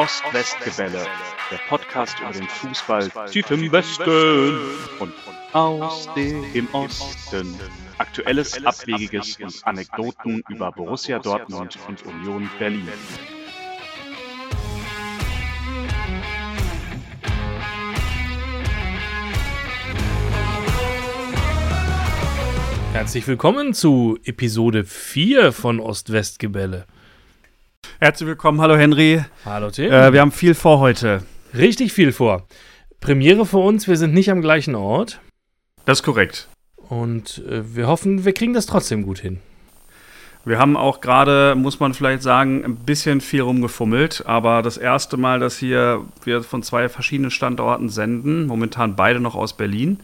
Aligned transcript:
Ost-West-Gebälle, 0.00 1.06
der 1.50 1.58
Podcast 1.68 2.18
über 2.20 2.32
den 2.32 2.48
Fußball 2.48 3.10
tief 3.30 3.50
im 3.50 3.70
Westen 3.70 4.58
und 4.98 5.12
aus 5.52 6.08
dem 6.14 6.66
Osten. 6.72 7.54
Aktuelles, 7.98 8.64
Abwegiges 8.64 9.36
und 9.36 9.60
Anekdoten 9.66 10.42
über 10.48 10.72
Borussia 10.72 11.18
Dortmund 11.18 11.78
und 11.86 12.02
Union 12.06 12.48
Berlin. 12.58 12.88
Herzlich 22.94 23.26
willkommen 23.26 23.74
zu 23.74 24.18
Episode 24.24 24.86
4 24.86 25.52
von 25.52 25.78
Ost-West-Gebälle. 25.78 26.86
Herzlich 28.02 28.28
willkommen, 28.28 28.62
hallo 28.62 28.76
Henry. 28.76 29.22
Hallo 29.44 29.70
Tim. 29.70 29.92
Äh, 29.92 30.14
wir 30.14 30.22
haben 30.22 30.32
viel 30.32 30.54
vor 30.54 30.78
heute. 30.78 31.22
Richtig 31.54 31.92
viel 31.92 32.12
vor. 32.12 32.46
Premiere 32.98 33.44
für 33.44 33.58
uns, 33.58 33.88
wir 33.88 33.98
sind 33.98 34.14
nicht 34.14 34.30
am 34.30 34.40
gleichen 34.40 34.74
Ort. 34.74 35.20
Das 35.84 35.98
ist 35.98 36.02
korrekt. 36.02 36.48
Und 36.88 37.44
äh, 37.46 37.76
wir 37.76 37.88
hoffen, 37.88 38.24
wir 38.24 38.32
kriegen 38.32 38.54
das 38.54 38.64
trotzdem 38.64 39.02
gut 39.02 39.18
hin. 39.18 39.40
Wir 40.46 40.58
haben 40.58 40.78
auch 40.78 41.02
gerade, 41.02 41.54
muss 41.54 41.78
man 41.78 41.92
vielleicht 41.92 42.22
sagen, 42.22 42.64
ein 42.64 42.76
bisschen 42.76 43.20
viel 43.20 43.42
rumgefummelt, 43.42 44.24
aber 44.24 44.62
das 44.62 44.78
erste 44.78 45.18
Mal, 45.18 45.38
dass 45.38 45.58
hier 45.58 46.02
wir 46.24 46.42
von 46.42 46.62
zwei 46.62 46.88
verschiedenen 46.88 47.30
Standorten 47.30 47.90
senden, 47.90 48.46
momentan 48.46 48.96
beide 48.96 49.20
noch 49.20 49.34
aus 49.34 49.52
Berlin. 49.52 50.00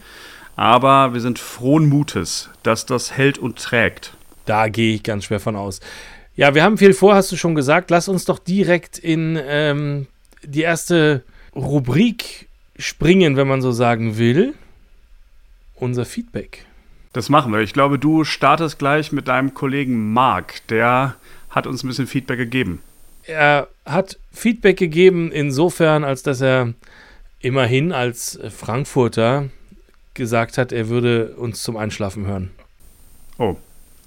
Aber 0.55 1.15
wir 1.15 1.21
sind 1.21 1.39
frohen 1.39 1.89
Mutes, 1.89 2.51
dass 2.61 2.85
das 2.85 3.17
hält 3.17 3.39
und 3.39 3.57
trägt. 3.57 4.13
Da 4.45 4.67
gehe 4.67 4.93
ich 4.93 5.03
ganz 5.03 5.23
schwer 5.25 5.39
von 5.39 5.55
aus. 5.55 5.81
Ja, 6.37 6.53
wir 6.53 6.63
haben 6.63 6.77
viel 6.77 6.93
vor, 6.93 7.15
hast 7.15 7.31
du 7.31 7.35
schon 7.35 7.55
gesagt. 7.55 7.89
Lass 7.89 8.07
uns 8.07 8.25
doch 8.25 8.37
direkt 8.37 8.99
in 8.99 9.39
ähm, 9.43 10.05
die 10.43 10.61
erste 10.61 11.23
Rubrik 11.55 12.47
springen, 12.77 13.35
wenn 13.35 13.47
man 13.47 13.63
so 13.63 13.71
sagen 13.71 14.19
will. 14.19 14.53
Unser 15.73 16.05
Feedback. 16.05 16.63
Das 17.11 17.29
machen 17.29 17.51
wir. 17.51 17.61
Ich 17.61 17.73
glaube, 17.73 17.97
du 17.97 18.23
startest 18.23 18.77
gleich 18.77 19.11
mit 19.11 19.27
deinem 19.27 19.55
Kollegen 19.55 20.13
Marc. 20.13 20.65
Der 20.67 21.15
hat 21.49 21.65
uns 21.65 21.83
ein 21.83 21.87
bisschen 21.87 22.05
Feedback 22.05 22.37
gegeben. 22.37 22.83
Er 23.25 23.67
hat 23.83 24.19
Feedback 24.31 24.77
gegeben 24.77 25.31
insofern, 25.31 26.03
als 26.03 26.21
dass 26.21 26.41
er 26.41 26.75
immerhin 27.39 27.91
als 27.91 28.39
Frankfurter 28.55 29.49
gesagt 30.13 30.59
hat, 30.59 30.71
er 30.71 30.87
würde 30.87 31.35
uns 31.35 31.63
zum 31.63 31.77
Einschlafen 31.77 32.27
hören. 32.27 32.51
Oh, 33.39 33.57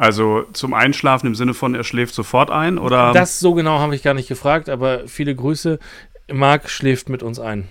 also 0.01 0.45
zum 0.55 0.73
Einschlafen 0.73 1.27
im 1.27 1.35
Sinne 1.35 1.53
von, 1.53 1.75
er 1.75 1.85
schläft 1.85 2.15
sofort 2.15 2.51
ein, 2.51 2.79
oder? 2.79 3.13
Das 3.13 3.39
so 3.39 3.53
genau 3.53 3.81
habe 3.81 3.95
ich 3.95 4.03
gar 4.03 4.15
nicht 4.15 4.29
gefragt, 4.29 4.71
aber 4.71 5.07
viele 5.07 5.35
Grüße. 5.35 5.79
Marc 6.33 6.71
schläft 6.71 7.11
mit 7.11 7.23
uns 7.23 7.39
ein. 7.39 7.69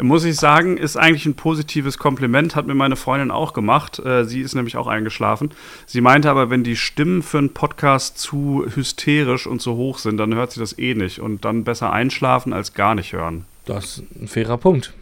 Muss 0.00 0.24
ich 0.24 0.36
sagen, 0.36 0.78
ist 0.78 0.96
eigentlich 0.96 1.26
ein 1.26 1.34
positives 1.34 1.98
Kompliment, 1.98 2.56
hat 2.56 2.66
mir 2.66 2.74
meine 2.74 2.96
Freundin 2.96 3.30
auch 3.30 3.52
gemacht. 3.52 3.98
Äh, 3.98 4.24
sie 4.24 4.40
ist 4.40 4.54
nämlich 4.54 4.78
auch 4.78 4.86
eingeschlafen. 4.86 5.50
Sie 5.84 6.00
meinte 6.00 6.30
aber, 6.30 6.48
wenn 6.48 6.64
die 6.64 6.76
Stimmen 6.76 7.22
für 7.22 7.36
einen 7.36 7.52
Podcast 7.52 8.18
zu 8.18 8.64
hysterisch 8.74 9.46
und 9.46 9.60
zu 9.60 9.76
hoch 9.76 9.98
sind, 9.98 10.16
dann 10.16 10.34
hört 10.34 10.52
sie 10.52 10.60
das 10.60 10.78
eh 10.78 10.94
nicht 10.94 11.20
und 11.20 11.44
dann 11.44 11.64
besser 11.64 11.92
einschlafen 11.92 12.54
als 12.54 12.72
gar 12.72 12.94
nicht 12.94 13.12
hören. 13.12 13.44
Das 13.66 13.98
ist 13.98 14.04
ein 14.18 14.28
fairer 14.28 14.56
Punkt. 14.56 14.94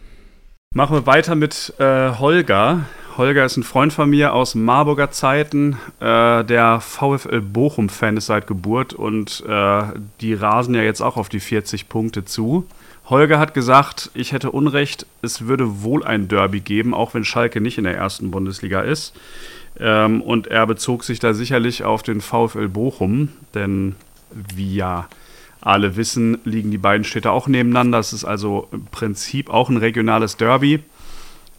Machen 0.75 0.97
wir 0.97 1.05
weiter 1.05 1.35
mit 1.35 1.75
äh, 1.79 2.11
Holger. 2.19 2.87
Holger 3.17 3.45
ist 3.45 3.57
ein 3.57 3.63
Freund 3.63 3.93
von 3.93 4.11
mir 4.11 4.33
aus 4.33 4.53
Marburger 4.53 5.09
Zeiten, 5.09 5.77
äh, 5.99 6.43
der 6.43 6.79
VfL 6.81 7.41
Bochum-Fan 7.41 8.15
ist 8.15 8.27
seit 8.27 8.45
Geburt 8.45 8.93
und 8.93 9.43
äh, 9.47 9.83
die 10.21 10.35
rasen 10.35 10.75
ja 10.75 10.83
jetzt 10.83 11.01
auch 11.01 11.17
auf 11.17 11.27
die 11.27 11.39
40 11.39 11.89
Punkte 11.89 12.25
zu. 12.25 12.67
Holger 13.09 13.39
hat 13.39 13.55
gesagt, 13.55 14.11
ich 14.13 14.33
hätte 14.33 14.51
Unrecht, 14.51 15.07
es 15.23 15.47
würde 15.47 15.81
wohl 15.81 16.03
ein 16.03 16.27
Derby 16.27 16.59
geben, 16.59 16.93
auch 16.93 17.15
wenn 17.15 17.25
Schalke 17.25 17.59
nicht 17.59 17.79
in 17.79 17.85
der 17.85 17.97
ersten 17.97 18.29
Bundesliga 18.29 18.81
ist. 18.81 19.15
Ähm, 19.79 20.21
und 20.21 20.45
er 20.45 20.67
bezog 20.67 21.03
sich 21.03 21.17
da 21.17 21.33
sicherlich 21.33 21.83
auf 21.83 22.03
den 22.03 22.21
VfL 22.21 22.67
Bochum, 22.67 23.29
denn 23.55 23.95
wie 24.31 24.75
ja 24.75 25.07
alle 25.61 25.95
wissen, 25.95 26.37
liegen 26.43 26.69
die 26.69 26.77
beiden 26.77 27.03
Städte 27.03 27.31
auch 27.31 27.47
nebeneinander. 27.47 27.97
Es 27.97 28.13
ist 28.13 28.25
also 28.25 28.67
im 28.71 28.85
Prinzip 28.85 29.49
auch 29.49 29.69
ein 29.69 29.77
regionales 29.77 30.37
Derby. 30.37 30.83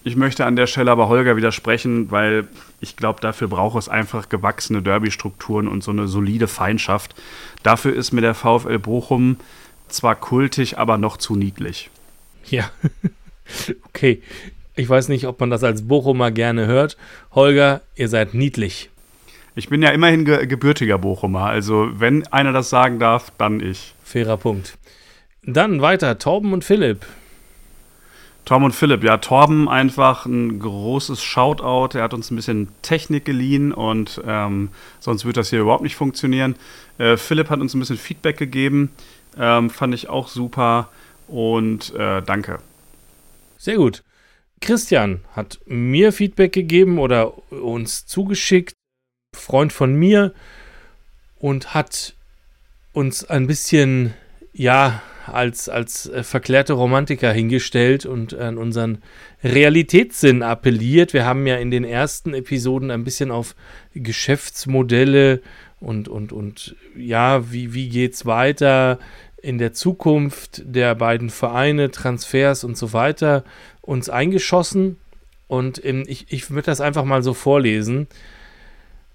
Ich 0.09 0.17
möchte 0.17 0.47
an 0.47 0.57
der 0.57 0.67
Stelle 0.67 0.91
aber 0.91 1.11
Holger 1.11 1.37
widersprechen, 1.37 2.11
weil 2.11 2.49
ich 2.81 2.97
glaube, 2.97 3.21
dafür 3.21 3.49
braucht 3.49 3.79
es 3.79 3.91
einfach 3.91 4.31
gewachsene 4.31 4.81
Derby-Strukturen 4.81 5.69
und 5.69 5.85
so 5.85 5.91
eine 5.91 6.09
solide 6.09 6.49
Feindschaft. 6.49 7.15
Dafür 7.63 7.95
ist 7.95 8.13
mir 8.13 8.23
der 8.23 8.33
VfL 8.33 8.79
Bochum 8.79 9.37
zwar 9.89 10.17
kultig, 10.17 10.79
aber 10.79 10.97
noch 10.97 11.19
zu 11.19 11.37
niedlich. 11.37 11.91
Ja, 12.49 12.71
okay. 13.85 14.23
Ich 14.77 14.89
weiß 14.89 15.09
nicht, 15.09 15.27
ob 15.27 15.41
man 15.41 15.51
das 15.51 15.63
als 15.63 15.87
Bochumer 15.87 16.31
gerne 16.31 16.67
hört. 16.67 16.97
Holger, 17.35 17.83
ihr 17.95 18.09
seid 18.09 18.33
niedlich. 18.33 18.89
Ich 19.57 19.69
bin 19.69 19.83
ja 19.83 19.91
immerhin 19.91 20.25
ge 20.25 20.47
gebürtiger 20.47 20.97
Bochumer, 20.97 21.45
also 21.45 21.91
wenn 21.93 22.27
einer 22.29 22.53
das 22.53 22.71
sagen 22.71 22.99
darf, 22.99 23.31
dann 23.37 23.61
ich. 23.61 23.93
Fairer 24.05 24.39
Punkt. 24.39 24.79
Dann 25.43 25.83
weiter, 25.83 26.19
Torben 26.19 26.55
und 26.55 26.65
Philipp. 26.65 27.05
Tom 28.49 28.65
und 28.65 28.73
Philipp, 28.73 29.05
ja, 29.05 29.19
Torben 29.19 29.69
einfach 29.69 30.25
ein 30.25 30.59
großes 30.59 31.23
Shoutout. 31.23 31.99
Er 31.99 32.05
hat 32.05 32.15
uns 32.15 32.31
ein 32.31 32.37
bisschen 32.37 32.69
Technik 32.81 33.27
geliehen 33.27 33.75
und 33.75 34.23
ähm, 34.27 34.71
sonst 35.01 35.27
würde 35.27 35.41
das 35.41 35.51
hier 35.51 35.61
überhaupt 35.61 35.83
nicht 35.83 35.97
funktionieren. 35.97 36.57
Äh, 36.97 37.19
Philipp 37.19 37.51
hat 37.51 37.61
uns 37.61 37.75
ein 37.75 37.81
bisschen 37.81 37.99
Feedback 37.99 38.39
gegeben, 38.39 38.91
ähm, 39.39 39.69
fand 39.69 39.93
ich 39.93 40.09
auch 40.09 40.29
super 40.29 40.89
und 41.27 41.95
äh, 41.95 42.23
danke. 42.23 42.61
Sehr 43.59 43.77
gut. 43.77 44.03
Christian 44.63 45.21
hat 45.37 45.61
mir 45.67 46.11
Feedback 46.11 46.55
gegeben 46.55 46.99
oder 46.99 47.53
uns 47.53 48.07
zugeschickt, 48.07 48.73
Freund 49.37 49.75
von 49.75 49.95
mir, 49.95 50.33
und 51.39 51.75
hat 51.75 52.15
uns 52.95 53.27
ein 53.27 53.47
bisschen, 53.47 54.15
ja, 54.55 55.03
als, 55.33 55.69
als 55.69 56.09
äh, 56.09 56.23
verklärte 56.23 56.73
Romantiker 56.73 57.33
hingestellt 57.33 58.07
und 58.07 58.35
an 58.35 58.59
unseren 58.59 58.99
Realitätssinn 59.43 60.43
appelliert. 60.43 61.13
Wir 61.13 61.25
haben 61.25 61.47
ja 61.47 61.57
in 61.57 61.71
den 61.71 61.85
ersten 61.85 62.35
Episoden 62.35 62.91
ein 62.91 63.05
bisschen 63.05 63.31
auf 63.31 63.55
Geschäftsmodelle 63.95 65.41
und, 65.81 66.09
und, 66.09 66.33
und 66.33 66.77
ja, 66.97 67.53
wie, 67.53 67.75
wie 67.75 67.89
geht's 67.89 68.27
weiter 68.27 68.99
in 69.41 69.59
der 69.59 69.73
Zukunft 69.73 70.63
der 70.65 70.95
beiden 70.95 71.31
Vereine, 71.31 71.91
Transfers 71.91 72.65
und 72.65 72.77
so 72.77 72.93
weiter 72.93 73.45
uns 73.81 74.11
eingeschossen. 74.11 74.97
Und 75.47 75.85
ähm, 75.85 76.05
ich, 76.07 76.27
ich 76.31 76.51
würde 76.51 76.67
das 76.67 76.81
einfach 76.81 77.05
mal 77.05 77.23
so 77.23 77.35
vorlesen 77.35 78.09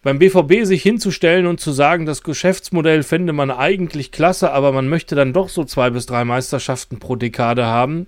beim 0.03 0.19
BVB 0.19 0.65
sich 0.65 0.83
hinzustellen 0.83 1.47
und 1.47 1.61
zu 1.61 1.71
sagen, 1.71 2.05
das 2.05 2.23
Geschäftsmodell 2.23 3.03
fände 3.03 3.31
man 3.31 3.49
eigentlich 3.49 4.11
klasse, 4.11 4.51
aber 4.51 4.73
man 4.73 4.89
möchte 4.89 5.15
dann 5.15 5.33
doch 5.33 5.47
so 5.49 5.63
zwei 5.63 5.89
bis 5.89 6.05
drei 6.05 6.25
Meisterschaften 6.25 6.99
pro 6.99 7.15
Dekade 7.15 7.65
haben. 7.65 8.07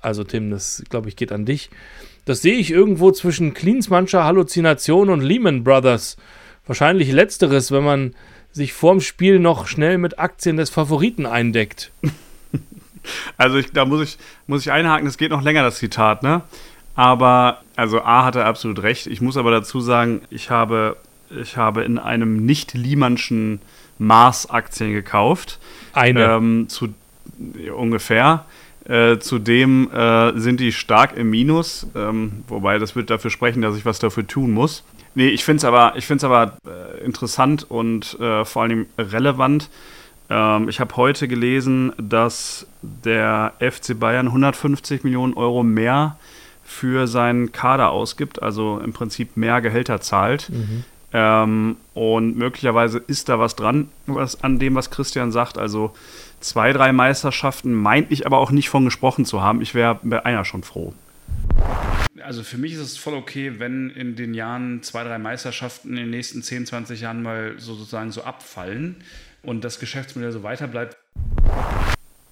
Also 0.00 0.24
Tim, 0.24 0.50
das 0.50 0.82
glaube 0.88 1.10
ich 1.10 1.16
geht 1.16 1.32
an 1.32 1.44
dich. 1.44 1.70
Das 2.24 2.40
sehe 2.40 2.54
ich 2.54 2.70
irgendwo 2.70 3.12
zwischen 3.12 3.52
Klinsmannscher 3.52 4.24
Halluzination 4.24 5.10
und 5.10 5.20
Lehman 5.20 5.62
Brothers. 5.62 6.16
Wahrscheinlich 6.66 7.12
letzteres, 7.12 7.70
wenn 7.70 7.84
man 7.84 8.14
sich 8.50 8.72
vorm 8.72 9.02
Spiel 9.02 9.38
noch 9.38 9.66
schnell 9.66 9.98
mit 9.98 10.18
Aktien 10.18 10.56
des 10.56 10.70
Favoriten 10.70 11.26
eindeckt. 11.26 11.92
Also 13.36 13.58
ich, 13.58 13.70
da 13.70 13.84
muss 13.84 14.00
ich, 14.02 14.18
muss 14.46 14.62
ich 14.62 14.72
einhaken, 14.72 15.06
es 15.06 15.18
geht 15.18 15.30
noch 15.30 15.42
länger, 15.42 15.62
das 15.62 15.76
Zitat, 15.76 16.22
ne? 16.22 16.40
Aber, 16.94 17.60
also 17.76 18.00
A 18.00 18.24
hatte 18.24 18.46
absolut 18.46 18.82
recht. 18.82 19.06
Ich 19.08 19.20
muss 19.20 19.36
aber 19.36 19.50
dazu 19.50 19.80
sagen, 19.80 20.22
ich 20.30 20.48
habe 20.48 20.96
ich 21.40 21.56
habe 21.56 21.84
in 21.84 21.98
einem 21.98 22.44
nicht 22.44 22.74
Liemannschen 22.74 23.60
Maß 23.98 24.50
Aktien 24.50 24.92
gekauft. 24.92 25.58
Eine. 25.92 26.24
Ähm, 26.24 26.68
zu, 26.68 26.88
ungefähr. 27.74 28.44
Äh, 28.86 29.18
zudem 29.18 29.90
äh, 29.90 30.38
sind 30.38 30.60
die 30.60 30.72
stark 30.72 31.16
im 31.16 31.30
Minus, 31.30 31.86
ähm, 31.94 32.44
wobei 32.48 32.78
das 32.78 32.94
wird 32.94 33.08
dafür 33.08 33.30
sprechen, 33.30 33.62
dass 33.62 33.76
ich 33.76 33.86
was 33.86 33.98
dafür 33.98 34.26
tun 34.26 34.50
muss. 34.50 34.84
Nee, 35.14 35.28
ich 35.28 35.42
finde 35.44 35.58
es 35.58 35.64
aber, 35.64 35.94
ich 35.96 36.06
find's 36.06 36.22
aber 36.22 36.58
äh, 36.66 37.02
interessant 37.02 37.64
und 37.70 38.18
äh, 38.20 38.44
vor 38.44 38.62
allem 38.62 38.86
relevant. 38.98 39.70
Ähm, 40.28 40.68
ich 40.68 40.80
habe 40.80 40.96
heute 40.96 41.28
gelesen, 41.28 41.92
dass 41.96 42.66
der 42.82 43.54
FC 43.58 43.98
Bayern 43.98 44.26
150 44.26 45.02
Millionen 45.02 45.34
Euro 45.34 45.62
mehr 45.62 46.18
für 46.62 47.06
seinen 47.06 47.52
Kader 47.52 47.90
ausgibt, 47.90 48.42
also 48.42 48.80
im 48.84 48.92
Prinzip 48.92 49.36
mehr 49.36 49.60
Gehälter 49.60 50.00
zahlt. 50.00 50.50
Mhm. 50.50 50.84
Ähm, 51.16 51.76
und 51.94 52.36
möglicherweise 52.36 52.98
ist 52.98 53.28
da 53.28 53.38
was 53.38 53.54
dran, 53.54 53.88
was 54.06 54.42
an 54.42 54.58
dem, 54.58 54.74
was 54.74 54.90
Christian 54.90 55.30
sagt. 55.30 55.58
Also 55.58 55.94
zwei, 56.40 56.72
drei 56.72 56.92
Meisterschaften 56.92 57.72
meint 57.72 58.10
ich 58.10 58.26
aber 58.26 58.38
auch 58.38 58.50
nicht 58.50 58.68
von 58.68 58.84
gesprochen 58.84 59.24
zu 59.24 59.40
haben. 59.40 59.62
Ich 59.62 59.76
wäre 59.76 60.00
bei 60.02 60.26
einer 60.26 60.44
schon 60.44 60.64
froh. 60.64 60.92
Also 62.20 62.42
für 62.42 62.58
mich 62.58 62.72
ist 62.72 62.80
es 62.80 62.96
voll 62.96 63.14
okay, 63.14 63.60
wenn 63.60 63.90
in 63.90 64.16
den 64.16 64.34
Jahren 64.34 64.82
zwei, 64.82 65.04
drei 65.04 65.18
Meisterschaften 65.18 65.90
in 65.90 65.96
den 65.96 66.10
nächsten 66.10 66.42
10, 66.42 66.66
20 66.66 67.00
Jahren 67.00 67.22
mal 67.22 67.54
so 67.58 67.74
sozusagen 67.74 68.10
so 68.10 68.24
abfallen 68.24 68.96
und 69.44 69.62
das 69.62 69.78
Geschäftsmodell 69.78 70.32
so 70.32 70.42
weiter 70.42 70.66
bleibt. 70.66 70.96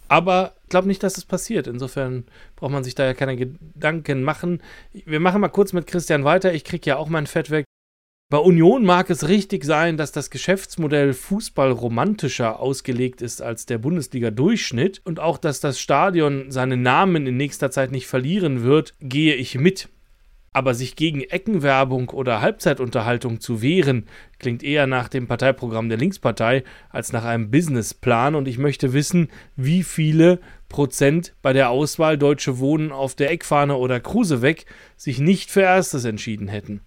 Aber 0.08 0.55
ich 0.64 0.70
glaube 0.70 0.88
nicht, 0.88 1.05
dass 1.05 1.12
das 1.12 1.25
passiert. 1.25 1.69
Insofern 1.69 2.25
braucht 2.56 2.73
man 2.73 2.82
sich 2.82 2.96
da 2.96 3.05
ja 3.05 3.14
keine 3.14 3.37
Gedanken 3.37 4.25
machen. 4.25 4.61
Wir 4.93 5.20
machen 5.20 5.40
mal 5.40 5.49
kurz 5.49 5.73
mit 5.73 5.87
Christian 5.87 6.25
weiter. 6.25 6.52
Ich 6.52 6.64
kriege 6.64 6.90
ja 6.90 6.96
auch 6.96 7.08
mein 7.08 7.26
Fett 7.29 7.50
weg. 7.50 7.64
Bei 8.32 8.38
Union 8.38 8.82
mag 8.87 9.11
es 9.11 9.29
richtig 9.29 9.62
sein, 9.62 9.99
dass 9.99 10.11
das 10.11 10.31
Geschäftsmodell 10.31 11.12
Fußball 11.12 11.70
romantischer 11.70 12.61
ausgelegt 12.61 13.20
ist 13.20 13.43
als 13.43 13.67
der 13.67 13.76
Bundesliga-Durchschnitt 13.76 15.02
und 15.05 15.20
auch, 15.20 15.37
dass 15.37 15.61
das 15.61 15.79
Stadion 15.79 16.50
seinen 16.50 16.81
Namen 16.81 17.26
in 17.26 17.37
nächster 17.37 17.70
Zeit 17.70 17.93
nicht 17.93 18.06
verlieren 18.06 18.62
wird, 18.62 18.94
gehe 19.00 19.34
ich 19.34 19.58
mit. 19.58 19.90
Aber 20.50 20.73
sich 20.73 20.96
gegen 20.96 21.20
Eckenwerbung 21.20 22.08
oder 22.08 22.40
Halbzeitunterhaltung 22.40 23.40
zu 23.40 23.61
wehren, 23.61 24.06
klingt 24.38 24.62
eher 24.62 24.87
nach 24.87 25.08
dem 25.08 25.26
Parteiprogramm 25.26 25.90
der 25.90 25.99
Linkspartei 25.99 26.64
als 26.88 27.12
nach 27.12 27.26
einem 27.26 27.50
Businessplan 27.50 28.34
und 28.34 28.49
ich 28.49 28.56
möchte 28.56 28.94
wissen, 28.94 29.29
wie 29.56 29.82
viele 29.82 30.40
Prozent 30.70 31.34
bei 31.43 31.52
der 31.52 31.69
Auswahl 31.69 32.17
Deutsche 32.17 32.58
Wohnen 32.58 32.93
auf 32.93 33.14
der 33.14 33.31
Eckfahne 33.31 33.76
oder 33.76 34.00
Kruse 34.00 34.40
weg 34.40 34.64
sich 34.96 35.19
nicht 35.19 35.50
für 35.50 35.61
Erstes 35.61 36.06
entschieden 36.06 36.49
hätten. 36.49 36.81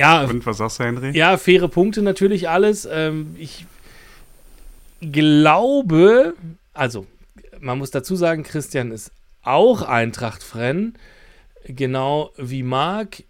Ja, 0.00 0.22
Und 0.22 0.46
was 0.46 0.56
sagst 0.56 0.78
du, 0.78 0.84
Henry? 0.84 1.16
Ja, 1.16 1.36
faire 1.36 1.68
Punkte 1.68 2.00
natürlich 2.00 2.48
alles. 2.48 2.88
Ähm, 2.90 3.36
ich 3.38 3.66
glaube, 5.02 6.34
also 6.72 7.06
man 7.60 7.76
muss 7.76 7.90
dazu 7.90 8.16
sagen, 8.16 8.42
Christian 8.42 8.92
ist 8.92 9.12
auch 9.42 9.82
Eintracht-Fan, 9.82 10.94
genau 11.66 12.30
wie 12.38 12.62
Marc. 12.62 13.24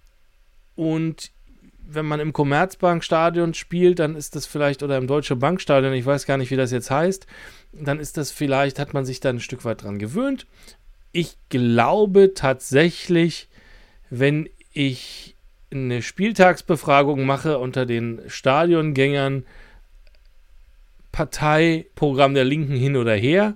Und 0.76 1.32
wenn 1.88 2.06
man 2.06 2.20
im 2.20 2.32
Commerzbankstadion 2.32 3.54
spielt, 3.54 3.98
dann 3.98 4.14
ist 4.14 4.36
das 4.36 4.46
vielleicht, 4.46 4.84
oder 4.84 4.96
im 4.96 5.08
Deutsche 5.08 5.34
Bankstadion, 5.34 5.92
ich 5.92 6.06
weiß 6.06 6.24
gar 6.24 6.36
nicht, 6.36 6.52
wie 6.52 6.56
das 6.56 6.70
jetzt 6.70 6.92
heißt, 6.92 7.26
dann 7.72 7.98
ist 7.98 8.16
das 8.16 8.30
vielleicht, 8.30 8.78
hat 8.78 8.94
man 8.94 9.04
sich 9.04 9.18
da 9.18 9.30
ein 9.30 9.40
Stück 9.40 9.64
weit 9.64 9.82
dran 9.82 9.98
gewöhnt. 9.98 10.46
Ich 11.10 11.36
glaube 11.48 12.34
tatsächlich, 12.34 13.48
wenn 14.08 14.48
ich 14.72 15.34
eine 15.70 16.02
Spieltagsbefragung 16.02 17.24
mache 17.24 17.58
unter 17.58 17.86
den 17.86 18.22
Stadiongängern, 18.26 19.44
Parteiprogramm 21.12 22.34
der 22.34 22.44
Linken 22.44 22.76
hin 22.76 22.96
oder 22.96 23.14
her, 23.14 23.54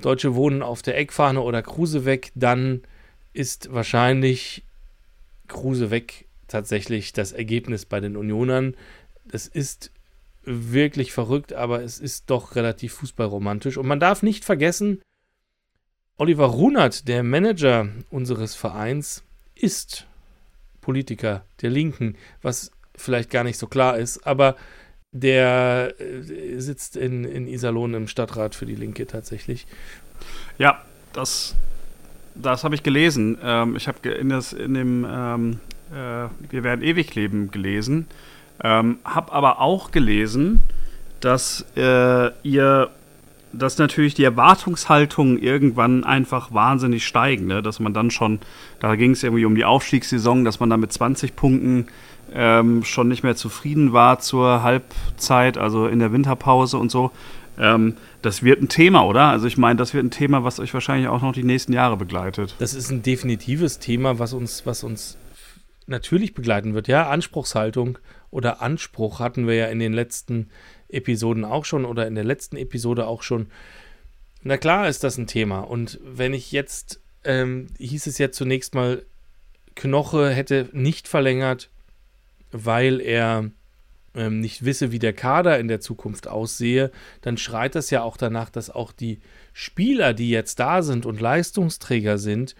Deutsche 0.00 0.34
wohnen 0.34 0.62
auf 0.62 0.82
der 0.82 0.96
Eckfahne 0.98 1.40
oder 1.40 1.62
Kruse 1.62 2.04
weg, 2.04 2.32
dann 2.34 2.82
ist 3.32 3.72
wahrscheinlich 3.72 4.64
Kruse 5.48 5.90
weg 5.90 6.26
tatsächlich 6.48 7.12
das 7.12 7.32
Ergebnis 7.32 7.84
bei 7.84 8.00
den 8.00 8.16
Unionern. 8.16 8.76
Das 9.24 9.46
ist 9.46 9.90
wirklich 10.44 11.12
verrückt, 11.12 11.52
aber 11.52 11.82
es 11.82 11.98
ist 11.98 12.30
doch 12.30 12.54
relativ 12.54 12.94
fußballromantisch. 12.94 13.76
Und 13.76 13.86
man 13.86 14.00
darf 14.00 14.22
nicht 14.22 14.44
vergessen, 14.44 15.02
Oliver 16.16 16.46
Runert, 16.46 17.08
der 17.08 17.22
Manager 17.22 17.88
unseres 18.10 18.54
Vereins, 18.54 19.24
ist 19.54 20.06
Politiker 20.84 21.44
der 21.62 21.70
Linken, 21.70 22.16
was 22.42 22.70
vielleicht 22.94 23.30
gar 23.30 23.42
nicht 23.42 23.58
so 23.58 23.66
klar 23.66 23.96
ist, 23.96 24.26
aber 24.26 24.54
der 25.12 25.94
äh, 25.98 26.60
sitzt 26.60 26.96
in, 26.96 27.24
in 27.24 27.46
Iserlohn 27.48 27.94
im 27.94 28.06
Stadtrat 28.06 28.54
für 28.54 28.66
die 28.66 28.74
Linke 28.74 29.06
tatsächlich. 29.06 29.66
Ja, 30.58 30.82
das, 31.12 31.54
das 32.34 32.64
habe 32.64 32.74
ich 32.74 32.82
gelesen. 32.82 33.38
Ähm, 33.42 33.76
ich 33.76 33.88
habe 33.88 34.08
in, 34.08 34.30
in 34.30 34.74
dem 34.74 35.06
ähm, 35.08 35.60
äh, 35.90 36.28
Wir 36.50 36.64
werden 36.64 36.82
ewig 36.82 37.14
leben 37.14 37.50
gelesen, 37.50 38.06
ähm, 38.62 38.98
habe 39.04 39.32
aber 39.32 39.60
auch 39.60 39.90
gelesen, 39.90 40.62
dass 41.20 41.64
äh, 41.76 42.30
ihr 42.42 42.90
dass 43.58 43.78
natürlich 43.78 44.14
die 44.14 44.24
Erwartungshaltungen 44.24 45.38
irgendwann 45.40 46.04
einfach 46.04 46.52
wahnsinnig 46.52 47.06
steigen, 47.06 47.46
ne? 47.46 47.62
dass 47.62 47.80
man 47.80 47.94
dann 47.94 48.10
schon, 48.10 48.40
da 48.80 48.94
ging 48.96 49.12
es 49.12 49.22
irgendwie 49.22 49.44
um 49.44 49.54
die 49.54 49.64
Aufstiegssaison, 49.64 50.44
dass 50.44 50.60
man 50.60 50.70
dann 50.70 50.80
mit 50.80 50.92
20 50.92 51.36
Punkten 51.36 51.86
ähm, 52.32 52.84
schon 52.84 53.08
nicht 53.08 53.22
mehr 53.22 53.36
zufrieden 53.36 53.92
war 53.92 54.18
zur 54.18 54.62
Halbzeit, 54.62 55.58
also 55.58 55.86
in 55.86 55.98
der 55.98 56.12
Winterpause 56.12 56.78
und 56.78 56.90
so. 56.90 57.10
Ähm, 57.58 57.94
das 58.22 58.42
wird 58.42 58.62
ein 58.62 58.68
Thema, 58.68 59.04
oder? 59.04 59.28
Also 59.28 59.46
ich 59.46 59.56
meine, 59.56 59.76
das 59.76 59.94
wird 59.94 60.04
ein 60.04 60.10
Thema, 60.10 60.44
was 60.44 60.58
euch 60.58 60.74
wahrscheinlich 60.74 61.08
auch 61.08 61.22
noch 61.22 61.32
die 61.32 61.44
nächsten 61.44 61.72
Jahre 61.72 61.96
begleitet. 61.96 62.56
Das 62.58 62.74
ist 62.74 62.90
ein 62.90 63.02
definitives 63.02 63.78
Thema, 63.78 64.18
was 64.18 64.32
uns, 64.32 64.66
was 64.66 64.82
uns 64.82 65.16
natürlich 65.86 66.34
begleiten 66.34 66.74
wird. 66.74 66.88
Ja, 66.88 67.08
Anspruchshaltung 67.08 67.98
oder 68.30 68.62
Anspruch 68.62 69.20
hatten 69.20 69.46
wir 69.46 69.54
ja 69.54 69.66
in 69.66 69.78
den 69.78 69.92
letzten 69.92 70.48
Episoden 70.88 71.44
auch 71.44 71.64
schon 71.64 71.84
oder 71.84 72.06
in 72.06 72.14
der 72.14 72.24
letzten 72.24 72.56
Episode 72.56 73.06
auch 73.06 73.22
schon. 73.22 73.46
Na 74.42 74.56
klar 74.56 74.88
ist 74.88 75.04
das 75.04 75.18
ein 75.18 75.26
Thema. 75.26 75.60
Und 75.60 75.98
wenn 76.04 76.34
ich 76.34 76.52
jetzt, 76.52 77.00
ähm, 77.24 77.68
hieß 77.78 78.06
es 78.06 78.18
ja 78.18 78.30
zunächst 78.30 78.74
mal, 78.74 79.04
Knoche 79.74 80.30
hätte 80.30 80.68
nicht 80.72 81.08
verlängert, 81.08 81.70
weil 82.52 83.00
er 83.00 83.50
ähm, 84.14 84.40
nicht 84.40 84.64
wisse, 84.64 84.92
wie 84.92 84.98
der 84.98 85.12
Kader 85.12 85.58
in 85.58 85.68
der 85.68 85.80
Zukunft 85.80 86.28
aussehe, 86.28 86.90
dann 87.22 87.36
schreit 87.36 87.74
das 87.74 87.90
ja 87.90 88.02
auch 88.02 88.16
danach, 88.16 88.50
dass 88.50 88.70
auch 88.70 88.92
die 88.92 89.20
Spieler, 89.52 90.14
die 90.14 90.30
jetzt 90.30 90.60
da 90.60 90.82
sind 90.82 91.06
und 91.06 91.20
Leistungsträger 91.20 92.18
sind, 92.18 92.54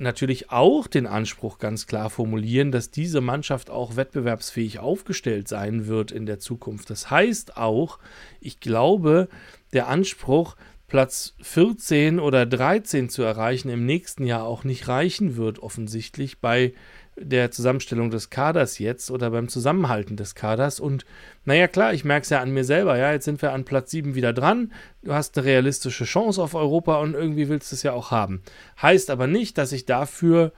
natürlich 0.00 0.50
auch 0.50 0.86
den 0.86 1.06
Anspruch 1.06 1.58
ganz 1.58 1.86
klar 1.86 2.10
formulieren, 2.10 2.72
dass 2.72 2.90
diese 2.90 3.20
Mannschaft 3.20 3.70
auch 3.70 3.96
wettbewerbsfähig 3.96 4.78
aufgestellt 4.78 5.48
sein 5.48 5.86
wird 5.86 6.10
in 6.10 6.26
der 6.26 6.38
Zukunft. 6.38 6.90
Das 6.90 7.10
heißt 7.10 7.56
auch, 7.56 7.98
ich 8.40 8.60
glaube, 8.60 9.28
der 9.72 9.88
Anspruch, 9.88 10.56
Platz 10.88 11.34
14 11.42 12.18
oder 12.18 12.46
13 12.46 13.08
zu 13.08 13.22
erreichen, 13.22 13.68
im 13.68 13.86
nächsten 13.86 14.24
Jahr 14.24 14.44
auch 14.44 14.64
nicht 14.64 14.88
reichen 14.88 15.36
wird, 15.36 15.60
offensichtlich 15.60 16.40
bei 16.40 16.72
der 17.20 17.50
Zusammenstellung 17.50 18.10
des 18.10 18.30
Kaders 18.30 18.78
jetzt 18.78 19.10
oder 19.10 19.30
beim 19.30 19.48
Zusammenhalten 19.48 20.16
des 20.16 20.34
Kaders. 20.34 20.80
Und 20.80 21.04
naja, 21.44 21.68
klar, 21.68 21.92
ich 21.92 22.04
merke 22.04 22.24
es 22.24 22.30
ja 22.30 22.40
an 22.40 22.50
mir 22.50 22.64
selber. 22.64 22.96
Ja, 22.96 23.12
jetzt 23.12 23.26
sind 23.26 23.42
wir 23.42 23.52
an 23.52 23.64
Platz 23.64 23.90
7 23.90 24.14
wieder 24.14 24.32
dran. 24.32 24.72
Du 25.02 25.12
hast 25.12 25.36
eine 25.36 25.46
realistische 25.46 26.04
Chance 26.04 26.42
auf 26.42 26.54
Europa 26.54 26.96
und 27.00 27.14
irgendwie 27.14 27.48
willst 27.48 27.70
du 27.70 27.76
es 27.76 27.82
ja 27.82 27.92
auch 27.92 28.10
haben. 28.10 28.42
Heißt 28.80 29.10
aber 29.10 29.26
nicht, 29.26 29.58
dass 29.58 29.72
ich 29.72 29.86
dafür 29.86 30.52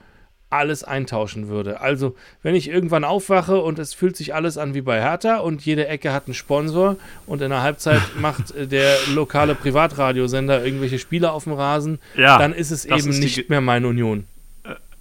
alles 0.53 0.83
eintauschen 0.83 1.47
würde. 1.47 1.81
Also, 1.81 2.15
wenn 2.43 2.53
ich 2.53 2.69
irgendwann 2.69 3.03
aufwache 3.03 3.59
und 3.59 3.79
es 3.79 3.93
fühlt 3.93 4.15
sich 4.15 4.35
alles 4.35 4.57
an 4.57 4.75
wie 4.75 4.81
bei 4.81 5.01
Hertha 5.01 5.37
und 5.37 5.65
jede 5.65 5.87
Ecke 5.87 6.13
hat 6.13 6.27
einen 6.27 6.35
Sponsor 6.35 6.95
und 7.25 7.41
in 7.41 7.49
der 7.49 7.63
Halbzeit 7.63 8.01
macht 8.19 8.53
der 8.55 8.95
lokale 9.13 9.55
Privatradiosender 9.55 10.63
irgendwelche 10.63 10.99
Spiele 10.99 11.31
auf 11.31 11.45
dem 11.45 11.53
Rasen, 11.53 11.99
ja, 12.15 12.37
dann 12.37 12.53
ist 12.53 12.69
es 12.71 12.85
eben 12.85 13.09
ist 13.09 13.19
nicht 13.19 13.49
mehr 13.49 13.61
meine 13.61 13.87
Union. 13.87 14.27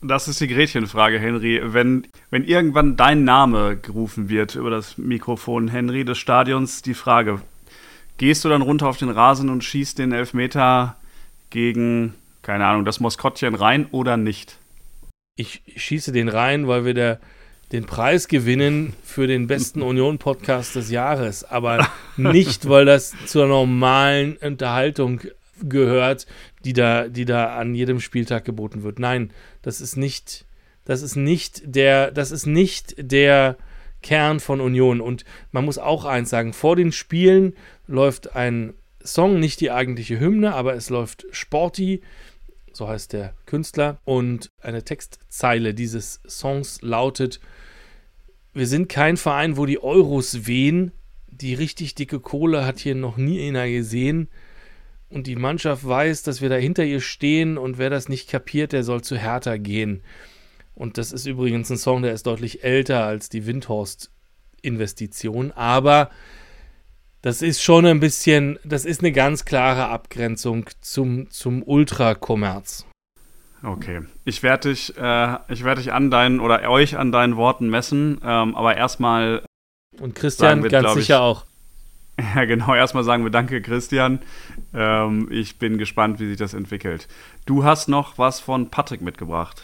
Das 0.05 0.27
ist 0.27 0.41
die 0.41 0.49
Gretchenfrage, 0.49 1.21
Henry. 1.21 1.61
Wenn, 1.63 2.09
wenn 2.31 2.43
irgendwann 2.43 2.97
dein 2.97 3.23
Name 3.23 3.77
gerufen 3.77 4.29
wird 4.29 4.57
über 4.57 4.69
das 4.69 4.99
Mikrofon, 4.99 5.69
Henry, 5.69 6.05
des 6.05 6.19
Stadions, 6.19 6.83
die 6.83 6.95
Frage, 6.95 7.41
gehst 8.19 8.45
du 8.45 8.49
dann 8.49 8.63
runter 8.63 8.89
auf 8.89 8.97
den 8.97 9.11
Rasen 9.11 9.49
und 9.49 9.63
schießt 9.63 10.01
den 10.01 10.11
Elfmeter 10.11 10.97
gegen, 11.51 12.15
keine 12.43 12.67
Ahnung, 12.67 12.85
das 12.85 12.99
Moskottchen 12.99 13.55
rein 13.55 13.87
oder 13.93 14.17
nicht? 14.17 14.59
Ich 15.37 15.63
schieße 15.77 16.11
den 16.11 16.29
rein, 16.29 16.67
weil 16.67 16.85
wir 16.85 16.95
der, 16.95 17.21
den 17.71 17.85
Preis 17.87 18.27
gewinnen 18.27 18.95
für 19.05 19.29
den 19.29 19.47
besten 19.47 19.83
Union-Podcast 19.83 20.75
des 20.75 20.91
Jahres, 20.91 21.45
aber 21.45 21.89
nicht, 22.17 22.69
weil 22.69 22.87
das 22.87 23.15
zur 23.27 23.47
normalen 23.47 24.37
Unterhaltung 24.39 25.21
gehört, 25.63 26.27
die 26.65 26.73
da, 26.73 27.09
die 27.09 27.25
da 27.25 27.57
an 27.57 27.75
jedem 27.75 28.01
Spieltag 28.01 28.45
geboten 28.45 28.83
wird. 28.83 28.99
Nein, 28.99 29.33
das 29.63 29.81
ist 29.81 29.97
nicht, 29.97 30.45
das 30.85 31.03
ist 31.03 31.17
nicht 31.17 31.63
der, 31.65 32.11
das 32.11 32.31
ist 32.31 32.47
nicht 32.47 32.95
der 32.99 33.57
Kern 34.03 34.41
von 34.41 34.61
Union. 34.61 35.01
Und 35.01 35.25
man 35.51 35.65
muss 35.65 35.79
auch 35.79 36.05
eins 36.05 36.31
sagen: 36.31 36.53
Vor 36.53 36.77
den 36.77 36.93
Spielen 36.93 37.55
läuft 37.87 38.37
ein 38.37 38.75
Song, 39.05 39.41
nicht 39.41 39.61
die 39.61 39.71
eigentliche 39.71 40.21
Hymne, 40.21 40.55
aber 40.55 40.75
es 40.75 40.91
läuft 40.91 41.27
Sporty, 41.33 42.03
so 42.73 42.89
heißt 42.89 43.13
der 43.13 43.35
Künstler, 43.47 43.99
und 44.05 44.51
eine 44.61 44.85
Textzeile 44.85 45.75
dieses 45.75 46.21
Songs 46.29 46.81
lautet: 46.83 47.41
Wir 48.55 48.67
sind 48.67 48.89
kein 48.89 49.17
Verein, 49.17 49.57
wo 49.57 49.67
die 49.67 49.83
Euros 49.83 50.47
wehen. 50.47 50.93
Die 51.29 51.55
richtig 51.55 51.95
dicke 51.95 52.21
Kohle 52.21 52.67
hat 52.67 52.79
hier 52.79 52.95
noch 52.95 53.17
nie 53.17 53.49
einer 53.49 53.69
gesehen 53.69 54.29
und 55.13 55.27
die 55.27 55.37
Mannschaft 55.37 55.87
weiß, 55.87 56.23
dass 56.23 56.41
wir 56.41 56.49
da 56.49 56.57
hinter 56.57 56.85
ihr 56.85 57.01
stehen 57.01 57.59
und 57.59 57.79
wer 57.79 57.91
das 57.91 58.09
nicht 58.09 58.31
kapiert, 58.31 58.73
der 58.73 58.83
soll 58.83 59.03
zu 59.03 59.17
Hertha 59.17 59.59
gehen. 59.59 60.03
Und 60.75 60.97
das 60.97 61.13
ist 61.13 61.27
übrigens 61.27 61.71
ein 61.71 61.77
Song, 61.77 62.03
der 62.03 62.15
ist 62.15 62.27
deutlich 62.27 62.65
älter 62.65 63.05
als 63.05 63.29
die 63.29 63.47
Windhorst-Investition, 63.47 65.53
aber 65.53 66.11
das 67.21 67.43
ist 67.43 67.63
schon 67.63 67.87
ein 67.87 68.01
bisschen, 68.01 68.59
das 68.65 68.85
ist 68.85 69.01
eine 69.01 69.13
ganz 69.13 69.45
klare 69.45 69.89
Abgrenzung 69.89 70.69
zum, 70.81 71.31
zum 71.31 71.63
Ultrakommerz. 71.63 72.87
Okay, 73.63 74.01
ich 74.25 74.43
werde 74.43 74.71
dich, 74.71 74.97
äh, 74.97 75.37
ich 75.49 75.63
werde 75.63 75.83
dich 75.83 75.93
an 75.93 76.11
deinen 76.11 76.41
oder 76.41 76.69
euch 76.69 76.97
an 76.97 77.13
deinen 77.13 77.37
Worten 77.37 77.71
messen, 77.71 78.21
ähm, 78.25 78.57
aber 78.57 78.77
erstmal. 78.77 79.45
Und 80.01 80.17
Christian 80.17 80.65
wir, 80.65 80.71
ganz 80.71 80.95
sicher 80.95 81.21
auch. 81.21 81.45
Ja, 82.35 82.45
genau. 82.45 82.75
Erstmal 82.75 83.05
sagen 83.05 83.25
wir 83.25 83.31
Danke, 83.31 83.63
Christian. 83.63 84.21
Ähm, 84.75 85.29
ich 85.31 85.59
bin 85.59 85.79
gespannt, 85.79 86.21
wie 86.21 86.29
sich 86.29 86.39
das 86.39 86.55
entwickelt. 86.55 87.09
Du 87.47 87.65
hast 87.65 87.89
noch 87.89 88.19
was 88.19 88.41
von 88.41 88.71
Patrick 88.71 89.01
mitgebracht. 89.01 89.63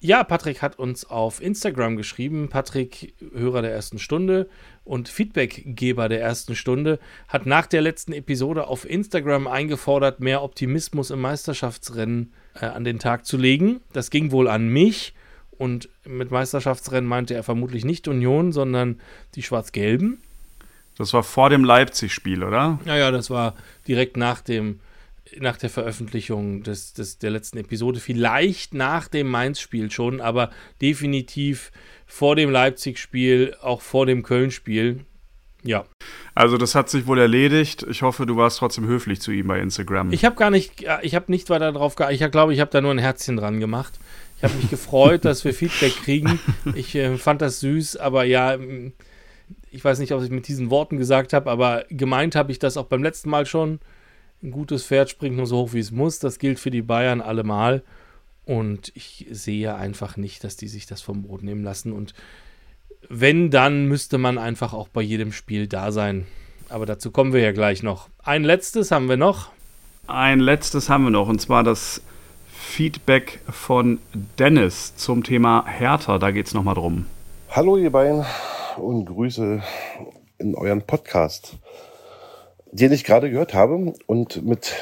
Ja, 0.00 0.24
Patrick 0.24 0.62
hat 0.62 0.80
uns 0.80 1.04
auf 1.04 1.40
Instagram 1.40 1.96
geschrieben. 1.96 2.48
Patrick, 2.48 3.14
Hörer 3.34 3.62
der 3.62 3.72
ersten 3.72 4.00
Stunde 4.00 4.48
und 4.84 5.08
Feedbackgeber 5.08 6.08
der 6.08 6.20
ersten 6.20 6.56
Stunde, 6.56 6.98
hat 7.28 7.46
nach 7.46 7.66
der 7.66 7.82
letzten 7.82 8.12
Episode 8.12 8.66
auf 8.66 8.88
Instagram 8.88 9.46
eingefordert, 9.46 10.18
mehr 10.18 10.42
Optimismus 10.42 11.10
im 11.10 11.20
Meisterschaftsrennen 11.20 12.32
äh, 12.60 12.66
an 12.66 12.82
den 12.82 12.98
Tag 12.98 13.26
zu 13.26 13.36
legen. 13.36 13.80
Das 13.92 14.10
ging 14.10 14.32
wohl 14.32 14.48
an 14.48 14.68
mich. 14.68 15.14
Und 15.56 15.88
mit 16.04 16.32
Meisterschaftsrennen 16.32 17.08
meinte 17.08 17.34
er 17.34 17.44
vermutlich 17.44 17.84
nicht 17.84 18.08
Union, 18.08 18.50
sondern 18.50 19.00
die 19.36 19.44
Schwarz-Gelben. 19.44 20.18
Das 20.98 21.12
war 21.14 21.22
vor 21.22 21.50
dem 21.50 21.64
Leipzig-Spiel, 21.64 22.44
oder? 22.44 22.78
Ja, 22.84 22.96
ja, 22.96 23.10
das 23.10 23.30
war 23.30 23.54
direkt 23.86 24.16
nach 24.16 24.40
dem 24.40 24.80
nach 25.38 25.56
der 25.56 25.70
Veröffentlichung 25.70 26.62
des, 26.62 26.92
des, 26.92 27.18
der 27.18 27.30
letzten 27.30 27.58
Episode, 27.58 28.00
vielleicht 28.00 28.74
nach 28.74 29.08
dem 29.08 29.30
Mainz-Spiel 29.30 29.90
schon, 29.90 30.20
aber 30.20 30.50
definitiv 30.82 31.70
vor 32.06 32.36
dem 32.36 32.50
Leipzig-Spiel, 32.50 33.56
auch 33.62 33.80
vor 33.80 34.04
dem 34.04 34.22
Köln-Spiel. 34.22 35.06
Ja. 35.62 35.84
Also 36.34 36.58
das 36.58 36.74
hat 36.74 36.90
sich 36.90 37.06
wohl 37.06 37.18
erledigt. 37.18 37.86
Ich 37.88 38.02
hoffe, 38.02 38.26
du 38.26 38.36
warst 38.36 38.58
trotzdem 38.58 38.86
höflich 38.86 39.20
zu 39.20 39.30
ihm 39.30 39.46
bei 39.46 39.60
Instagram. 39.60 40.12
Ich 40.12 40.24
habe 40.24 40.34
gar 40.36 40.50
nicht, 40.50 40.84
ich 41.02 41.14
habe 41.14 41.30
nicht 41.30 41.50
weiter 41.50 41.72
drauf 41.72 41.94
geachtet. 41.94 42.20
Ich 42.20 42.30
glaube, 42.30 42.52
ich 42.52 42.60
habe 42.60 42.70
da 42.70 42.80
nur 42.80 42.90
ein 42.90 42.98
Herzchen 42.98 43.36
dran 43.36 43.60
gemacht. 43.60 43.92
Ich 44.38 44.44
habe 44.44 44.54
mich 44.54 44.70
gefreut, 44.70 45.24
dass 45.24 45.44
wir 45.44 45.54
Feedback 45.54 45.94
kriegen. 46.02 46.40
Ich 46.74 46.94
äh, 46.94 47.16
fand 47.16 47.42
das 47.42 47.60
süß, 47.60 47.96
aber 47.96 48.24
ja, 48.24 48.58
ich 49.70 49.84
weiß 49.84 49.98
nicht, 49.98 50.12
ob 50.12 50.22
ich 50.22 50.30
mit 50.30 50.48
diesen 50.48 50.70
Worten 50.70 50.96
gesagt 50.96 51.32
habe, 51.32 51.50
aber 51.50 51.84
gemeint 51.88 52.34
habe 52.34 52.52
ich 52.52 52.58
das 52.58 52.76
auch 52.76 52.86
beim 52.86 53.02
letzten 53.02 53.30
Mal 53.30 53.46
schon 53.46 53.80
ein 54.42 54.50
gutes 54.50 54.84
Pferd 54.84 55.08
springt 55.08 55.36
nur 55.36 55.46
so 55.46 55.58
hoch, 55.58 55.72
wie 55.72 55.78
es 55.78 55.92
muss. 55.92 56.18
Das 56.18 56.38
gilt 56.38 56.58
für 56.58 56.70
die 56.70 56.82
Bayern 56.82 57.20
allemal. 57.20 57.82
Und 58.44 58.90
ich 58.96 59.26
sehe 59.30 59.74
einfach 59.74 60.16
nicht, 60.16 60.42
dass 60.42 60.56
die 60.56 60.66
sich 60.66 60.86
das 60.86 61.00
vom 61.00 61.22
Brot 61.22 61.44
nehmen 61.44 61.62
lassen. 61.62 61.92
Und 61.92 62.12
wenn, 63.08 63.50
dann 63.50 63.86
müsste 63.86 64.18
man 64.18 64.38
einfach 64.38 64.72
auch 64.72 64.88
bei 64.88 65.00
jedem 65.00 65.32
Spiel 65.32 65.68
da 65.68 65.92
sein. 65.92 66.26
Aber 66.68 66.86
dazu 66.86 67.10
kommen 67.10 67.32
wir 67.32 67.40
ja 67.40 67.52
gleich 67.52 67.82
noch. 67.82 68.08
Ein 68.18 68.42
letztes 68.42 68.90
haben 68.90 69.08
wir 69.08 69.16
noch. 69.16 69.50
Ein 70.08 70.40
letztes 70.40 70.88
haben 70.88 71.04
wir 71.04 71.10
noch, 71.10 71.28
und 71.28 71.40
zwar 71.40 71.62
das 71.62 72.02
Feedback 72.52 73.40
von 73.48 74.00
Dennis 74.38 74.96
zum 74.96 75.22
Thema 75.22 75.64
Hertha. 75.66 76.18
Da 76.18 76.32
geht 76.32 76.46
es 76.48 76.54
nochmal 76.54 76.74
drum. 76.74 77.06
Hallo 77.54 77.76
ihr 77.76 77.92
beiden 77.92 78.24
und 78.78 79.04
Grüße 79.04 79.62
in 80.38 80.54
euren 80.54 80.82
Podcast 80.82 81.58
den 82.72 82.92
ich 82.92 83.04
gerade 83.04 83.30
gehört 83.30 83.54
habe 83.54 83.92
und 84.06 84.42
mit 84.42 84.72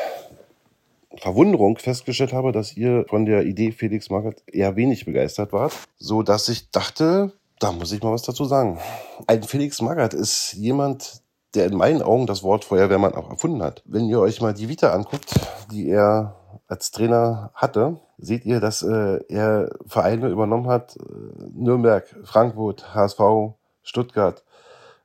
Verwunderung 1.17 1.77
festgestellt 1.77 2.33
habe, 2.33 2.53
dass 2.53 2.77
ihr 2.77 3.05
von 3.09 3.27
der 3.27 3.45
Idee 3.45 3.73
Felix 3.73 4.09
Magath 4.09 4.43
eher 4.47 4.77
wenig 4.77 5.05
begeistert 5.05 5.53
wart, 5.53 5.73
so 5.99 6.23
dass 6.23 6.49
ich 6.49 6.71
dachte, 6.71 7.33
da 7.59 7.73
muss 7.73 7.93
ich 7.93 8.03
mal 8.03 8.13
was 8.13 8.23
dazu 8.23 8.45
sagen. 8.45 8.79
Ein 9.27 9.43
Felix 9.43 9.83
Magath 9.83 10.15
ist 10.15 10.53
jemand, 10.53 11.23
der 11.55 11.67
in 11.67 11.77
meinen 11.77 12.01
Augen 12.01 12.29
das 12.29 12.45
Wort 12.45 12.65
Feuerwehrmann 12.65 13.15
auch 13.15 13.29
erfunden 13.29 13.63
hat. 13.63 13.83
Wenn 13.85 14.09
ihr 14.09 14.21
euch 14.21 14.41
mal 14.41 14.55
die 14.55 14.69
Vita 14.69 14.93
anguckt, 14.93 15.35
die 15.73 15.89
er 15.89 16.37
als 16.69 16.93
Trainer 16.93 17.51
hatte, 17.55 17.99
seht 18.21 18.45
ihr, 18.45 18.61
dass 18.61 18.83
äh, 18.83 19.21
er 19.29 19.71
Vereine 19.87 20.29
übernommen 20.29 20.69
hat, 20.69 20.97
äh, 20.97 21.01
Nürnberg, 21.55 22.07
Frankfurt, 22.25 22.95
HSV, 22.95 23.21
Stuttgart, 23.83 24.45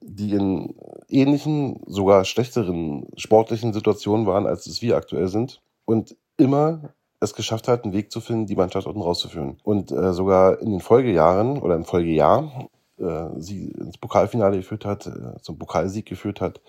die 0.01 0.33
in 0.33 0.75
ähnlichen, 1.09 1.81
sogar 1.87 2.25
schlechteren 2.25 3.07
sportlichen 3.17 3.73
Situationen 3.73 4.25
waren, 4.27 4.45
als 4.45 4.67
es 4.67 4.81
wir 4.81 4.97
aktuell 4.97 5.27
sind. 5.27 5.61
Und 5.85 6.15
immer 6.37 6.93
es 7.19 7.33
geschafft 7.33 7.67
hat, 7.67 7.83
einen 7.83 7.93
Weg 7.93 8.11
zu 8.11 8.21
finden, 8.21 8.45
die 8.45 8.55
Mannschaft 8.55 8.87
unten 8.87 9.01
rauszuführen. 9.01 9.57
Und 9.63 9.91
äh, 9.91 10.13
sogar 10.13 10.59
in 10.61 10.71
den 10.71 10.81
Folgejahren 10.81 11.57
oder 11.57 11.75
im 11.75 11.85
Folgejahr 11.85 12.69
äh, 12.97 13.25
sie 13.37 13.69
ins 13.69 13.97
Pokalfinale 13.97 14.57
geführt 14.57 14.85
hat, 14.85 15.07
äh, 15.07 15.41
zum 15.41 15.57
Pokalsieg 15.57 16.05
geführt 16.05 16.41
hat, 16.41 16.61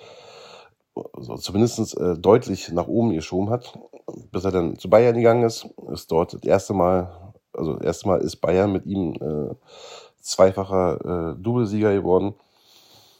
also 1.12 1.36
zumindest 1.36 1.96
äh, 1.98 2.16
deutlich 2.16 2.70
nach 2.72 2.86
oben 2.86 3.12
geschoben 3.12 3.50
hat, 3.50 3.78
bis 4.30 4.44
er 4.44 4.52
dann 4.52 4.78
zu 4.78 4.88
Bayern 4.88 5.16
gegangen 5.16 5.44
ist, 5.44 5.68
ist 5.92 6.10
dort 6.10 6.34
das 6.34 6.42
erste 6.42 6.74
Mal, 6.74 7.34
also 7.52 7.74
das 7.74 7.84
erste 7.84 8.08
Mal 8.08 8.20
ist 8.20 8.36
Bayern 8.36 8.72
mit 8.72 8.86
ihm 8.86 9.14
äh, 9.14 9.54
zweifacher 10.20 11.34
äh, 11.36 11.42
Doublesieger 11.42 11.92
geworden 11.92 12.34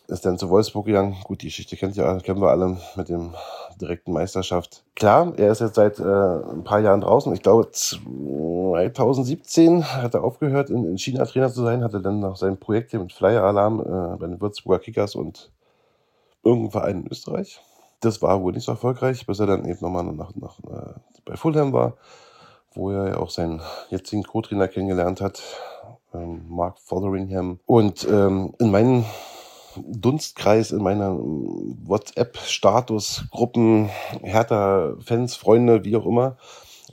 ist 0.09 0.25
dann 0.25 0.39
zu 0.39 0.51
Wolfsburg 0.51 0.87
gegangen. 0.87 1.17
Gut, 1.25 1.43
die 1.43 1.47
Geschichte 1.47 1.77
kennt 1.77 1.97
ja, 1.97 2.19
kennen 2.19 2.41
wir 2.41 2.51
alle 2.51 2.79
mit 2.97 3.09
dem 3.09 3.35
direkten 3.81 4.13
Meisterschaft. 4.13 4.85
Klar, 4.95 5.33
er 5.37 5.51
ist 5.51 5.61
jetzt 5.61 5.75
seit 5.75 5.99
äh, 5.99 6.03
ein 6.03 6.65
paar 6.65 6.81
Jahren 6.81 7.01
draußen. 7.01 7.33
Ich 7.35 7.43
glaube, 7.43 7.71
2017 7.71 9.85
hat 9.85 10.15
er 10.15 10.25
aufgehört, 10.25 10.71
in, 10.71 10.85
in 10.85 10.99
China 10.99 11.25
Trainer 11.25 11.51
zu 11.51 11.63
sein, 11.63 11.83
hatte 11.83 12.01
dann 12.01 12.21
noch 12.21 12.37
sein 12.37 12.59
Projekt 12.59 12.93
hier 12.93 13.01
mit 13.01 13.13
Flyer 13.13 13.43
Alarm 13.43 13.81
äh, 13.81 14.17
bei 14.17 14.27
den 14.27 14.41
Würzburger 14.41 14.79
Kickers 14.79 15.15
und 15.15 15.53
irgendeinem 16.47 16.71
Verein 16.71 17.01
in 17.03 17.11
Österreich. 17.11 17.61
Das 18.01 18.23
war 18.23 18.43
wohl 18.43 18.53
nicht 18.53 18.65
so 18.65 18.73
erfolgreich, 18.73 19.27
bis 19.27 19.41
er 19.41 19.47
dann 19.47 19.65
eben 19.65 19.81
nochmal 19.81 20.05
nach, 20.05 20.35
nach, 20.37 20.59
äh, 20.61 20.95
bei 21.25 21.37
Fulham 21.37 21.73
war, 21.73 21.95
wo 22.75 22.91
er 22.91 23.09
ja 23.09 23.19
auch 23.19 23.31
seinen 23.31 23.61
jetzigen 23.91 24.23
Co-Trainer 24.23 24.69
kennengelernt 24.69 25.21
hat, 25.21 25.43
ähm, 26.15 26.45
Mark 26.49 26.79
Fotheringham. 26.79 27.59
Und 27.67 28.07
ähm, 28.09 28.55
in 28.59 28.71
meinen 28.71 29.05
Dunstkreis 29.77 30.71
in 30.71 30.83
meiner 30.83 31.17
WhatsApp-Status, 31.19 33.27
Gruppen, 33.31 33.91
Hertha-Fans, 34.23 35.37
Freunde, 35.37 35.85
wie 35.85 35.97
auch 35.97 36.07
immer, 36.07 36.37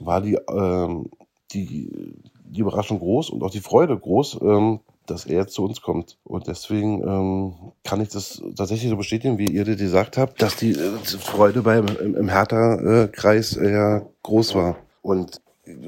war 0.00 0.20
die, 0.20 0.38
ähm, 0.50 1.10
die, 1.52 2.14
die 2.44 2.60
Überraschung 2.60 2.98
groß 2.98 3.30
und 3.30 3.42
auch 3.42 3.50
die 3.50 3.60
Freude 3.60 3.98
groß, 3.98 4.40
ähm, 4.42 4.80
dass 5.06 5.26
er 5.26 5.46
zu 5.46 5.64
uns 5.64 5.80
kommt. 5.80 6.16
Und 6.24 6.46
deswegen 6.46 7.02
ähm, 7.02 7.54
kann 7.84 8.00
ich 8.00 8.08
das 8.08 8.42
tatsächlich 8.56 8.90
so 8.90 8.96
bestätigen, 8.96 9.38
wie 9.38 9.46
ihr 9.46 9.64
das 9.64 9.76
gesagt 9.76 10.16
habt, 10.16 10.40
dass 10.40 10.56
die 10.56 10.72
äh, 10.72 10.98
Freude 11.18 11.62
beim 11.62 11.86
im, 12.00 12.14
im 12.16 12.28
Hertha-Kreis 12.28 13.56
äh, 13.56 14.00
groß 14.22 14.54
war. 14.54 14.76
Und 15.02 15.40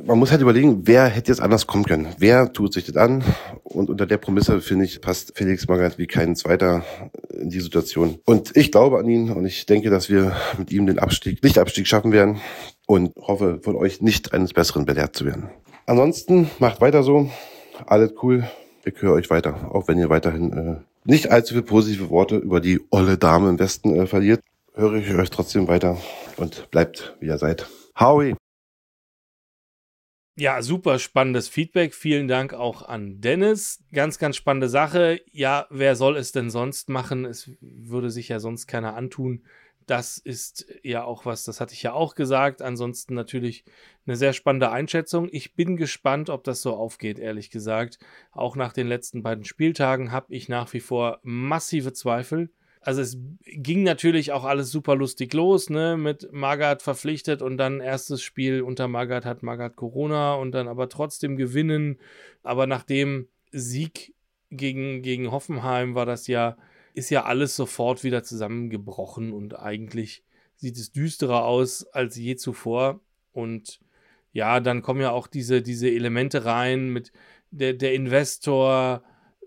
man 0.05 0.19
muss 0.19 0.31
halt 0.31 0.41
überlegen, 0.41 0.83
wer 0.87 1.07
hätte 1.07 1.31
jetzt 1.31 1.41
anders 1.41 1.67
kommen 1.67 1.85
können? 1.85 2.09
Wer 2.19 2.53
tut 2.53 2.73
sich 2.73 2.85
das 2.85 2.97
an? 2.97 3.23
Und 3.63 3.91
unter 3.91 4.07
der 4.07 4.17
Prämisse, 4.17 4.61
finde 4.61 4.85
ich, 4.85 5.01
passt 5.01 5.33
Felix 5.37 5.69
Magath 5.69 5.99
wie 5.99 6.07
kein 6.07 6.35
zweiter 6.35 6.85
in 7.39 7.51
die 7.51 7.61
Situation. 7.61 8.19
Und 8.25 8.57
ich 8.57 8.73
glaube 8.73 8.99
an 8.99 9.09
ihn 9.09 9.31
und 9.31 9.45
ich 9.45 9.67
denke, 9.67 9.91
dass 9.91 10.09
wir 10.09 10.35
mit 10.59 10.73
ihm 10.73 10.87
den 10.87 10.99
Abstieg, 10.99 11.43
nicht 11.43 11.59
Abstieg 11.59 11.87
schaffen 11.87 12.13
werden 12.13 12.41
und 12.87 13.15
hoffe 13.17 13.61
von 13.63 13.77
euch 13.77 14.01
nicht 14.01 14.33
eines 14.33 14.55
Besseren 14.55 14.87
belehrt 14.87 15.15
zu 15.15 15.27
werden. 15.27 15.51
Ansonsten 15.85 16.51
macht 16.59 16.81
weiter 16.81 17.03
so. 17.03 17.31
Alles 17.87 18.15
cool. 18.23 18.45
Ich 18.89 19.03
höre 19.03 19.15
euch 19.15 19.31
weiter, 19.31 19.75
auch 19.75 19.89
wenn 19.89 19.99
ihr 19.99 20.11
weiterhin 20.11 20.53
äh, 20.53 20.77
nicht 21.05 21.33
allzu 21.33 21.55
viele 21.55 21.65
positive 21.65 22.09
Worte 22.09 22.37
über 22.37 22.61
die 22.61 22.81
olle 22.91 23.19
Dame 23.19 23.49
im 23.49 23.59
Westen 23.59 23.93
äh, 23.97 24.07
verliert. 24.07 24.41
Höre 24.75 24.95
ich 24.95 25.13
euch 25.13 25.31
trotzdem 25.31 25.67
weiter 25.67 25.99
und 26.37 26.71
bleibt, 26.71 27.17
wie 27.19 27.27
ihr 27.27 27.39
seid. 27.39 27.69
Howie! 27.99 28.37
Ja, 30.39 30.63
super 30.63 31.01
spannendes 31.01 31.49
Feedback. 31.49 31.95
Vielen 31.95 32.29
Dank 32.29 32.55
auch 32.55 32.83
an 32.87 33.21
Dennis. 33.21 33.83
Ganz, 33.93 34.19
ganz 34.19 34.37
spannende 34.37 34.69
Sache. 34.69 35.21
Ja, 35.33 35.67
wer 35.71 35.97
soll 35.97 36.17
es 36.17 36.31
denn 36.31 36.51
sonst 36.51 36.89
machen? 36.89 37.25
Es 37.25 37.51
würde 37.61 38.11
sich 38.11 38.29
ja 38.29 38.39
sonst 38.39 38.69
keiner 38.69 38.95
antun. 38.95 39.43
Das 39.87 40.19
ist 40.19 40.67
ja 40.83 41.05
auch 41.05 41.27
was, 41.27 41.45
das 41.45 41.61
hatte 41.61 41.73
ich 41.73 41.83
ja 41.83 41.93
auch 41.93 42.15
gesagt. 42.15 42.61
Ansonsten 42.61 43.15
natürlich 43.15 43.65
eine 44.07 44.17
sehr 44.17 44.33
spannende 44.33 44.71
Einschätzung. 44.71 45.29
Ich 45.31 45.55
bin 45.55 45.77
gespannt, 45.77 46.29
ob 46.29 46.45
das 46.45 46.61
so 46.61 46.75
aufgeht, 46.75 47.19
ehrlich 47.19 47.51
gesagt. 47.51 47.99
Auch 48.33 48.57
nach 48.57 48.73
den 48.73 48.89
letzten 48.89 49.23
beiden 49.23 49.45
Spieltagen 49.45 50.13
habe 50.13 50.35
ich 50.35 50.49
nach 50.49 50.73
wie 50.73 50.81
vor 50.81 51.21
massive 51.23 51.93
Zweifel 51.93 52.51
also 52.87 53.03
es 53.03 53.19
ging 53.43 53.83
natürlich 53.83 54.31
auch 54.31 54.45
alles 54.45 54.71
super 54.71 54.95
lustig 54.95 55.35
los, 55.35 55.71
ne, 55.71 55.97
mit 55.97 56.33
Magath 56.33 56.83
verpflichtet 56.83 57.43
und 57.43 57.57
dann 57.57 57.81
erstes 57.81 58.23
Spiel 58.23 58.63
unter 58.63 58.87
Magath 58.87 59.25
hat 59.25 59.43
Magath 59.43 59.75
Corona 59.75 60.35
und 60.35 60.53
dann 60.53 60.69
aber 60.69 60.89
trotzdem 60.89 61.37
gewinnen. 61.37 61.99
Aber 62.45 62.69
nach 62.69 62.85
dem 62.85 63.27
Sieg 63.51 64.15
gegen, 64.51 65.03
gegen 65.03 65.33
Hoffenheim 65.33 65.97
war 65.97 66.07
das 66.07 66.29
ja, 66.29 66.57
ist 66.97 67.11
ja 67.11 67.25
alles 67.25 67.55
sofort 67.55 68.05
wieder 68.05 68.23
zusammengebrochen 68.23 69.33
und 69.33 69.59
eigentlich 69.59 70.25
sieht 70.57 70.77
es 70.77 70.93
düsterer 70.93 71.45
aus 71.45 71.87
als 71.87 72.17
je 72.17 72.37
zuvor. 72.37 73.01
Und 73.33 73.81
ja, 74.33 74.61
dann 74.61 74.81
kommen 74.81 75.03
ja 75.03 75.11
auch 75.11 75.27
diese, 75.27 75.61
diese 75.61 75.91
Elemente 75.91 76.47
rein 76.47 76.89
mit 76.89 77.13
der, 77.51 77.75
der 77.75 77.93
Investor, 77.93 79.03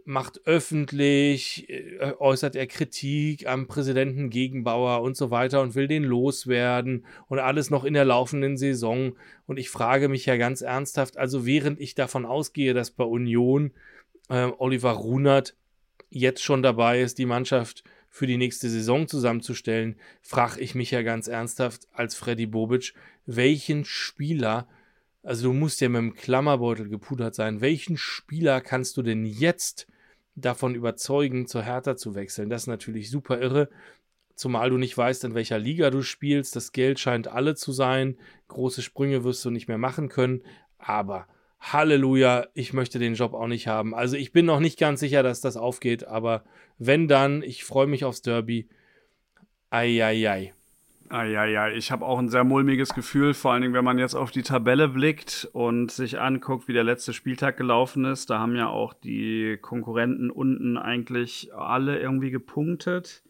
macht 0.06 0.42
öffentlich, 0.46 1.70
äh, 1.70 2.14
äußert 2.20 2.56
er 2.56 2.68
Kritik 2.68 3.48
am 3.48 3.68
Präsidenten 3.68 4.30
Gegenbauer 4.30 5.02
und 5.02 5.18
so 5.18 5.32
weiter 5.32 5.62
und 5.62 5.74
will 5.74 5.88
den 5.88 6.04
loswerden 6.04 7.06
und 7.28 7.40
alles 7.40 7.72
noch 7.72 7.84
in 7.84 7.94
der 7.96 8.06
laufenden 8.06 8.58
Saison. 8.58 9.16
Und 9.48 9.58
ich 9.58 9.70
frage 9.70 10.08
mich 10.08 10.26
ja 10.28 10.38
ganz 10.38 10.62
ernsthaft, 10.62 11.18
also 11.18 11.48
während 11.48 11.80
ich 11.80 11.96
davon 11.96 12.26
ausgehe, 12.26 12.76
dass 12.76 12.92
bei 12.92 13.04
Union 13.04 13.72
äh, 14.30 14.52
Oliver 14.58 14.92
Runert 14.92 15.56
jetzt 16.10 16.44
schon 16.44 16.64
dabei 16.64 17.02
ist, 17.02 17.18
die 17.18 17.26
Mannschaft 17.26 17.84
für 18.10 18.28
die 18.28 18.38
nächste 18.38 18.70
Saison 18.70 19.08
zusammenzustellen, 19.08 19.96
frage 20.22 20.60
ich 20.60 20.76
mich 20.76 20.92
ja 20.92 21.04
ganz 21.04 21.28
ernsthaft 21.28 21.88
als 21.94 22.16
Freddy 22.16 22.48
Bobic, 22.48 22.94
welchen 23.26 23.86
Spieler, 23.86 24.68
also 25.22 25.50
du 25.50 25.54
musst 25.54 25.82
ja 25.82 25.90
mit 25.90 26.02
dem 26.02 26.16
Klammerbeutel 26.16 26.90
gepudert 26.90 27.36
sein, 27.36 27.62
welchen 27.62 27.98
Spieler 27.98 28.62
kannst 28.62 28.98
du 28.98 29.04
denn 29.04 29.26
jetzt 29.26 29.88
davon 30.36 30.76
überzeugen, 30.76 31.48
zur 31.48 31.64
Hertha 31.64 31.96
zu 31.96 32.16
wechseln? 32.16 32.50
Das 32.50 32.64
ist 32.64 32.68
natürlich 32.68 33.10
super 33.12 33.40
irre. 33.40 33.70
Zumal 34.36 34.70
du 34.70 34.78
nicht 34.78 34.98
weißt, 34.98 35.26
in 35.26 35.36
welcher 35.36 35.60
Liga 35.60 35.90
du 35.90 36.02
spielst. 36.02 36.56
Das 36.56 36.72
Geld 36.72 37.00
scheint 37.00 37.28
alle 37.28 37.56
zu 37.56 37.74
sein. 37.74 38.18
Große 38.48 38.82
Sprünge 38.82 39.26
wirst 39.26 39.44
du 39.44 39.50
nicht 39.50 39.68
mehr 39.68 39.78
machen 39.78 40.08
können. 40.08 40.44
Aber 40.78 41.28
Halleluja, 41.60 42.48
ich 42.54 42.74
möchte 42.74 43.00
den 43.00 43.16
Job 43.16 43.34
auch 43.34 43.48
nicht 43.48 43.68
haben. 43.68 43.94
Also 43.94 44.16
ich 44.16 44.32
bin 44.32 44.46
noch 44.46 44.60
nicht 44.60 44.80
ganz 44.80 45.00
sicher, 45.00 45.24
dass 45.24 45.42
das 45.42 45.58
aufgeht, 45.58 46.08
aber 46.08 46.44
wenn 46.78 47.08
dann, 47.08 47.42
ich 47.44 47.64
freue 47.66 47.88
mich 47.88 48.06
aufs 48.06 48.22
Derby. 48.22 48.70
Eieiei. 49.70 50.54
Eieiei, 51.10 51.76
ich 51.76 51.92
habe 51.92 52.06
auch 52.06 52.20
ein 52.20 52.30
sehr 52.30 52.44
mulmiges 52.44 52.94
Gefühl, 52.94 53.34
vor 53.34 53.52
allen 53.52 53.64
Dingen, 53.64 53.74
wenn 53.74 53.84
man 53.84 54.00
jetzt 54.00 54.16
auf 54.16 54.32
die 54.32 54.44
Tabelle 54.44 54.88
blickt 54.88 55.50
und 55.54 55.92
sich 55.92 56.20
anguckt, 56.20 56.68
wie 56.68 56.74
der 56.74 56.84
letzte 56.84 57.14
Spieltag 57.14 57.58
gelaufen 57.58 58.06
ist. 58.06 58.30
Da 58.30 58.40
haben 58.40 58.56
ja 58.56 58.68
auch 58.68 58.94
die 58.94 59.58
Konkurrenten 59.62 60.30
unten 60.32 60.78
eigentlich 60.78 61.54
alle 61.54 62.00
irgendwie 62.00 62.32
gepunktet. 62.32 63.24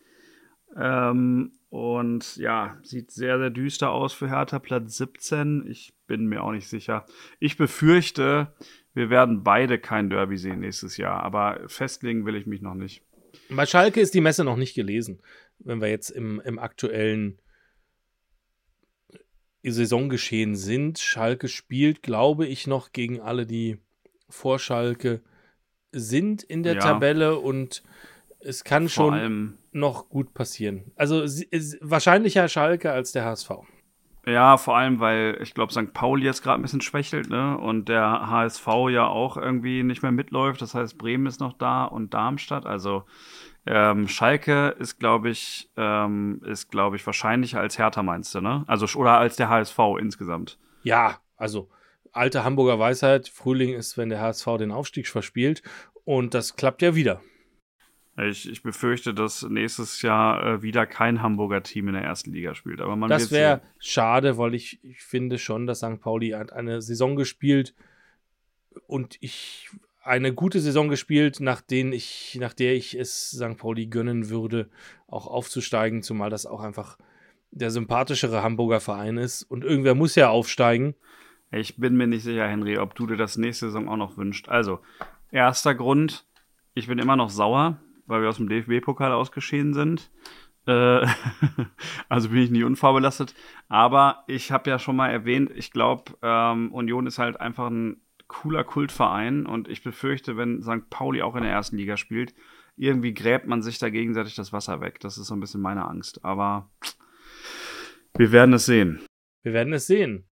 Ähm, 0.77 1.53
und 1.69 2.35
ja, 2.37 2.79
sieht 2.81 3.11
sehr, 3.11 3.37
sehr 3.37 3.51
düster 3.51 3.91
aus 3.91 4.13
für 4.13 4.29
Hertha, 4.29 4.59
Platz 4.59 4.97
17. 4.97 5.67
Ich 5.67 5.93
bin 6.07 6.25
mir 6.25 6.43
auch 6.43 6.51
nicht 6.51 6.67
sicher. 6.67 7.05
Ich 7.39 7.57
befürchte, 7.57 8.53
wir 8.93 9.09
werden 9.09 9.43
beide 9.43 9.77
kein 9.77 10.09
Derby 10.09 10.37
sehen 10.37 10.61
nächstes 10.61 10.97
Jahr, 10.97 11.23
aber 11.23 11.61
festlegen 11.67 12.25
will 12.25 12.35
ich 12.35 12.47
mich 12.47 12.61
noch 12.61 12.73
nicht. 12.73 13.03
Bei 13.49 13.65
Schalke 13.67 14.01
ist 14.01 14.15
die 14.15 14.21
Messe 14.21 14.43
noch 14.43 14.57
nicht 14.57 14.73
gelesen, 14.73 15.21
wenn 15.59 15.79
wir 15.79 15.89
jetzt 15.89 16.09
im, 16.09 16.41
im 16.41 16.57
aktuellen 16.57 17.39
Saisongeschehen 19.63 20.55
sind. 20.55 20.97
Schalke 20.97 21.47
spielt, 21.47 22.01
glaube 22.01 22.47
ich, 22.47 22.65
noch 22.65 22.91
gegen 22.91 23.21
alle, 23.21 23.45
die 23.45 23.77
vor 24.27 24.57
Schalke 24.57 25.21
sind 25.91 26.43
in 26.43 26.63
der 26.63 26.75
ja. 26.75 26.79
Tabelle 26.79 27.37
und 27.39 27.83
es 28.39 28.63
kann 28.63 28.89
Vor 28.89 29.13
schon 29.13 29.57
noch 29.71 30.09
gut 30.09 30.33
passieren. 30.33 30.91
Also 30.95 31.21
wahrscheinlicher 31.81 32.47
Schalke 32.47 32.91
als 32.91 33.11
der 33.11 33.25
HSV. 33.25 33.51
Ja, 34.25 34.57
vor 34.57 34.77
allem, 34.77 34.99
weil 34.99 35.37
ich 35.41 35.53
glaube, 35.53 35.71
St. 35.71 35.93
Pauli 35.93 36.25
jetzt 36.25 36.43
gerade 36.43 36.59
ein 36.59 36.61
bisschen 36.61 36.81
schwächelt, 36.81 37.29
ne? 37.29 37.57
Und 37.57 37.89
der 37.89 38.29
HSV 38.29 38.67
ja 38.89 39.07
auch 39.07 39.37
irgendwie 39.37 39.81
nicht 39.83 40.03
mehr 40.03 40.11
mitläuft. 40.11 40.61
Das 40.61 40.75
heißt, 40.75 40.97
Bremen 40.97 41.25
ist 41.25 41.39
noch 41.39 41.53
da 41.53 41.85
und 41.85 42.13
Darmstadt. 42.13 42.65
Also 42.65 43.05
ähm, 43.65 44.07
Schalke 44.07 44.75
ist, 44.79 44.99
glaube 44.99 45.29
ich, 45.29 45.71
ähm, 45.77 46.41
ist, 46.45 46.69
glaube 46.69 46.97
ich, 46.97 47.05
wahrscheinlicher 47.05 47.59
als 47.59 47.77
Hertha, 47.77 48.03
meinst 48.03 48.35
du, 48.35 48.41
ne? 48.41 48.65
Also 48.67 48.85
oder 48.99 49.17
als 49.17 49.35
der 49.35 49.49
HSV 49.49 49.79
insgesamt. 49.99 50.59
Ja, 50.83 51.19
also 51.37 51.69
alte 52.11 52.43
Hamburger 52.43 52.77
Weisheit, 52.77 53.29
Frühling 53.29 53.73
ist, 53.73 53.97
wenn 53.97 54.09
der 54.09 54.21
HSV 54.21 54.45
den 54.59 54.71
Aufstieg 54.71 55.07
verspielt. 55.07 55.63
Und 56.03 56.33
das 56.33 56.55
klappt 56.55 56.81
ja 56.81 56.93
wieder. 56.93 57.21
Ich, 58.27 58.49
ich 58.49 58.63
befürchte, 58.63 59.13
dass 59.13 59.43
nächstes 59.43 60.01
Jahr 60.01 60.43
äh, 60.43 60.61
wieder 60.61 60.85
kein 60.85 61.21
Hamburger 61.21 61.63
Team 61.63 61.87
in 61.87 61.93
der 61.93 62.03
ersten 62.03 62.33
Liga 62.33 62.55
spielt. 62.55 62.81
Aber 62.81 62.95
man 62.95 63.09
das 63.09 63.31
wäre 63.31 63.61
schade, 63.79 64.37
weil 64.37 64.55
ich, 64.55 64.83
ich 64.83 65.01
finde 65.01 65.37
schon, 65.37 65.67
dass 65.67 65.79
St. 65.79 66.01
Pauli 66.01 66.29
hat 66.29 66.51
eine 66.51 66.81
Saison 66.81 67.15
gespielt 67.15 67.75
und 68.87 69.17
ich 69.21 69.69
eine 70.01 70.33
gute 70.33 70.59
Saison 70.59 70.89
gespielt, 70.89 71.39
nach, 71.39 71.61
denen 71.61 71.93
ich, 71.93 72.37
nach 72.39 72.53
der 72.53 72.73
ich 72.73 72.97
es 72.97 73.31
St. 73.31 73.57
Pauli 73.57 73.87
gönnen 73.87 74.29
würde, 74.29 74.69
auch 75.07 75.27
aufzusteigen, 75.27 76.01
zumal 76.01 76.29
das 76.29 76.45
auch 76.45 76.61
einfach 76.61 76.97
der 77.51 77.71
sympathischere 77.71 78.41
Hamburger 78.43 78.79
Verein 78.79 79.17
ist. 79.17 79.43
Und 79.43 79.63
irgendwer 79.63 79.95
muss 79.95 80.15
ja 80.15 80.29
aufsteigen. 80.29 80.95
Ich 81.51 81.77
bin 81.77 81.95
mir 81.95 82.07
nicht 82.07 82.23
sicher, 82.23 82.47
Henry, 82.47 82.77
ob 82.77 82.95
du 82.95 83.07
dir 83.07 83.17
das 83.17 83.37
nächste 83.37 83.67
Saison 83.67 83.87
auch 83.87 83.97
noch 83.97 84.17
wünscht. 84.17 84.49
Also, 84.49 84.79
erster 85.31 85.73
Grund, 85.73 86.25
ich 86.73 86.87
bin 86.87 86.99
immer 86.99 87.15
noch 87.15 87.29
sauer 87.29 87.79
weil 88.09 88.21
wir 88.21 88.29
aus 88.29 88.37
dem 88.37 88.49
DFB-Pokal 88.49 89.11
ausgeschieden 89.11 89.73
sind. 89.73 90.11
Äh, 90.65 91.05
also 92.09 92.29
bin 92.29 92.39
ich 92.39 92.51
nie 92.51 92.63
unvorbelastet. 92.63 93.33
Aber 93.69 94.23
ich 94.27 94.51
habe 94.51 94.69
ja 94.69 94.79
schon 94.79 94.95
mal 94.95 95.09
erwähnt, 95.09 95.51
ich 95.55 95.71
glaube, 95.71 96.13
ähm, 96.21 96.73
Union 96.73 97.07
ist 97.07 97.19
halt 97.19 97.39
einfach 97.39 97.69
ein 97.69 98.01
cooler 98.27 98.63
Kultverein 98.63 99.45
und 99.45 99.67
ich 99.67 99.83
befürchte, 99.83 100.37
wenn 100.37 100.61
St. 100.61 100.89
Pauli 100.89 101.21
auch 101.21 101.35
in 101.35 101.43
der 101.43 101.51
ersten 101.51 101.77
Liga 101.77 101.97
spielt, 101.97 102.35
irgendwie 102.75 103.13
gräbt 103.13 103.47
man 103.47 103.61
sich 103.61 103.79
da 103.79 103.89
gegenseitig 103.89 104.35
das 104.35 104.53
Wasser 104.53 104.81
weg. 104.81 104.99
Das 104.99 105.17
ist 105.17 105.27
so 105.27 105.35
ein 105.35 105.39
bisschen 105.39 105.61
meine 105.61 105.85
Angst. 105.85 106.23
Aber 106.23 106.69
wir 108.17 108.31
werden 108.31 108.53
es 108.53 108.65
sehen. 108.65 109.05
Wir 109.43 109.53
werden 109.53 109.73
es 109.73 109.87
sehen. 109.87 110.27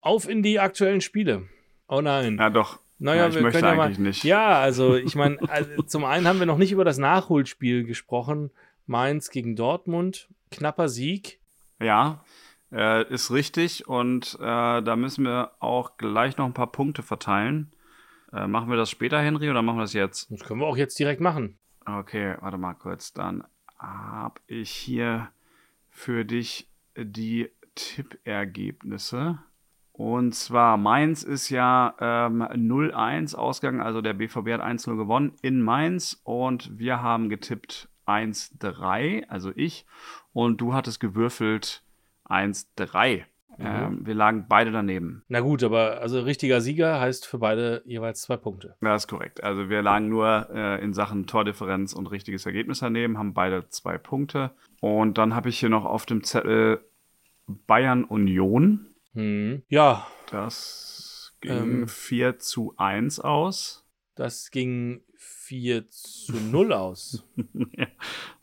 Auf 0.00 0.28
in 0.28 0.42
die 0.42 0.60
aktuellen 0.60 1.00
Spiele. 1.00 1.48
Oh 1.88 2.00
nein. 2.00 2.36
Ja, 2.38 2.50
doch. 2.50 2.80
Naja, 2.98 3.22
ja, 3.22 3.28
ich 3.28 3.34
wir 3.34 3.42
möchte 3.42 3.60
können 3.60 3.76
ja 3.76 3.82
eigentlich 3.82 3.98
mal, 3.98 4.04
nicht. 4.04 4.24
Ja, 4.24 4.58
also 4.58 4.96
ich 4.96 5.14
meine, 5.14 5.38
also, 5.48 5.82
zum 5.82 6.04
einen 6.04 6.26
haben 6.26 6.38
wir 6.38 6.46
noch 6.46 6.58
nicht 6.58 6.72
über 6.72 6.84
das 6.84 6.98
Nachholspiel 6.98 7.84
gesprochen. 7.84 8.50
Mainz 8.86 9.30
gegen 9.30 9.56
Dortmund, 9.56 10.28
knapper 10.50 10.88
Sieg. 10.88 11.40
Ja, 11.80 12.24
äh, 12.72 13.06
ist 13.12 13.30
richtig 13.30 13.86
und 13.86 14.36
äh, 14.40 14.82
da 14.82 14.96
müssen 14.96 15.24
wir 15.24 15.52
auch 15.60 15.96
gleich 15.98 16.36
noch 16.36 16.46
ein 16.46 16.54
paar 16.54 16.72
Punkte 16.72 17.02
verteilen. 17.02 17.72
Äh, 18.32 18.46
machen 18.46 18.70
wir 18.70 18.76
das 18.76 18.90
später, 18.90 19.20
Henry, 19.20 19.50
oder 19.50 19.62
machen 19.62 19.78
wir 19.78 19.82
das 19.82 19.92
jetzt? 19.92 20.30
Das 20.30 20.44
können 20.44 20.60
wir 20.60 20.66
auch 20.66 20.76
jetzt 20.76 20.98
direkt 20.98 21.20
machen. 21.20 21.58
Okay, 21.84 22.36
warte 22.40 22.58
mal 22.58 22.74
kurz. 22.74 23.12
Dann 23.12 23.44
habe 23.78 24.40
ich 24.46 24.70
hier 24.70 25.28
für 25.90 26.24
dich 26.24 26.68
die 26.96 27.50
Tippergebnisse. 27.74 29.38
Und 29.96 30.34
zwar 30.34 30.76
Mainz 30.76 31.22
ist 31.22 31.48
ja 31.48 31.94
ähm, 32.00 32.42
0-1 32.42 33.34
ausgegangen, 33.34 33.80
also 33.80 34.02
der 34.02 34.12
BVB 34.12 34.52
hat 34.52 34.60
1-0 34.60 34.94
gewonnen 34.94 35.32
in 35.40 35.62
Mainz 35.62 36.20
und 36.22 36.78
wir 36.78 37.00
haben 37.00 37.30
getippt 37.30 37.88
1-3, 38.06 39.26
also 39.28 39.52
ich, 39.54 39.86
und 40.34 40.60
du 40.60 40.74
hattest 40.74 41.00
gewürfelt 41.00 41.82
1-3. 42.28 43.24
Mhm. 43.56 43.64
Ähm, 43.64 44.06
wir 44.06 44.14
lagen 44.14 44.44
beide 44.50 44.70
daneben. 44.70 45.22
Na 45.28 45.40
gut, 45.40 45.64
aber 45.64 46.02
also 46.02 46.20
richtiger 46.20 46.60
Sieger 46.60 47.00
heißt 47.00 47.26
für 47.26 47.38
beide 47.38 47.82
jeweils 47.86 48.20
zwei 48.20 48.36
Punkte. 48.36 48.76
Das 48.82 49.04
ist 49.04 49.08
korrekt. 49.08 49.42
Also 49.42 49.70
wir 49.70 49.80
lagen 49.80 50.10
nur 50.10 50.50
äh, 50.52 50.84
in 50.84 50.92
Sachen 50.92 51.26
Tordifferenz 51.26 51.94
und 51.94 52.08
richtiges 52.08 52.44
Ergebnis 52.44 52.80
daneben, 52.80 53.16
haben 53.16 53.32
beide 53.32 53.66
zwei 53.70 53.96
Punkte. 53.96 54.50
Und 54.82 55.16
dann 55.16 55.34
habe 55.34 55.48
ich 55.48 55.58
hier 55.58 55.70
noch 55.70 55.86
auf 55.86 56.04
dem 56.04 56.22
Zettel 56.22 56.80
Bayern 57.46 58.04
Union. 58.04 58.88
Hm. 59.16 59.62
Ja. 59.68 60.06
Das 60.30 61.34
ging 61.40 61.82
ähm, 61.82 61.88
4 61.88 62.38
zu 62.38 62.74
1 62.76 63.20
aus. 63.20 63.84
Das 64.14 64.50
ging 64.50 65.02
4 65.16 65.88
zu 65.88 66.34
0 66.34 66.72
aus. 66.72 67.24
ja, 67.76 67.86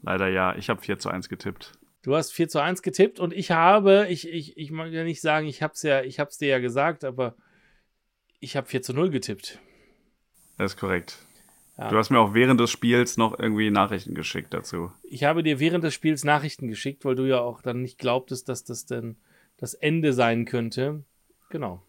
leider 0.01 0.27
ja. 0.27 0.55
Ich 0.55 0.69
habe 0.69 0.81
4 0.81 0.99
zu 0.99 1.09
1 1.09 1.29
getippt. 1.29 1.73
Du 2.01 2.15
hast 2.15 2.31
4 2.31 2.49
zu 2.49 2.59
1 2.59 2.81
getippt 2.81 3.19
und 3.19 3.33
ich 3.33 3.51
habe, 3.51 4.07
ich, 4.09 4.27
ich, 4.27 4.57
ich 4.57 4.71
mag 4.71 4.91
ja 4.91 5.03
nicht 5.03 5.21
sagen, 5.21 5.47
ich 5.47 5.61
habe 5.61 5.73
es 5.73 5.83
ja, 5.83 6.01
ich 6.01 6.19
hab's 6.19 6.37
dir 6.37 6.49
ja 6.49 6.59
gesagt, 6.59 7.05
aber 7.05 7.35
ich 8.39 8.57
habe 8.57 8.67
4 8.67 8.81
zu 8.81 8.93
0 8.93 9.09
getippt. 9.09 9.59
Das 10.57 10.73
ist 10.73 10.79
korrekt. 10.79 11.17
Ja. 11.77 11.89
Du 11.89 11.97
hast 11.97 12.09
mir 12.09 12.19
auch 12.19 12.33
während 12.33 12.59
des 12.59 12.71
Spiels 12.71 13.17
noch 13.17 13.39
irgendwie 13.39 13.71
Nachrichten 13.71 14.13
geschickt 14.15 14.53
dazu. 14.53 14.91
Ich 15.03 15.23
habe 15.23 15.43
dir 15.43 15.59
während 15.59 15.83
des 15.83 15.93
Spiels 15.93 16.23
Nachrichten 16.23 16.67
geschickt, 16.67 17.05
weil 17.05 17.15
du 17.15 17.23
ja 17.23 17.39
auch 17.39 17.61
dann 17.61 17.81
nicht 17.81 17.97
glaubtest, 17.97 18.49
dass 18.49 18.63
das 18.63 18.85
denn 18.85 19.17
das 19.63 19.75
Ende 19.75 20.11
sein 20.11 20.43
könnte. 20.43 21.05
Genau. 21.49 21.81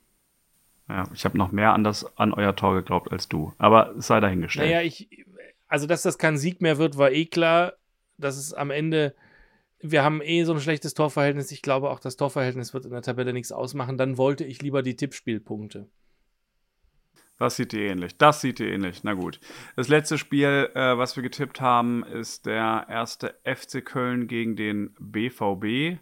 Ja, 0.89 1.09
ich 1.13 1.25
habe 1.25 1.37
noch 1.37 1.51
mehr 1.51 1.73
an, 1.73 1.83
das, 1.83 2.17
an 2.17 2.33
euer 2.33 2.55
Tor 2.55 2.77
geglaubt 2.77 3.11
als 3.11 3.29
du. 3.29 3.53
Aber 3.59 3.97
es 3.97 4.07
sei 4.07 4.21
dahingestellt. 4.21 4.71
Naja, 4.71 4.83
ich, 4.83 5.09
also 5.67 5.89
dass 5.89 6.03
das 6.03 6.17
kein 6.17 6.39
Sieg 6.39 6.63
mehr 6.63 6.79
wird, 6.79 6.99
war 6.99 7.11
eh 7.11 7.27
klar. 7.27 7.73
Dass 8.17 8.37
es 8.37 8.55
am 8.55 8.71
Ende, 8.71 9.13
wir 9.81 10.05
haben 10.05 10.23
eh 10.23 10.45
so 10.45 10.55
ein 10.55 10.61
schlechtes 10.61 10.95
Torverhältnis. 10.95 11.51
Ich 11.51 11.63
glaube 11.63 11.91
auch, 11.91 11.99
das 11.99 12.17
Torverhältnis 12.17 12.75
wird 12.75 12.85
in 12.85 12.93
der 12.93 13.03
Tabelle 13.03 13.33
nichts 13.33 13.51
ausmachen. 13.51 13.99
Dann 13.99 14.19
wollte 14.19 14.45
ich 14.45 14.63
lieber 14.63 14.83
die 14.85 14.95
Tippspielpunkte. 14.95 15.89
Das 17.41 17.57
sieht 17.57 17.73
ihr 17.73 17.91
ähnlich. 17.91 18.17
Das 18.19 18.41
sieht 18.41 18.61
ihr 18.61 18.69
ähnlich. 18.69 19.03
Na 19.03 19.15
gut. 19.15 19.41
Das 19.75 19.89
letzte 19.89 20.17
Spiel, 20.17 20.71
äh, 20.77 20.97
was 20.97 21.17
wir 21.17 21.25
getippt 21.25 21.61
haben, 21.61 22.05
ist 22.05 22.47
der 22.47 22.87
erste 22.89 23.35
FC 23.43 23.85
Köln 23.85 24.29
gegen 24.29 24.55
den 24.55 24.95
BVB. 25.01 25.99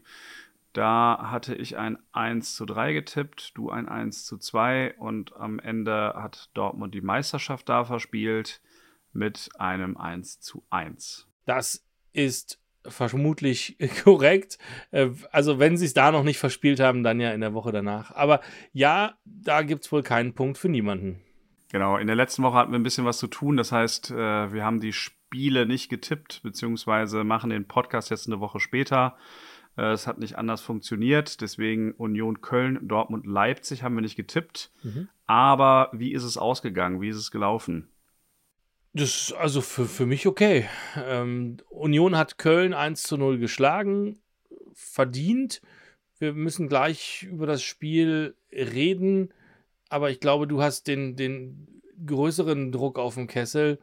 Da 0.73 1.29
hatte 1.31 1.55
ich 1.55 1.77
ein 1.77 1.99
1 2.13 2.57
zu 2.57 2.65
3 2.65 2.95
getippt, 2.95 3.57
du 3.57 3.71
ein 3.71 3.89
1 3.89 4.25
zu 4.25 4.39
2 4.39 4.95
und 4.99 5.37
am 5.37 5.59
Ende 5.59 6.15
hat 6.17 6.51
Dortmund 6.55 6.95
die 6.95 7.03
Meisterschaft 7.03 7.69
da 7.69 7.85
verspielt 7.85 8.63
mit 9.13 9.51
einem 9.59 9.97
1 9.99 10.41
zu 10.41 10.65
1. 10.71 11.29
Das 11.45 11.85
ist 12.13 12.59
vermutlich 12.87 13.77
korrekt. 14.05 14.59
Äh, 14.91 15.11
also 15.31 15.59
wenn 15.59 15.77
sie 15.77 15.87
es 15.87 15.95
da 15.95 16.11
noch 16.11 16.25
nicht 16.25 16.39
verspielt 16.39 16.81
haben, 16.81 17.03
dann 17.03 17.21
ja 17.21 17.33
in 17.33 17.41
der 17.41 17.55
Woche 17.55 17.73
danach. 17.73 18.15
Aber 18.15 18.41
ja, 18.73 19.15
da 19.25 19.63
gibt 19.63 19.85
es 19.85 19.93
wohl 19.93 20.03
keinen 20.03 20.35
Punkt 20.35 20.59
für 20.59 20.69
niemanden. 20.69 21.21
Genau, 21.71 21.97
in 21.97 22.07
der 22.07 22.17
letzten 22.17 22.43
Woche 22.43 22.57
hatten 22.57 22.73
wir 22.73 22.79
ein 22.79 22.83
bisschen 22.83 23.05
was 23.05 23.19
zu 23.19 23.29
tun. 23.29 23.57
Das 23.57 23.73
heißt, 23.73 24.11
äh, 24.11 24.53
wir 24.53 24.65
haben 24.65 24.81
die 24.81 24.93
Spiele 24.93 25.67
nicht 25.67 25.89
getippt, 25.89 26.43
beziehungsweise 26.43 27.25
machen 27.25 27.51
den 27.51 27.67
Podcast 27.67 28.11
jetzt 28.11 28.27
eine 28.27 28.41
Woche 28.41 28.61
später. 28.61 29.17
Äh, 29.77 29.93
es 29.93 30.07
hat 30.07 30.19
nicht 30.19 30.37
anders 30.37 30.61
funktioniert. 30.61 31.41
Deswegen 31.41 31.93
Union 31.93 32.41
Köln, 32.41 32.87
Dortmund, 32.87 33.27
Leipzig 33.27 33.83
haben 33.83 33.95
wir 33.95 34.03
nicht 34.03 34.17
getippt. 34.17 34.71
Mhm. 34.83 35.09
Aber 35.27 35.91
wie 35.93 36.13
ist 36.13 36.25
es 36.25 36.37
ausgegangen? 36.37 37.01
Wie 37.01 37.09
ist 37.09 37.17
es 37.17 37.31
gelaufen? 37.31 37.89
Das 38.95 39.09
ist 39.09 39.33
also 39.33 39.63
für, 39.63 39.87
für 39.87 40.05
mich 40.05 40.27
okay. 40.27 40.69
Ähm, 40.97 41.57
Union 41.71 42.17
hat 42.17 42.37
Köln 42.37 42.75
1 42.75 43.03
zu 43.05 43.17
0 43.17 43.39
geschlagen, 43.39 44.19
verdient. 44.75 45.63
Wir 46.19 46.35
müssen 46.35 46.69
gleich 46.69 47.23
über 47.23 47.47
das 47.47 47.63
Spiel 47.63 48.37
reden, 48.53 49.33
aber 49.89 50.11
ich 50.11 50.21
glaube, 50.21 50.47
du 50.47 50.63
hast 50.63 50.89
den, 50.89 51.17
den 51.17 51.83
größeren 52.07 52.71
Druck 52.71 52.99
auf 52.99 53.15
dem 53.15 53.29
Kessel. 53.29 53.79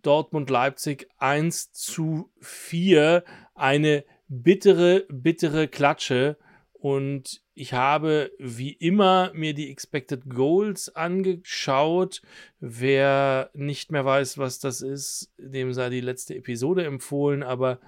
Dortmund-Leipzig 0.00 1.08
1 1.18 1.72
zu 1.72 2.30
4. 2.40 3.22
Eine 3.54 4.04
bittere, 4.28 5.06
bittere 5.08 5.68
Klatsche. 5.68 6.36
Und 6.72 7.42
ich 7.54 7.72
habe 7.72 8.30
wie 8.38 8.72
immer 8.72 9.32
mir 9.34 9.54
die 9.54 9.70
Expected 9.70 10.28
Goals 10.28 10.94
angeschaut. 10.94 12.20
Wer 12.60 13.50
nicht 13.54 13.90
mehr 13.90 14.04
weiß, 14.04 14.38
was 14.38 14.58
das 14.58 14.82
ist, 14.82 15.32
dem 15.38 15.72
sei 15.72 15.88
die 15.88 16.02
letzte 16.02 16.34
Episode 16.34 16.84
empfohlen. 16.84 17.42
Aber 17.42 17.80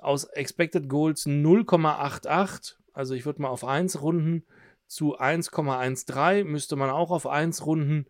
aus 0.00 0.24
Expected 0.24 0.88
Goals 0.88 1.26
0,88, 1.26 2.74
also 2.92 3.14
ich 3.14 3.24
würde 3.24 3.40
mal 3.40 3.48
auf 3.48 3.64
1 3.64 4.02
runden, 4.02 4.44
zu 4.86 5.18
1,13 5.18 6.44
müsste 6.44 6.76
man 6.76 6.90
auch 6.90 7.10
auf 7.10 7.26
1 7.26 7.64
runden, 7.64 8.06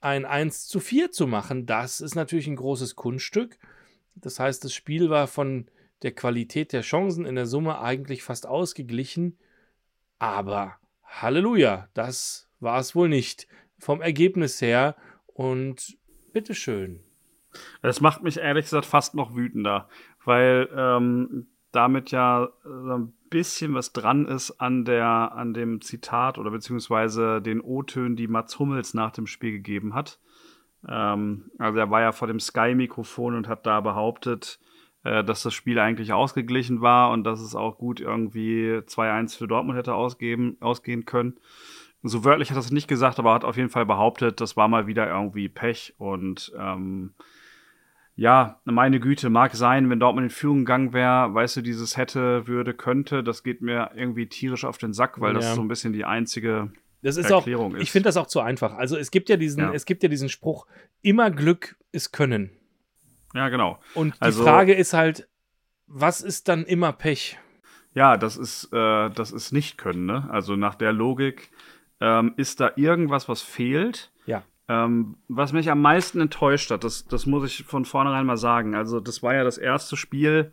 ein 0.00 0.24
1 0.24 0.68
zu 0.68 0.78
4 0.78 1.10
zu 1.10 1.26
machen. 1.26 1.66
Das 1.66 2.00
ist 2.00 2.14
natürlich 2.14 2.46
ein 2.46 2.54
großes 2.54 2.94
Kunststück. 2.94 3.58
Das 4.14 4.38
heißt, 4.38 4.62
das 4.62 4.72
Spiel 4.72 5.10
war 5.10 5.26
von 5.26 5.66
der 6.02 6.12
Qualität 6.12 6.72
der 6.72 6.82
Chancen 6.82 7.26
in 7.26 7.34
der 7.34 7.46
Summe 7.46 7.80
eigentlich 7.80 8.22
fast 8.22 8.46
ausgeglichen. 8.46 9.38
Aber 10.18 10.76
Halleluja, 11.04 11.88
das 11.94 12.48
war 12.60 12.78
es 12.78 12.94
wohl 12.94 13.08
nicht. 13.08 13.46
Vom 13.78 14.00
Ergebnis 14.00 14.60
her 14.60 14.96
und 15.26 15.98
bitteschön. 16.32 17.00
Es 17.82 18.00
macht 18.00 18.22
mich 18.22 18.38
ehrlich 18.38 18.66
gesagt 18.66 18.86
fast 18.86 19.14
noch 19.14 19.34
wütender, 19.34 19.88
weil 20.24 20.68
ähm, 20.74 21.48
damit 21.72 22.10
ja 22.10 22.48
so 22.62 22.92
ein 22.98 23.12
bisschen 23.28 23.74
was 23.74 23.92
dran 23.92 24.26
ist 24.26 24.60
an 24.60 24.84
der, 24.84 25.32
an 25.32 25.54
dem 25.54 25.80
Zitat 25.80 26.38
oder 26.38 26.50
beziehungsweise 26.50 27.40
den 27.40 27.60
O-Tönen, 27.60 28.16
die 28.16 28.28
Mats 28.28 28.58
Hummels 28.58 28.94
nach 28.94 29.12
dem 29.12 29.26
Spiel 29.26 29.52
gegeben 29.52 29.94
hat. 29.94 30.20
Ähm, 30.86 31.50
also 31.58 31.78
er 31.78 31.90
war 31.90 32.00
ja 32.00 32.12
vor 32.12 32.28
dem 32.28 32.40
Sky-Mikrofon 32.40 33.34
und 33.34 33.48
hat 33.48 33.66
da 33.66 33.80
behauptet, 33.80 34.60
äh, 34.62 34.69
dass 35.02 35.42
das 35.42 35.54
Spiel 35.54 35.78
eigentlich 35.78 36.12
ausgeglichen 36.12 36.80
war 36.80 37.10
und 37.10 37.24
dass 37.24 37.40
es 37.40 37.54
auch 37.54 37.78
gut 37.78 38.00
irgendwie 38.00 38.80
2-1 38.86 39.36
für 39.36 39.48
Dortmund 39.48 39.78
hätte 39.78 39.94
ausgeben, 39.94 40.56
ausgehen 40.60 41.04
können. 41.04 41.38
So 42.02 42.24
wörtlich 42.24 42.50
hat 42.50 42.56
er 42.56 42.60
es 42.60 42.70
nicht 42.70 42.88
gesagt, 42.88 43.18
aber 43.18 43.34
hat 43.34 43.44
auf 43.44 43.56
jeden 43.56 43.68
Fall 43.68 43.86
behauptet, 43.86 44.40
das 44.40 44.56
war 44.56 44.68
mal 44.68 44.86
wieder 44.86 45.08
irgendwie 45.08 45.48
Pech 45.48 45.94
und 45.98 46.52
ähm, 46.58 47.14
ja, 48.16 48.60
meine 48.64 49.00
Güte, 49.00 49.30
mag 49.30 49.54
sein, 49.54 49.88
wenn 49.88 50.00
Dortmund 50.00 50.26
in 50.26 50.30
Führung 50.30 50.58
gegangen 50.58 50.92
wäre, 50.92 51.32
weißt 51.32 51.56
du, 51.56 51.60
dieses 51.62 51.96
hätte, 51.96 52.46
würde, 52.46 52.74
könnte, 52.74 53.22
das 53.22 53.42
geht 53.42 53.62
mir 53.62 53.92
irgendwie 53.94 54.26
tierisch 54.26 54.64
auf 54.64 54.76
den 54.76 54.92
Sack, 54.92 55.20
weil 55.20 55.32
ja. 55.32 55.40
das 55.40 55.54
so 55.54 55.62
ein 55.62 55.68
bisschen 55.68 55.94
die 55.94 56.04
einzige 56.04 56.70
das 57.02 57.16
ist 57.16 57.30
Erklärung 57.30 57.72
auch, 57.72 57.76
ist. 57.76 57.82
Ich 57.82 57.90
finde 57.90 58.08
das 58.08 58.16
auch 58.18 58.26
zu 58.26 58.40
einfach. 58.40 58.74
Also 58.76 58.96
es 58.98 59.10
gibt 59.10 59.30
ja 59.30 59.36
diesen, 59.36 59.60
ja. 59.60 59.72
es 59.72 59.86
gibt 59.86 60.02
ja 60.02 60.08
diesen 60.08 60.28
Spruch, 60.28 60.66
immer 61.00 61.30
Glück 61.30 61.76
ist 61.92 62.12
Können. 62.12 62.50
Ja, 63.34 63.48
genau. 63.48 63.78
Und 63.94 64.14
die 64.16 64.20
also, 64.20 64.42
Frage 64.42 64.74
ist 64.74 64.92
halt, 64.92 65.28
was 65.86 66.20
ist 66.20 66.48
dann 66.48 66.64
immer 66.64 66.92
Pech? 66.92 67.38
Ja, 67.94 68.16
das 68.16 68.36
ist, 68.36 68.72
äh, 68.72 69.10
das 69.10 69.32
ist 69.32 69.52
nicht 69.52 69.78
können, 69.78 70.06
ne? 70.06 70.28
Also 70.30 70.56
nach 70.56 70.74
der 70.74 70.92
Logik 70.92 71.50
ähm, 72.00 72.34
ist 72.36 72.60
da 72.60 72.72
irgendwas, 72.76 73.28
was 73.28 73.42
fehlt. 73.42 74.12
Ja. 74.26 74.42
Ähm, 74.68 75.16
was 75.28 75.52
mich 75.52 75.70
am 75.70 75.82
meisten 75.82 76.20
enttäuscht 76.20 76.70
hat, 76.70 76.84
das, 76.84 77.06
das 77.06 77.26
muss 77.26 77.44
ich 77.44 77.64
von 77.64 77.84
vornherein 77.84 78.26
mal 78.26 78.36
sagen. 78.36 78.74
Also, 78.74 79.00
das 79.00 79.22
war 79.22 79.34
ja 79.34 79.42
das 79.42 79.58
erste 79.58 79.96
Spiel, 79.96 80.52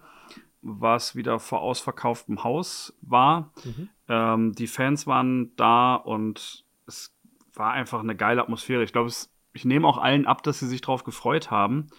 was 0.62 1.16
wieder 1.16 1.40
vor 1.40 1.62
ausverkauftem 1.62 2.44
Haus 2.44 2.98
war. 3.02 3.52
Mhm. 3.63 3.90
Ähm, 4.10 4.54
die 4.54 4.68
Fans 4.68 5.06
waren 5.06 5.56
da 5.56 5.96
und 5.96 6.66
es 6.88 7.16
war 7.54 7.74
einfach 7.74 8.00
eine 8.00 8.16
geile 8.16 8.42
Atmosphäre. 8.42 8.84
Ich 8.84 8.92
glaube, 8.92 9.12
ich 9.54 9.66
nehme 9.66 9.88
auch 9.88 10.00
allen 10.00 10.26
ab, 10.26 10.42
dass 10.42 10.60
sie 10.60 10.68
sich 10.68 10.82
darauf 10.82 11.04
gefreut 11.04 11.52
haben 11.52 11.90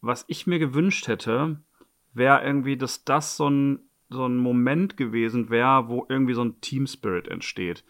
was 0.00 0.24
ich 0.28 0.46
mir 0.46 0.58
gewünscht 0.58 1.08
hätte, 1.08 1.60
wäre 2.14 2.44
irgendwie, 2.44 2.76
dass 2.76 3.04
das 3.04 3.36
so 3.36 3.48
ein, 3.48 3.80
so 4.08 4.26
ein 4.26 4.36
Moment 4.36 4.96
gewesen 4.96 5.50
wäre, 5.50 5.88
wo 5.88 6.06
irgendwie 6.08 6.34
so 6.34 6.44
ein 6.44 6.60
Team 6.60 6.86
Spirit 6.86 7.28
entsteht. 7.28 7.84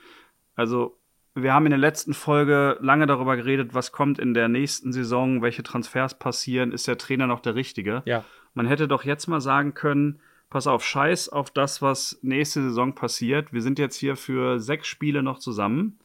Also, 0.54 0.98
wir 1.34 1.52
haben 1.52 1.66
in 1.66 1.70
der 1.70 1.78
letzten 1.78 2.14
Folge 2.14 2.78
lange 2.80 3.06
darüber 3.06 3.36
geredet, 3.36 3.74
was 3.74 3.92
kommt 3.92 4.18
in 4.18 4.34
der 4.34 4.48
nächsten 4.48 4.92
Saison, 4.92 5.40
welche 5.40 5.62
Transfers 5.62 6.18
passieren, 6.18 6.72
ist 6.72 6.88
der 6.88 6.98
Trainer 6.98 7.26
noch 7.26 7.40
der 7.40 7.54
Richtige? 7.54 8.02
Ja. 8.06 8.24
Man 8.54 8.66
hätte 8.66 8.88
doch 8.88 9.04
jetzt 9.04 9.28
mal 9.28 9.40
sagen 9.40 9.74
können, 9.74 10.20
pass 10.50 10.66
auf, 10.66 10.84
scheiß 10.84 11.28
auf 11.28 11.50
das, 11.50 11.82
was 11.82 12.18
nächste 12.22 12.62
Saison 12.62 12.94
passiert. 12.94 13.52
Wir 13.52 13.62
sind 13.62 13.78
jetzt 13.78 13.96
hier 13.96 14.16
für 14.16 14.58
sechs 14.58 14.88
Spiele 14.88 15.22
noch 15.22 15.38
zusammen. 15.38 15.98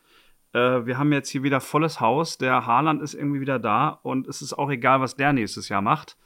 Äh, 0.54 0.86
wir 0.86 0.98
haben 0.98 1.12
jetzt 1.12 1.30
hier 1.30 1.44
wieder 1.44 1.60
volles 1.60 2.00
Haus. 2.00 2.38
Der 2.38 2.66
Haaland 2.66 3.02
ist 3.02 3.14
irgendwie 3.14 3.42
wieder 3.42 3.60
da 3.60 3.90
und 3.90 4.28
es 4.28 4.42
ist 4.42 4.54
auch 4.54 4.70
egal, 4.70 5.02
was 5.02 5.16
der 5.16 5.34
nächstes 5.34 5.70
Jahr 5.70 5.82
macht. 5.82 6.18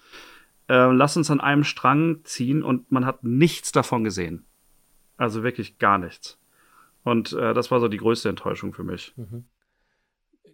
Äh, 0.70 0.92
lass 0.92 1.18
uns 1.18 1.32
an 1.32 1.40
einem 1.40 1.64
Strang 1.64 2.20
ziehen 2.24 2.62
und 2.62 2.92
man 2.92 3.06
hat 3.06 3.24
nichts 3.24 3.72
davon 3.72 4.04
gesehen. 4.04 4.46
Also 5.16 5.44
wirklich 5.44 5.80
gar 5.80 5.98
nichts. 5.98 6.38
Und 7.04 7.32
äh, 7.34 7.54
das 7.54 7.72
war 7.72 7.80
so 7.80 7.88
die 7.88 7.98
größte 7.98 8.30
Enttäuschung 8.30 8.74
für 8.74 8.84
mich. 8.84 9.14
Mhm. 9.16 9.46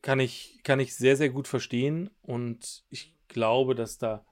Kann 0.03 0.19
ich, 0.19 0.59
kann 0.63 0.79
ich 0.79 0.95
sehr, 0.95 1.17
sehr 1.17 1.29
gut 1.29 1.47
verstehen. 1.47 2.11
Und 2.21 2.83
ich 2.89 3.15
glaube, 3.27 3.73
dass 3.73 3.97
da, 3.97 4.23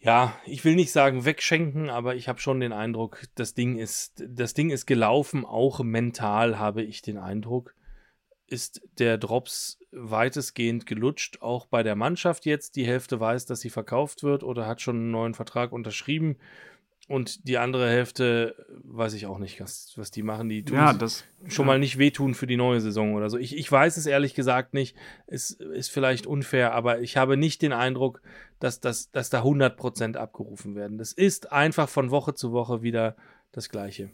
ja, 0.00 0.34
ich 0.46 0.64
will 0.64 0.76
nicht 0.76 0.92
sagen 0.92 1.26
wegschenken, 1.26 1.90
aber 1.90 2.14
ich 2.14 2.26
habe 2.28 2.40
schon 2.40 2.60
den 2.60 2.72
Eindruck, 2.72 3.24
das 3.34 3.52
Ding 3.52 3.76
ist, 3.76 4.24
das 4.26 4.54
Ding 4.54 4.70
ist 4.70 4.86
gelaufen, 4.86 5.44
auch 5.44 5.80
mental 5.80 6.58
habe 6.58 6.82
ich 6.82 7.02
den 7.02 7.18
Eindruck 7.18 7.74
ist 8.48 8.82
der 8.98 9.18
Drops 9.18 9.78
weitestgehend 9.92 10.86
gelutscht, 10.86 11.40
auch 11.40 11.66
bei 11.66 11.82
der 11.82 11.96
Mannschaft 11.96 12.46
jetzt. 12.46 12.76
Die 12.76 12.86
Hälfte 12.86 13.20
weiß, 13.20 13.46
dass 13.46 13.60
sie 13.60 13.70
verkauft 13.70 14.22
wird 14.22 14.42
oder 14.42 14.66
hat 14.66 14.80
schon 14.80 14.96
einen 14.96 15.10
neuen 15.10 15.34
Vertrag 15.34 15.72
unterschrieben. 15.72 16.36
Und 17.08 17.48
die 17.48 17.56
andere 17.56 17.88
Hälfte 17.88 18.66
weiß 18.84 19.14
ich 19.14 19.24
auch 19.24 19.38
nicht, 19.38 19.60
was, 19.62 19.94
was 19.96 20.10
die 20.10 20.22
machen. 20.22 20.50
Die 20.50 20.62
tun 20.62 20.76
ja, 20.76 20.92
das, 20.92 21.24
schon 21.46 21.64
ja. 21.64 21.72
mal 21.72 21.78
nicht 21.78 21.96
wehtun 21.96 22.34
für 22.34 22.46
die 22.46 22.58
neue 22.58 22.82
Saison 22.82 23.14
oder 23.14 23.30
so. 23.30 23.38
Ich, 23.38 23.56
ich 23.56 23.72
weiß 23.72 23.96
es 23.96 24.04
ehrlich 24.04 24.34
gesagt 24.34 24.74
nicht. 24.74 24.94
Es 25.26 25.50
ist 25.52 25.90
vielleicht 25.90 26.26
unfair, 26.26 26.74
aber 26.74 27.00
ich 27.00 27.16
habe 27.16 27.38
nicht 27.38 27.62
den 27.62 27.72
Eindruck, 27.72 28.20
dass, 28.58 28.80
dass, 28.80 29.10
dass 29.10 29.30
da 29.30 29.42
100% 29.42 30.16
abgerufen 30.16 30.74
werden. 30.74 30.98
Das 30.98 31.12
ist 31.12 31.50
einfach 31.50 31.88
von 31.88 32.10
Woche 32.10 32.34
zu 32.34 32.52
Woche 32.52 32.82
wieder 32.82 33.16
das 33.52 33.70
Gleiche. 33.70 34.10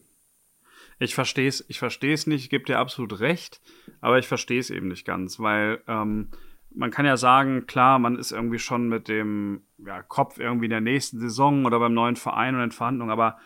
Ich 0.98 1.14
verstehe 1.14 1.48
es, 1.48 1.64
ich 1.68 1.78
verstehe 1.78 2.14
es 2.14 2.26
nicht, 2.26 2.44
ich 2.44 2.50
gebe 2.50 2.64
dir 2.64 2.78
absolut 2.78 3.20
recht, 3.20 3.60
aber 4.00 4.18
ich 4.18 4.26
verstehe 4.26 4.60
es 4.60 4.70
eben 4.70 4.88
nicht 4.88 5.04
ganz, 5.04 5.40
weil 5.40 5.80
ähm, 5.88 6.28
man 6.74 6.90
kann 6.90 7.06
ja 7.06 7.16
sagen, 7.16 7.66
klar, 7.66 7.98
man 7.98 8.16
ist 8.16 8.32
irgendwie 8.32 8.58
schon 8.58 8.88
mit 8.88 9.08
dem 9.08 9.62
ja, 9.78 10.02
Kopf 10.02 10.38
irgendwie 10.38 10.66
in 10.66 10.70
der 10.70 10.80
nächsten 10.80 11.20
Saison 11.20 11.64
oder 11.64 11.78
beim 11.78 11.94
neuen 11.94 12.16
Verein 12.16 12.54
und 12.54 12.62
in 12.62 12.70
Verhandlungen, 12.72 13.12
aber 13.12 13.38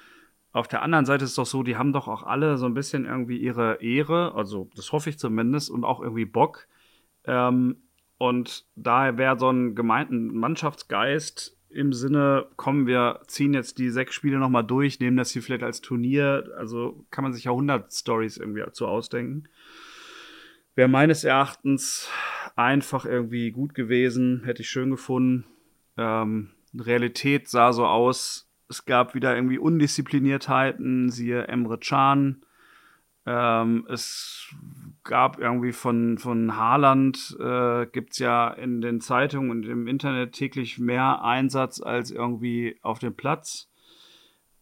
auf 0.53 0.67
der 0.67 0.83
anderen 0.83 1.05
Seite 1.05 1.25
ist 1.25 1.31
es 1.31 1.37
doch 1.37 1.47
so, 1.47 1.63
die 1.63 1.77
haben 1.77 1.93
doch 1.93 2.09
auch 2.09 2.23
alle 2.23 2.57
so 2.57 2.67
ein 2.67 2.75
bisschen 2.75 3.05
irgendwie 3.05 3.37
ihre 3.37 3.83
Ehre, 3.83 4.35
also 4.35 4.71
das 4.75 4.93
hoffe 4.93 5.11
ich 5.11 5.19
zumindest, 5.19 5.71
und 5.71 5.85
auch 5.85 6.01
irgendwie 6.01 6.25
Bock. 6.25 6.67
Ähm, 7.25 7.77
und 8.17 8.67
daher 8.75 9.19
wäre 9.19 9.39
so 9.39 9.51
ein 9.51 9.75
gemeinten 9.75 10.37
Mannschaftsgeist 10.37 11.58
im 11.71 11.93
Sinne, 11.93 12.47
kommen 12.57 12.87
wir 12.87 13.21
ziehen 13.27 13.55
jetzt 13.55 13.79
die 13.79 13.91
sechs 13.91 14.15
Spiele 14.15 14.39
nochmal 14.39 14.65
durch, 14.65 15.01
nehmen 15.01 15.17
das 15.17 15.31
hier 15.31 15.43
vielleicht 15.43 15.63
als 15.63 15.81
Turnier. 15.81 16.51
Also 16.57 17.05
kann 17.11 17.25
man 17.25 17.33
sich 17.33 17.45
ja 17.45 17.51
100 17.51 17.93
Stories 17.93 18.37
irgendwie 18.37 18.61
dazu 18.61 18.87
ausdenken. 18.87 19.49
Wäre 20.75 20.89
meines 20.89 21.25
Erachtens 21.25 22.09
einfach 22.57 23.05
irgendwie 23.05 23.51
gut 23.51 23.75
gewesen, 23.75 24.43
hätte 24.45 24.63
ich 24.63 24.71
schön 24.71 24.91
gefunden. 24.91 25.45
Ähm, 25.97 26.51
Realität 26.79 27.49
sah 27.49 27.73
so 27.73 27.87
aus, 27.87 28.49
es 28.69 28.85
gab 28.85 29.15
wieder 29.15 29.35
irgendwie 29.35 29.59
Undiszipliniertheiten, 29.59 31.11
siehe 31.11 31.49
Emre 31.49 31.79
Can. 31.79 32.43
Ähm, 33.27 33.87
es 33.91 34.55
gab 35.09 35.41
irgendwie 35.41 35.73
von, 35.73 36.19
von 36.19 36.57
Haaland, 36.57 37.37
äh, 37.41 37.87
gibt 37.87 38.13
es 38.13 38.19
ja 38.19 38.51
in 38.51 38.81
den 38.81 39.01
Zeitungen 39.01 39.51
und 39.51 39.67
im 39.67 39.89
Internet 39.89 40.35
täglich 40.35 40.79
mehr 40.79 41.25
Einsatz 41.25 41.81
als 41.81 42.13
irgendwie 42.13 42.79
auf 42.83 43.01
dem 43.01 43.17
Platz. 43.17 43.69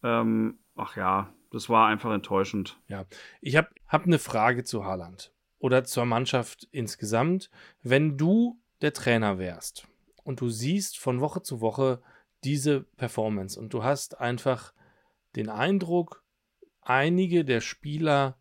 Ähm, 0.02 0.58
ach 0.76 0.96
ja, 0.96 1.34
das 1.50 1.68
war 1.68 1.88
einfach 1.88 2.14
enttäuschend. 2.14 2.80
Ja, 2.88 3.04
ich 3.42 3.56
habe 3.56 3.68
hab 3.88 4.04
eine 4.04 4.18
Frage 4.18 4.64
zu 4.64 4.84
Haaland 4.84 5.32
oder 5.58 5.84
zur 5.84 6.06
Mannschaft 6.06 6.66
insgesamt. 6.70 7.50
Wenn 7.82 8.16
du 8.16 8.58
der 8.80 8.92
Trainer 8.92 9.38
wärst 9.38 9.88
und 10.22 10.40
du 10.40 10.48
siehst 10.48 10.98
von 10.98 11.20
Woche 11.20 11.42
zu 11.42 11.60
Woche 11.60 12.00
diese 12.44 12.82
Performance 12.96 13.58
und 13.58 13.74
du 13.74 13.82
hast 13.82 14.20
einfach 14.20 14.72
den 15.34 15.48
Eindruck, 15.48 16.22
einige 16.82 17.44
der 17.44 17.60
Spieler, 17.60 18.38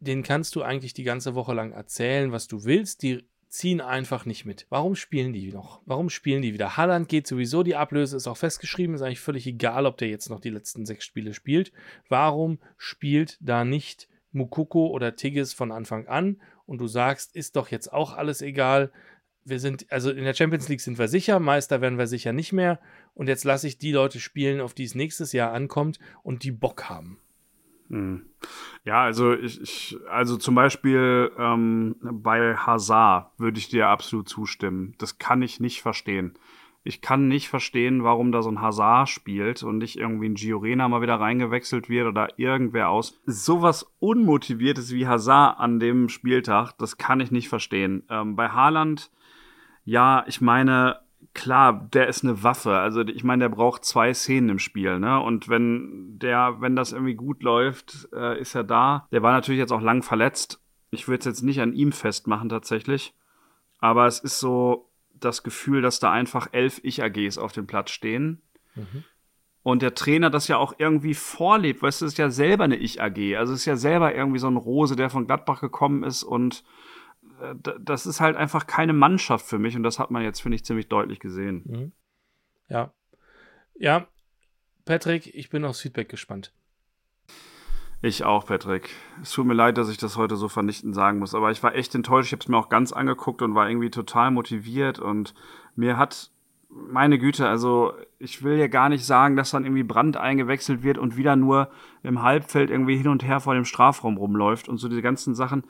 denen 0.00 0.22
kannst 0.22 0.56
du 0.56 0.62
eigentlich 0.62 0.94
die 0.94 1.04
ganze 1.04 1.34
Woche 1.34 1.54
lang 1.54 1.72
erzählen, 1.72 2.32
was 2.32 2.48
du 2.48 2.64
willst, 2.64 3.02
die 3.02 3.24
ziehen 3.48 3.82
einfach 3.82 4.24
nicht 4.24 4.46
mit. 4.46 4.66
Warum 4.70 4.96
spielen 4.96 5.32
die 5.34 5.52
noch? 5.52 5.82
Warum 5.84 6.08
spielen 6.08 6.40
die 6.40 6.54
wieder? 6.54 6.78
Halland 6.78 7.08
geht 7.08 7.26
sowieso, 7.26 7.62
die 7.62 7.76
Ablöse 7.76 8.16
ist 8.16 8.26
auch 8.26 8.36
festgeschrieben, 8.36 8.94
ist 8.94 9.02
eigentlich 9.02 9.20
völlig 9.20 9.46
egal, 9.46 9.84
ob 9.84 9.98
der 9.98 10.08
jetzt 10.08 10.30
noch 10.30 10.40
die 10.40 10.50
letzten 10.50 10.86
sechs 10.86 11.04
Spiele 11.04 11.34
spielt. 11.34 11.70
Warum 12.08 12.58
spielt 12.78 13.36
da 13.40 13.64
nicht 13.64 14.08
Mukoko 14.32 14.86
oder 14.86 15.16
Tigges 15.16 15.52
von 15.52 15.70
Anfang 15.70 16.06
an 16.08 16.40
und 16.66 16.78
du 16.78 16.86
sagst, 16.86 17.36
ist 17.36 17.56
doch 17.56 17.68
jetzt 17.68 17.92
auch 17.92 18.14
alles 18.14 18.40
egal. 18.40 18.90
Wir 19.44 19.60
sind, 19.60 19.90
also 19.92 20.10
in 20.10 20.24
der 20.24 20.34
Champions 20.34 20.68
League 20.68 20.80
sind 20.80 20.98
wir 20.98 21.08
sicher, 21.08 21.38
Meister 21.38 21.80
werden 21.80 21.98
wir 21.98 22.06
sicher 22.06 22.32
nicht 22.32 22.52
mehr. 22.52 22.80
Und 23.12 23.28
jetzt 23.28 23.44
lasse 23.44 23.66
ich 23.66 23.76
die 23.76 23.92
Leute 23.92 24.20
spielen, 24.20 24.60
auf 24.60 24.72
die 24.72 24.84
es 24.84 24.94
nächstes 24.94 25.32
Jahr 25.32 25.52
ankommt 25.52 25.98
und 26.22 26.44
die 26.44 26.52
Bock 26.52 26.88
haben. 26.88 27.21
Hm. 27.92 28.22
Ja, 28.84 29.02
also 29.02 29.34
ich, 29.34 29.60
ich 29.60 29.98
also 30.10 30.36
zum 30.36 30.54
Beispiel 30.54 31.30
ähm, 31.38 31.94
bei 32.00 32.56
Hazard 32.56 33.30
würde 33.38 33.58
ich 33.58 33.68
dir 33.68 33.88
absolut 33.88 34.28
zustimmen. 34.28 34.94
Das 34.98 35.18
kann 35.18 35.42
ich 35.42 35.60
nicht 35.60 35.82
verstehen. 35.82 36.34
Ich 36.84 37.00
kann 37.00 37.28
nicht 37.28 37.48
verstehen, 37.48 38.02
warum 38.02 38.32
da 38.32 38.42
so 38.42 38.50
ein 38.50 38.60
Hazard 38.60 39.08
spielt 39.08 39.62
und 39.62 39.78
nicht 39.78 39.96
irgendwie 39.96 40.30
ein 40.30 40.34
Giorena 40.34 40.88
mal 40.88 41.02
wieder 41.02 41.20
reingewechselt 41.20 41.88
wird 41.88 42.08
oder 42.08 42.36
irgendwer 42.38 42.88
aus. 42.88 43.20
Sowas 43.26 43.94
Unmotiviertes 44.00 44.92
wie 44.92 45.06
Hazard 45.06 45.60
an 45.60 45.78
dem 45.78 46.08
Spieltag, 46.08 46.72
das 46.78 46.96
kann 46.96 47.20
ich 47.20 47.30
nicht 47.30 47.48
verstehen. 47.48 48.02
Ähm, 48.08 48.34
bei 48.34 48.48
Haaland, 48.48 49.12
ja, 49.84 50.24
ich 50.26 50.40
meine, 50.40 51.01
klar, 51.34 51.88
der 51.92 52.08
ist 52.08 52.24
eine 52.24 52.42
Waffe. 52.42 52.78
Also 52.78 53.00
ich 53.02 53.24
meine, 53.24 53.44
der 53.44 53.48
braucht 53.48 53.84
zwei 53.84 54.12
Szenen 54.14 54.50
im 54.50 54.58
Spiel, 54.58 54.98
ne? 54.98 55.20
Und 55.20 55.48
wenn 55.48 56.18
der, 56.18 56.60
wenn 56.60 56.76
das 56.76 56.92
irgendwie 56.92 57.14
gut 57.14 57.42
läuft, 57.42 58.08
äh, 58.12 58.40
ist 58.40 58.54
er 58.54 58.64
da. 58.64 59.08
Der 59.12 59.22
war 59.22 59.32
natürlich 59.32 59.58
jetzt 59.58 59.72
auch 59.72 59.80
lang 59.80 60.02
verletzt. 60.02 60.60
Ich 60.90 61.08
würde 61.08 61.20
es 61.20 61.24
jetzt 61.24 61.42
nicht 61.42 61.60
an 61.60 61.72
ihm 61.72 61.92
festmachen 61.92 62.48
tatsächlich. 62.48 63.14
Aber 63.78 64.06
es 64.06 64.20
ist 64.20 64.38
so, 64.38 64.92
das 65.24 65.42
Gefühl, 65.42 65.82
dass 65.82 66.00
da 66.00 66.10
einfach 66.10 66.48
elf 66.52 66.80
Ich-AGs 66.82 67.38
auf 67.38 67.52
dem 67.52 67.66
Platz 67.66 67.90
stehen. 67.90 68.42
Mhm. 68.74 69.04
Und 69.62 69.82
der 69.82 69.94
Trainer 69.94 70.28
das 70.28 70.48
ja 70.48 70.56
auch 70.56 70.74
irgendwie 70.78 71.14
vorlebt, 71.14 71.82
weißt 71.82 72.00
du, 72.00 72.06
es 72.06 72.12
ist 72.12 72.18
ja 72.18 72.30
selber 72.30 72.64
eine 72.64 72.76
Ich-AG. 72.76 73.36
Also 73.36 73.52
es 73.52 73.60
ist 73.60 73.66
ja 73.66 73.76
selber 73.76 74.14
irgendwie 74.14 74.40
so 74.40 74.48
ein 74.48 74.56
Rose, 74.56 74.96
der 74.96 75.08
von 75.08 75.26
Gladbach 75.26 75.60
gekommen 75.60 76.02
ist 76.02 76.24
und 76.24 76.64
das 77.80 78.06
ist 78.06 78.20
halt 78.20 78.36
einfach 78.36 78.66
keine 78.66 78.92
Mannschaft 78.92 79.46
für 79.46 79.58
mich 79.58 79.76
und 79.76 79.82
das 79.82 79.98
hat 79.98 80.10
man 80.10 80.22
jetzt, 80.22 80.40
finde 80.40 80.56
ich, 80.56 80.64
ziemlich 80.64 80.88
deutlich 80.88 81.20
gesehen. 81.20 81.62
Mhm. 81.66 81.92
Ja. 82.68 82.92
Ja, 83.74 84.06
Patrick, 84.84 85.34
ich 85.34 85.50
bin 85.50 85.64
aufs 85.64 85.80
Feedback 85.80 86.08
gespannt. 86.08 86.52
Ich 88.04 88.24
auch, 88.24 88.46
Patrick. 88.46 88.90
Es 89.22 89.30
tut 89.30 89.46
mir 89.46 89.54
leid, 89.54 89.78
dass 89.78 89.88
ich 89.88 89.96
das 89.96 90.16
heute 90.16 90.34
so 90.34 90.48
vernichtend 90.48 90.94
sagen 90.94 91.20
muss, 91.20 91.36
aber 91.36 91.52
ich 91.52 91.62
war 91.62 91.74
echt 91.76 91.94
enttäuscht. 91.94 92.28
Ich 92.28 92.32
habe 92.32 92.42
es 92.42 92.48
mir 92.48 92.56
auch 92.56 92.68
ganz 92.68 92.92
angeguckt 92.92 93.42
und 93.42 93.54
war 93.54 93.68
irgendwie 93.68 93.90
total 93.90 94.32
motiviert 94.32 94.98
und 94.98 95.34
mir 95.76 95.96
hat 95.96 96.32
meine 96.68 97.18
Güte, 97.18 97.48
also 97.48 97.92
ich 98.18 98.42
will 98.42 98.56
ja 98.58 98.66
gar 98.66 98.88
nicht 98.88 99.04
sagen, 99.04 99.36
dass 99.36 99.50
dann 99.50 99.64
irgendwie 99.64 99.82
Brand 99.82 100.16
eingewechselt 100.16 100.82
wird 100.82 100.98
und 100.98 101.16
wieder 101.16 101.36
nur 101.36 101.70
im 102.02 102.22
Halbfeld 102.22 102.70
irgendwie 102.70 102.96
hin 102.96 103.08
und 103.08 103.22
her 103.22 103.40
vor 103.40 103.54
dem 103.54 103.64
Strafraum 103.64 104.16
rumläuft 104.16 104.68
und 104.68 104.78
so 104.78 104.88
diese 104.88 105.02
ganzen 105.02 105.34
Sachen 105.34 105.64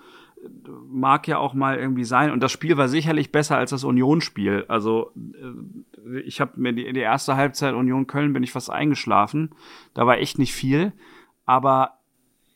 mag 0.88 1.28
ja 1.28 1.38
auch 1.38 1.55
mal 1.55 1.78
irgendwie 1.78 2.05
sein. 2.05 2.31
Und 2.31 2.40
das 2.40 2.52
Spiel 2.52 2.76
war 2.76 2.88
sicherlich 2.88 3.33
besser 3.33 3.57
als 3.57 3.70
das 3.70 3.85
Union-Spiel. 3.85 4.64
Also 4.68 5.12
äh, 5.16 6.20
ich 6.20 6.40
habe 6.40 6.52
mir 6.57 6.72
die, 6.72 6.92
die 6.92 7.00
erste 7.00 7.37
Halbzeit 7.37 7.74
Union 7.74 8.07
Köln 8.07 8.33
bin 8.33 8.42
ich 8.42 8.52
fast 8.52 8.70
eingeschlafen. 8.70 9.50
Da 9.94 10.07
war 10.07 10.18
echt 10.18 10.38
nicht 10.38 10.52
viel. 10.52 10.92
Aber 11.46 11.98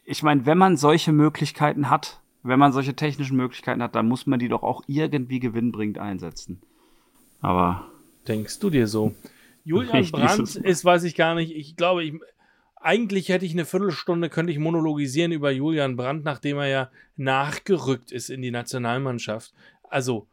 ich 0.05 0.22
meine, 0.22 0.46
wenn 0.46 0.59
man 0.59 0.77
solche 0.77 1.12
Möglichkeiten 1.12 1.90
hat, 1.90 2.20
wenn 2.42 2.59
man 2.59 2.72
solche 2.72 2.94
technischen 2.94 3.37
Möglichkeiten 3.37 3.83
hat, 3.83 3.94
dann 3.94 4.09
muss 4.09 4.27
man 4.27 4.38
die 4.38 4.49
doch 4.49 4.62
auch 4.62 4.85
irgendwie 4.87 5.40
gewinnbringend 5.40 5.99
einsetzen. 5.99 6.62
Aber. 7.40 7.87
Denkst 8.27 8.59
du 8.61 8.70
dir 8.70 8.87
so? 8.87 9.14
Julian 9.64 10.09
Brandt 10.11 10.57
ist, 10.57 10.85
weiß 10.85 11.05
ich 11.05 11.16
gar 11.16 11.35
nicht. 11.35 11.55
Ich 11.55 11.77
glaube, 11.77 12.05
ich, 12.05 12.14
eigentlich 12.77 13.29
hätte 13.29 13.45
ich 13.45 13.53
eine 13.53 13.65
Viertelstunde, 13.65 14.29
könnte 14.29 14.53
ich 14.53 14.59
monologisieren 14.59 15.33
über 15.33 15.51
Julian 15.51 15.97
Brandt, 15.97 16.25
nachdem 16.25 16.59
er 16.59 16.69
ja 16.69 16.91
nachgerückt 17.17 18.12
ist 18.12 18.31
in 18.31 18.43
die 18.43 18.51
Nationalmannschaft. 18.51 19.53
Also, 19.83 20.29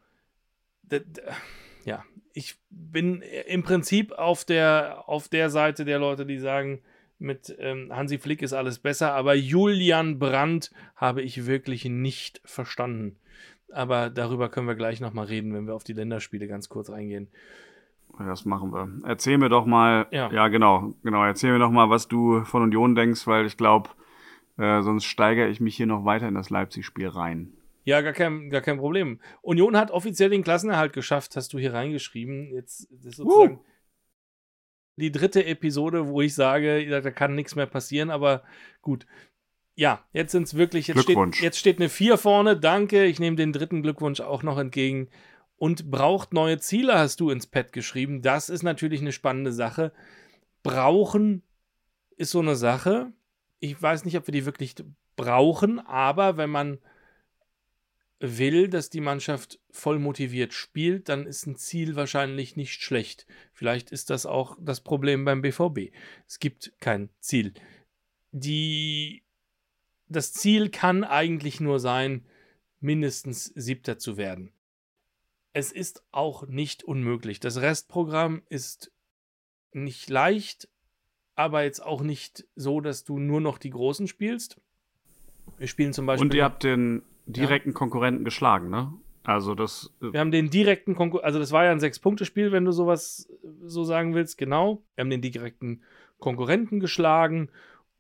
ja, 1.86 2.04
ich 2.34 2.60
bin 2.70 3.22
im 3.48 3.64
Prinzip 3.64 4.12
auf 4.12 4.46
der, 4.46 5.08
auf 5.08 5.30
der 5.30 5.50
Seite 5.50 5.86
der 5.86 6.00
Leute, 6.00 6.26
die 6.26 6.40
sagen, 6.40 6.82
mit 7.20 7.56
ähm, 7.60 7.96
Hansi 7.96 8.18
Flick 8.18 8.42
ist 8.42 8.54
alles 8.54 8.80
besser, 8.80 9.14
aber 9.14 9.34
Julian 9.34 10.20
Brandt 10.20 10.72
habe 10.96 11.22
ich 11.22 11.46
wirklich 11.46 11.86
nicht 11.86 12.42
verstanden. 12.44 13.18
Aber 13.72 14.10
darüber 14.10 14.50
können 14.50 14.68
wir 14.68 14.76
gleich 14.76 15.00
nochmal 15.00 15.26
reden, 15.26 15.54
wenn 15.54 15.66
wir 15.66 15.74
auf 15.74 15.84
die 15.84 15.94
Länderspiele 15.94 16.48
ganz 16.48 16.70
kurz 16.70 16.90
eingehen. 16.90 17.30
Das 18.20 18.46
machen 18.46 18.72
wir. 18.72 18.90
Erzähl 19.06 19.38
mir 19.38 19.50
doch 19.50 19.66
mal, 19.66 20.08
ja, 20.12 20.32
ja 20.32 20.48
genau, 20.48 20.94
genau, 21.04 21.24
erzähl 21.24 21.52
mir 21.52 21.60
doch 21.60 21.72
mal, 21.72 21.90
was 21.90 22.08
du 22.08 22.44
von 22.46 22.62
Union 22.62 22.96
denkst, 22.96 23.26
weil 23.26 23.46
ich 23.46 23.58
glaube, 23.58 23.90
äh, 24.58 24.82
sonst 24.82 25.06
steigere 25.06 25.48
ich 25.48 25.60
mich 25.60 25.76
hier 25.76 25.88
noch 25.88 26.06
weiter 26.06 26.28
in 26.28 26.36
das 26.36 26.50
Leipzig-Spiel 26.50 27.08
rein. 27.08 27.54
Ja, 27.86 28.02
gar 28.02 28.14
kein, 28.14 28.50
gar 28.50 28.62
kein 28.62 28.78
Problem. 28.78 29.20
Union 29.42 29.76
hat 29.76 29.92
offiziell 29.92 30.30
den 30.30 30.44
Klassenerhalt 30.44 30.94
geschafft, 30.94 31.36
hast 31.36 31.54
du 31.54 31.58
hier 31.58 31.74
reingeschrieben. 31.74 32.54
Jetzt 32.54 32.92
ist 32.92 33.18
sozusagen. 33.18 33.56
Uh 33.56 33.64
die 34.96 35.12
dritte 35.12 35.46
Episode, 35.46 36.08
wo 36.08 36.22
ich 36.22 36.36
sage, 36.36 36.88
da 36.88 37.12
kann 37.12 37.36
nichts 37.36 37.56
mehr 37.56 37.66
passieren, 37.66 38.10
aber 38.10 38.44
gut. 38.82 39.06
Ja, 39.76 40.06
jetzt 40.14 40.32
sind 40.32 40.44
es 40.44 40.56
wirklich, 40.56 40.88
jetzt 40.88 41.02
steht, 41.02 41.42
jetzt 41.42 41.58
steht 41.58 41.80
eine 41.80 41.90
4 41.90 42.18
vorne, 42.18 42.56
danke, 42.56 43.06
ich 43.06 43.20
nehme 43.20 43.36
den 43.36 43.54
dritten 43.54 43.82
Glückwunsch 43.82 44.22
auch 44.22 44.44
noch 44.44 44.60
entgegen. 44.60 45.10
Und 45.64 45.90
braucht 45.90 46.34
neue 46.34 46.60
Ziele, 46.60 47.00
hast 47.00 47.22
du 47.22 47.30
ins 47.30 47.48
Pad 47.48 47.72
geschrieben. 47.72 48.22
Das 48.22 48.50
ist 48.50 48.64
natürlich 48.64 49.00
eine 49.00 49.14
spannende 49.14 49.54
Sache. 49.54 49.94
Brauchen 50.62 51.42
ist 52.18 52.32
so 52.32 52.42
eine 52.42 52.58
Sache. 52.58 53.14
Ich 53.62 53.82
weiß 53.82 54.04
nicht, 54.04 54.18
ob 54.18 54.28
wir 54.28 54.34
die 54.34 54.44
wirklich 54.46 54.76
brauchen, 55.16 55.80
aber 55.80 56.36
wenn 56.36 56.50
man 56.50 56.80
will, 58.20 58.68
dass 58.68 58.90
die 58.90 59.00
Mannschaft 59.00 59.58
voll 59.72 60.00
motiviert 60.00 60.52
spielt, 60.52 61.08
dann 61.08 61.26
ist 61.26 61.48
ein 61.48 61.56
Ziel 61.56 61.96
wahrscheinlich 61.96 62.58
nicht 62.58 62.84
schlecht. 62.84 63.26
Vielleicht 63.54 63.90
ist 63.90 64.10
das 64.10 64.26
auch 64.26 64.58
das 64.60 64.82
Problem 64.82 65.24
beim 65.24 65.42
BVB. 65.42 65.94
Es 66.28 66.40
gibt 66.40 66.74
kein 66.82 67.10
Ziel. 67.22 67.54
Die, 68.34 69.24
das 70.10 70.34
Ziel 70.34 70.68
kann 70.72 71.06
eigentlich 71.06 71.62
nur 71.62 71.80
sein, 71.80 72.26
mindestens 72.82 73.46
Siebter 73.46 73.98
zu 73.98 74.18
werden. 74.18 74.52
Es 75.54 75.72
ist 75.72 76.04
auch 76.12 76.48
nicht 76.48 76.84
unmöglich. 76.84 77.40
Das 77.40 77.62
Restprogramm 77.62 78.42
ist 78.50 78.92
nicht 79.72 80.10
leicht, 80.10 80.68
aber 81.36 81.64
jetzt 81.64 81.84
auch 81.84 82.02
nicht 82.02 82.46
so, 82.56 82.82
dass 82.82 83.04
du 83.04 83.20
nur 83.20 83.42
noch 83.42 83.58
die 83.58 83.70
Großen 83.70 84.08
spielst. 84.08 84.60
Wir 85.58 85.68
spielen 85.68 85.94
zum 85.94 86.06
Beispiel. 86.06 86.28
Und 86.28 86.34
ihr 86.34 86.44
habt 86.44 86.64
den 86.64 87.04
direkten 87.26 87.70
ja. 87.70 87.76
Konkurrenten 87.76 88.26
geschlagen, 88.26 88.70
ne? 88.70 88.94
Also 89.24 89.56
das. 89.56 89.92
Äh 90.02 90.12
wir 90.12 90.20
haben 90.20 90.32
den 90.32 90.50
direkten 90.50 90.96
Konkurrenten, 90.96 91.26
also 91.26 91.40
das 91.40 91.52
war 91.52 91.66
ja 91.66 91.72
ein 91.72 91.80
Sechs-Punkte-Spiel, 91.80 92.52
wenn 92.52 92.66
du 92.66 92.72
sowas 92.72 93.30
so 93.64 93.84
sagen 93.84 94.14
willst, 94.16 94.38
genau. 94.38 94.82
Wir 94.96 95.04
haben 95.04 95.10
den 95.10 95.22
direkten 95.22 95.82
Konkurrenten 96.20 96.80
geschlagen 96.80 97.50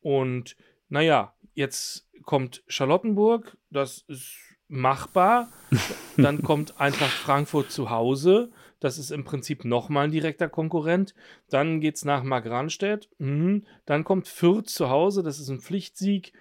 und 0.01 0.55
naja, 0.89 1.33
jetzt 1.55 2.07
kommt 2.23 2.63
Charlottenburg, 2.67 3.57
das 3.69 4.03
ist 4.07 4.37
machbar. 4.73 5.49
Dann 6.17 6.41
kommt 6.43 6.79
Eintracht 6.79 7.11
Frankfurt 7.11 7.71
zu 7.71 7.89
Hause, 7.89 8.51
das 8.83 8.97
ist 8.97 9.11
im 9.11 9.23
Prinzip 9.23 9.63
nochmal 9.63 10.05
ein 10.05 10.11
direkter 10.11 10.49
Konkurrent. 10.49 11.15
Dann 11.49 11.79
geht 11.79 11.95
es 11.95 12.03
nach 12.03 12.21
Markranstädt. 12.21 13.07
Mhm. 13.17 13.63
Dann 13.85 14.03
kommt 14.03 14.27
Fürth 14.27 14.67
zu 14.67 14.89
Hause, 14.89 15.23
das 15.23 15.39
ist 15.39 15.47
ein 15.47 15.61
Pflichtsieg. 15.61 16.33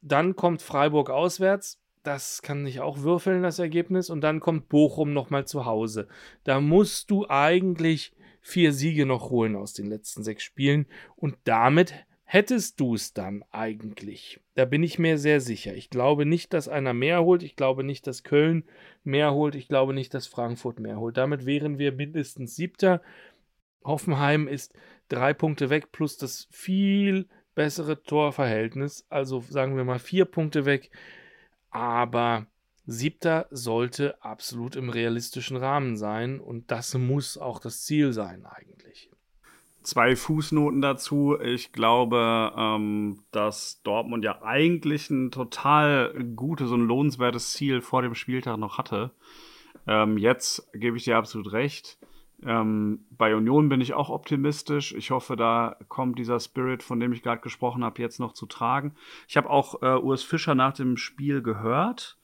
Dann 0.00 0.34
kommt 0.34 0.62
Freiburg 0.62 1.10
auswärts, 1.10 1.78
das 2.02 2.40
kann 2.40 2.64
sich 2.64 2.80
auch 2.80 3.00
würfeln, 3.00 3.42
das 3.42 3.58
Ergebnis. 3.58 4.08
Und 4.08 4.22
dann 4.22 4.40
kommt 4.40 4.70
Bochum 4.70 5.12
nochmal 5.12 5.46
zu 5.46 5.66
Hause. 5.66 6.08
Da 6.42 6.58
musst 6.58 7.10
du 7.10 7.28
eigentlich 7.28 8.14
vier 8.40 8.72
Siege 8.72 9.04
noch 9.04 9.28
holen 9.28 9.54
aus 9.54 9.74
den 9.74 9.86
letzten 9.86 10.24
sechs 10.24 10.42
Spielen. 10.42 10.86
Und 11.16 11.36
damit 11.44 11.94
hättest 12.34 12.80
du 12.80 12.96
es 12.96 13.12
dann 13.12 13.44
eigentlich. 13.52 14.40
Da 14.56 14.64
bin 14.64 14.82
ich 14.82 14.98
mir 14.98 15.18
sehr 15.18 15.40
sicher. 15.40 15.72
Ich 15.76 15.88
glaube 15.88 16.26
nicht, 16.26 16.52
dass 16.52 16.66
einer 16.66 16.92
mehr 16.92 17.22
holt. 17.22 17.44
Ich 17.44 17.54
glaube 17.54 17.84
nicht, 17.84 18.08
dass 18.08 18.24
Köln 18.24 18.64
mehr 19.04 19.32
holt. 19.32 19.54
Ich 19.54 19.68
glaube 19.68 19.94
nicht, 19.94 20.12
dass 20.14 20.26
Frankfurt 20.26 20.80
mehr 20.80 20.98
holt. 20.98 21.16
Damit 21.16 21.46
wären 21.46 21.78
wir 21.78 21.92
mindestens 21.92 22.56
siebter. 22.56 23.02
Hoffenheim 23.84 24.48
ist 24.48 24.74
drei 25.08 25.32
Punkte 25.32 25.70
weg 25.70 25.92
plus 25.92 26.16
das 26.16 26.48
viel 26.50 27.28
bessere 27.54 28.02
Torverhältnis. 28.02 29.06
Also 29.10 29.40
sagen 29.48 29.76
wir 29.76 29.84
mal 29.84 30.00
vier 30.00 30.24
Punkte 30.24 30.64
weg. 30.64 30.90
Aber 31.70 32.48
Siebter 32.84 33.46
sollte 33.52 34.20
absolut 34.24 34.74
im 34.74 34.90
realistischen 34.90 35.56
Rahmen 35.56 35.96
sein 35.96 36.40
und 36.40 36.72
das 36.72 36.94
muss 36.94 37.38
auch 37.38 37.60
das 37.60 37.84
Ziel 37.84 38.12
sein 38.12 38.44
eigentlich. 38.44 39.08
Zwei 39.84 40.16
Fußnoten 40.16 40.80
dazu. 40.80 41.38
Ich 41.38 41.72
glaube, 41.72 42.54
ähm, 42.56 43.20
dass 43.32 43.82
Dortmund 43.82 44.24
ja 44.24 44.40
eigentlich 44.40 45.10
ein 45.10 45.30
total 45.30 46.14
gutes 46.34 46.70
und 46.70 46.88
lohnenswertes 46.88 47.52
Ziel 47.52 47.82
vor 47.82 48.00
dem 48.00 48.14
Spieltag 48.14 48.56
noch 48.56 48.78
hatte. 48.78 49.10
Ähm, 49.86 50.16
jetzt 50.16 50.72
gebe 50.72 50.96
ich 50.96 51.04
dir 51.04 51.18
absolut 51.18 51.52
recht. 51.52 51.98
Ähm, 52.42 53.04
bei 53.10 53.36
Union 53.36 53.68
bin 53.68 53.82
ich 53.82 53.92
auch 53.92 54.08
optimistisch. 54.08 54.94
Ich 54.94 55.10
hoffe, 55.10 55.36
da 55.36 55.76
kommt 55.88 56.18
dieser 56.18 56.40
Spirit, 56.40 56.82
von 56.82 56.98
dem 56.98 57.12
ich 57.12 57.22
gerade 57.22 57.42
gesprochen 57.42 57.84
habe, 57.84 58.00
jetzt 58.00 58.20
noch 58.20 58.32
zu 58.32 58.46
tragen. 58.46 58.94
Ich 59.28 59.36
habe 59.36 59.50
auch 59.50 59.82
äh, 59.82 59.98
Urs 59.98 60.22
Fischer 60.22 60.54
nach 60.54 60.72
dem 60.72 60.96
Spiel 60.96 61.42
gehört 61.42 62.16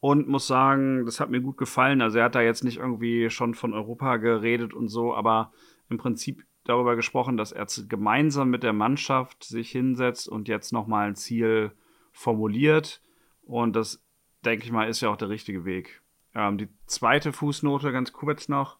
und 0.00 0.28
muss 0.28 0.46
sagen, 0.46 1.06
das 1.06 1.20
hat 1.20 1.30
mir 1.30 1.40
gut 1.40 1.56
gefallen. 1.56 2.02
Also 2.02 2.18
er 2.18 2.26
hat 2.26 2.34
da 2.34 2.42
jetzt 2.42 2.64
nicht 2.64 2.76
irgendwie 2.76 3.30
schon 3.30 3.54
von 3.54 3.72
Europa 3.72 4.18
geredet 4.18 4.74
und 4.74 4.88
so, 4.88 5.14
aber 5.14 5.52
im 5.88 5.96
Prinzip 5.96 6.44
darüber 6.68 6.96
gesprochen, 6.96 7.36
dass 7.36 7.52
er 7.52 7.66
gemeinsam 7.88 8.50
mit 8.50 8.62
der 8.62 8.72
Mannschaft 8.72 9.44
sich 9.44 9.70
hinsetzt 9.70 10.28
und 10.28 10.48
jetzt 10.48 10.72
nochmal 10.72 11.08
ein 11.08 11.16
Ziel 11.16 11.72
formuliert. 12.12 13.00
Und 13.42 13.74
das, 13.74 14.04
denke 14.44 14.66
ich 14.66 14.72
mal, 14.72 14.88
ist 14.88 15.00
ja 15.00 15.08
auch 15.08 15.16
der 15.16 15.30
richtige 15.30 15.64
Weg. 15.64 16.02
Ähm, 16.34 16.58
die 16.58 16.68
zweite 16.86 17.32
Fußnote, 17.32 17.90
ganz 17.90 18.12
kurz 18.12 18.48
noch. 18.48 18.78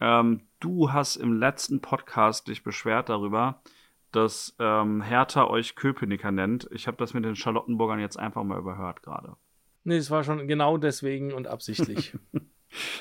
Ähm, 0.00 0.42
du 0.60 0.92
hast 0.92 1.16
im 1.16 1.34
letzten 1.34 1.80
Podcast 1.82 2.48
dich 2.48 2.62
beschwert 2.62 3.10
darüber, 3.10 3.60
dass 4.10 4.56
ähm, 4.58 5.02
Hertha 5.02 5.46
euch 5.48 5.74
Köpenicker 5.74 6.30
nennt. 6.30 6.68
Ich 6.72 6.86
habe 6.86 6.96
das 6.96 7.12
mit 7.12 7.24
den 7.24 7.36
Charlottenburgern 7.36 8.00
jetzt 8.00 8.18
einfach 8.18 8.42
mal 8.42 8.58
überhört 8.58 9.02
gerade. 9.02 9.36
Nee, 9.84 9.96
es 9.96 10.10
war 10.10 10.24
schon 10.24 10.48
genau 10.48 10.78
deswegen 10.78 11.34
und 11.34 11.46
absichtlich. 11.46 12.16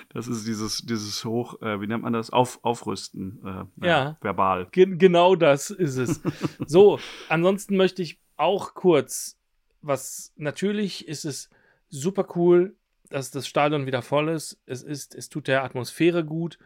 Das 0.09 0.27
ist 0.27 0.47
dieses, 0.47 0.85
dieses 0.85 1.23
Hoch, 1.25 1.61
äh, 1.61 1.81
wie 1.81 1.87
nennt 1.87 2.03
man 2.03 2.13
das? 2.13 2.29
Auf, 2.29 2.59
Aufrüsten. 2.63 3.67
Äh, 3.81 3.87
ja. 3.87 4.09
Äh, 4.09 4.23
verbal. 4.23 4.67
Ge 4.71 4.85
genau 4.97 5.35
das 5.35 5.69
ist 5.69 5.97
es. 5.97 6.21
so, 6.65 6.99
ansonsten 7.29 7.77
möchte 7.77 8.01
ich 8.01 8.19
auch 8.37 8.73
kurz, 8.73 9.37
was 9.81 10.33
natürlich 10.35 11.07
ist 11.07 11.25
es 11.25 11.49
super 11.89 12.27
cool, 12.35 12.75
dass 13.09 13.31
das 13.31 13.47
Stadion 13.47 13.85
wieder 13.85 14.01
voll 14.01 14.29
ist. 14.29 14.59
Es 14.65 14.83
ist, 14.83 15.15
es 15.15 15.29
tut 15.29 15.47
der 15.47 15.63
Atmosphäre 15.63 16.25
gut. 16.25 16.57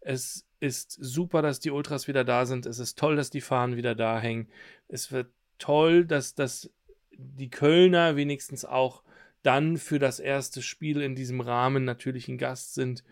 Es 0.00 0.46
ist 0.60 0.92
super, 0.92 1.42
dass 1.42 1.60
die 1.60 1.70
Ultras 1.70 2.08
wieder 2.08 2.24
da 2.24 2.46
sind. 2.46 2.66
Es 2.66 2.78
ist 2.78 2.98
toll, 2.98 3.16
dass 3.16 3.30
die 3.30 3.40
Fahnen 3.40 3.76
wieder 3.76 3.94
da 3.94 4.18
hängen. 4.18 4.48
Es 4.88 5.12
wird 5.12 5.28
toll, 5.58 6.04
dass, 6.04 6.34
dass 6.34 6.70
die 7.12 7.50
Kölner 7.50 8.16
wenigstens 8.16 8.64
auch 8.64 9.02
dann 9.42 9.76
für 9.78 9.98
das 9.98 10.20
erste 10.20 10.62
Spiel 10.62 11.00
in 11.00 11.14
diesem 11.14 11.40
Rahmen 11.40 11.84
natürlich 11.84 12.28
ein 12.28 12.38
Gast 12.38 12.74
sind, 12.74 13.04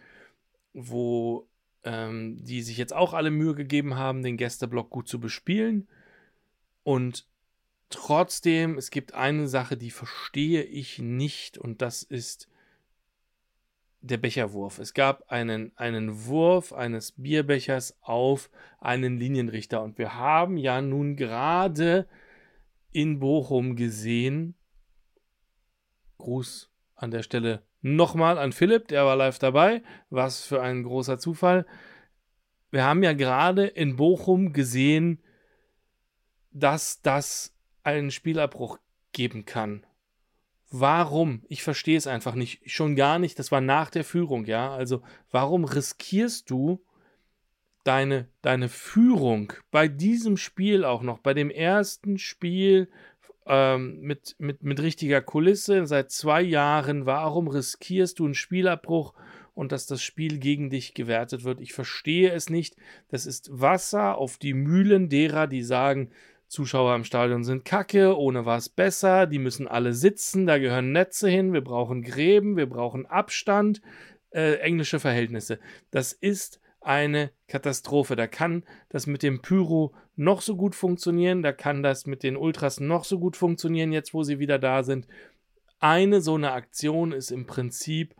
wo 0.74 1.48
ähm, 1.84 2.42
die 2.44 2.62
sich 2.62 2.76
jetzt 2.76 2.94
auch 2.94 3.14
alle 3.14 3.30
Mühe 3.30 3.54
gegeben 3.54 3.96
haben, 3.96 4.22
den 4.22 4.36
Gästeblock 4.36 4.90
gut 4.90 5.08
zu 5.08 5.20
bespielen. 5.20 5.88
Und 6.82 7.26
trotzdem, 7.90 8.76
es 8.76 8.90
gibt 8.90 9.14
eine 9.14 9.48
Sache, 9.48 9.76
die 9.76 9.90
verstehe 9.90 10.62
ich 10.62 10.98
nicht, 10.98 11.58
und 11.58 11.82
das 11.82 12.02
ist 12.02 12.48
der 14.00 14.18
Becherwurf. 14.18 14.78
Es 14.78 14.94
gab 14.94 15.30
einen, 15.30 15.72
einen 15.76 16.26
Wurf 16.26 16.72
eines 16.72 17.12
Bierbechers 17.12 17.96
auf 18.00 18.50
einen 18.80 19.18
Linienrichter. 19.18 19.82
Und 19.82 19.98
wir 19.98 20.14
haben 20.14 20.56
ja 20.56 20.80
nun 20.80 21.16
gerade 21.16 22.06
in 22.92 23.18
Bochum 23.18 23.76
gesehen, 23.76 24.54
Gruß 26.18 26.70
an 26.94 27.10
der 27.10 27.22
Stelle 27.22 27.62
nochmal 27.80 28.38
an 28.38 28.52
Philipp, 28.52 28.88
der 28.88 29.04
war 29.04 29.16
live 29.16 29.38
dabei. 29.38 29.82
Was 30.10 30.44
für 30.44 30.60
ein 30.62 30.82
großer 30.82 31.18
Zufall. 31.18 31.66
Wir 32.70 32.84
haben 32.84 33.02
ja 33.02 33.12
gerade 33.14 33.66
in 33.66 33.96
Bochum 33.96 34.52
gesehen, 34.52 35.22
dass 36.50 37.00
das 37.02 37.54
einen 37.82 38.10
Spielabbruch 38.10 38.78
geben 39.12 39.46
kann. 39.46 39.86
Warum? 40.70 41.42
Ich 41.48 41.62
verstehe 41.62 41.96
es 41.96 42.06
einfach 42.06 42.34
nicht. 42.34 42.70
Schon 42.70 42.94
gar 42.94 43.18
nicht. 43.18 43.38
Das 43.38 43.50
war 43.50 43.62
nach 43.62 43.88
der 43.88 44.04
Führung, 44.04 44.44
ja. 44.44 44.70
Also, 44.70 45.02
warum 45.30 45.64
riskierst 45.64 46.50
du 46.50 46.84
deine, 47.84 48.28
deine 48.42 48.68
Führung 48.68 49.54
bei 49.70 49.88
diesem 49.88 50.36
Spiel 50.36 50.84
auch 50.84 51.02
noch, 51.02 51.20
bei 51.20 51.32
dem 51.32 51.48
ersten 51.48 52.18
Spiel 52.18 52.90
ähm, 53.48 54.00
mit, 54.00 54.36
mit, 54.38 54.62
mit 54.62 54.80
richtiger 54.80 55.20
Kulisse 55.20 55.86
seit 55.86 56.10
zwei 56.10 56.42
Jahren. 56.42 57.06
Warum 57.06 57.48
riskierst 57.48 58.18
du 58.18 58.26
einen 58.26 58.34
Spielabbruch 58.34 59.14
und 59.54 59.72
dass 59.72 59.86
das 59.86 60.02
Spiel 60.02 60.38
gegen 60.38 60.70
dich 60.70 60.94
gewertet 60.94 61.44
wird? 61.44 61.60
Ich 61.60 61.72
verstehe 61.72 62.30
es 62.30 62.50
nicht. 62.50 62.76
Das 63.08 63.26
ist 63.26 63.48
Wasser 63.50 64.18
auf 64.18 64.36
die 64.36 64.54
Mühlen 64.54 65.08
derer, 65.08 65.46
die 65.46 65.62
sagen, 65.62 66.10
Zuschauer 66.46 66.94
im 66.94 67.04
Stadion 67.04 67.44
sind 67.44 67.64
kacke, 67.64 68.16
ohne 68.16 68.46
war 68.46 68.56
es 68.56 68.70
besser, 68.70 69.26
die 69.26 69.38
müssen 69.38 69.68
alle 69.68 69.92
sitzen, 69.92 70.46
da 70.46 70.58
gehören 70.58 70.92
Netze 70.92 71.28
hin, 71.28 71.52
wir 71.52 71.60
brauchen 71.60 72.02
Gräben, 72.02 72.56
wir 72.56 72.66
brauchen 72.66 73.04
Abstand, 73.04 73.82
äh, 74.30 74.54
englische 74.60 74.98
Verhältnisse. 74.98 75.58
Das 75.90 76.14
ist 76.14 76.60
eine 76.88 77.30
Katastrophe. 77.48 78.16
Da 78.16 78.26
kann 78.26 78.64
das 78.88 79.06
mit 79.06 79.22
dem 79.22 79.42
Pyro 79.42 79.94
noch 80.16 80.40
so 80.40 80.56
gut 80.56 80.74
funktionieren, 80.74 81.42
da 81.42 81.52
kann 81.52 81.82
das 81.82 82.06
mit 82.06 82.22
den 82.22 82.36
Ultras 82.36 82.80
noch 82.80 83.04
so 83.04 83.18
gut 83.18 83.36
funktionieren, 83.36 83.92
jetzt 83.92 84.14
wo 84.14 84.22
sie 84.22 84.38
wieder 84.38 84.58
da 84.58 84.82
sind. 84.82 85.06
Eine 85.78 86.22
so 86.22 86.34
eine 86.34 86.52
Aktion 86.52 87.12
ist 87.12 87.30
im 87.30 87.46
Prinzip 87.46 88.16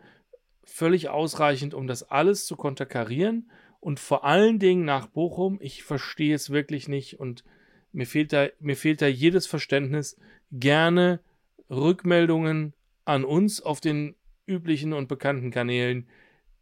völlig 0.63 1.09
ausreichend, 1.09 1.73
um 1.73 1.87
das 1.87 2.03
alles 2.03 2.45
zu 2.45 2.55
konterkarieren. 2.55 3.49
Und 3.81 3.99
vor 3.99 4.23
allen 4.23 4.59
Dingen 4.59 4.85
nach 4.85 5.07
Bochum, 5.07 5.57
ich 5.61 5.83
verstehe 5.83 6.35
es 6.35 6.51
wirklich 6.51 6.87
nicht 6.87 7.19
und 7.19 7.43
mir 7.91 8.05
fehlt 8.05 8.31
da, 8.31 8.47
mir 8.59 8.75
fehlt 8.75 9.01
da 9.01 9.07
jedes 9.07 9.47
Verständnis. 9.47 10.15
Gerne 10.51 11.21
Rückmeldungen 11.69 12.73
an 13.03 13.25
uns 13.25 13.61
auf 13.61 13.81
den 13.81 14.15
üblichen 14.45 14.93
und 14.93 15.07
bekannten 15.07 15.49
Kanälen 15.49 16.07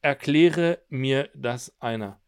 Erkläre 0.01 0.79
mir 0.89 1.29
das 1.35 1.75
einer. 1.79 2.21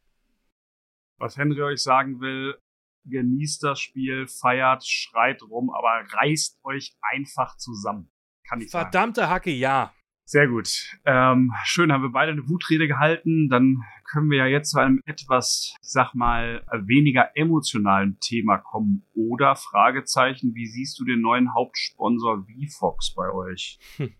Was 1.17 1.37
Henry 1.37 1.61
euch 1.61 1.81
sagen 1.81 2.19
will, 2.21 2.57
genießt 3.05 3.63
das 3.63 3.79
Spiel, 3.79 4.27
feiert, 4.27 4.85
schreit 4.85 5.41
rum, 5.43 5.69
aber 5.69 6.05
reißt 6.13 6.59
euch 6.63 6.95
einfach 7.01 7.57
zusammen. 7.57 8.09
Kann 8.47 8.61
ich 8.61 8.71
Verdammte 8.71 9.21
sagen. 9.21 9.31
Hacke, 9.31 9.51
ja. 9.51 9.93
Sehr 10.25 10.47
gut. 10.47 10.95
Ähm, 11.05 11.53
schön, 11.63 11.91
haben 11.91 12.03
wir 12.03 12.11
beide 12.11 12.31
eine 12.31 12.47
Wutrede 12.47 12.87
gehalten. 12.87 13.49
Dann 13.49 13.83
können 14.03 14.29
wir 14.29 14.37
ja 14.37 14.45
jetzt 14.45 14.69
zu 14.71 14.79
einem 14.79 15.01
etwas, 15.05 15.73
ich 15.81 15.89
sag 15.89 16.13
mal, 16.13 16.63
weniger 16.71 17.35
emotionalen 17.35 18.19
Thema 18.19 18.59
kommen. 18.59 19.07
Oder 19.15 19.55
Fragezeichen, 19.55 20.53
wie 20.53 20.67
siehst 20.67 20.99
du 20.99 21.05
den 21.05 21.21
neuen 21.21 21.53
Hauptsponsor 21.55 22.45
VFox 22.45 23.15
bei 23.15 23.31
euch? 23.31 23.79
Hm. 23.97 24.13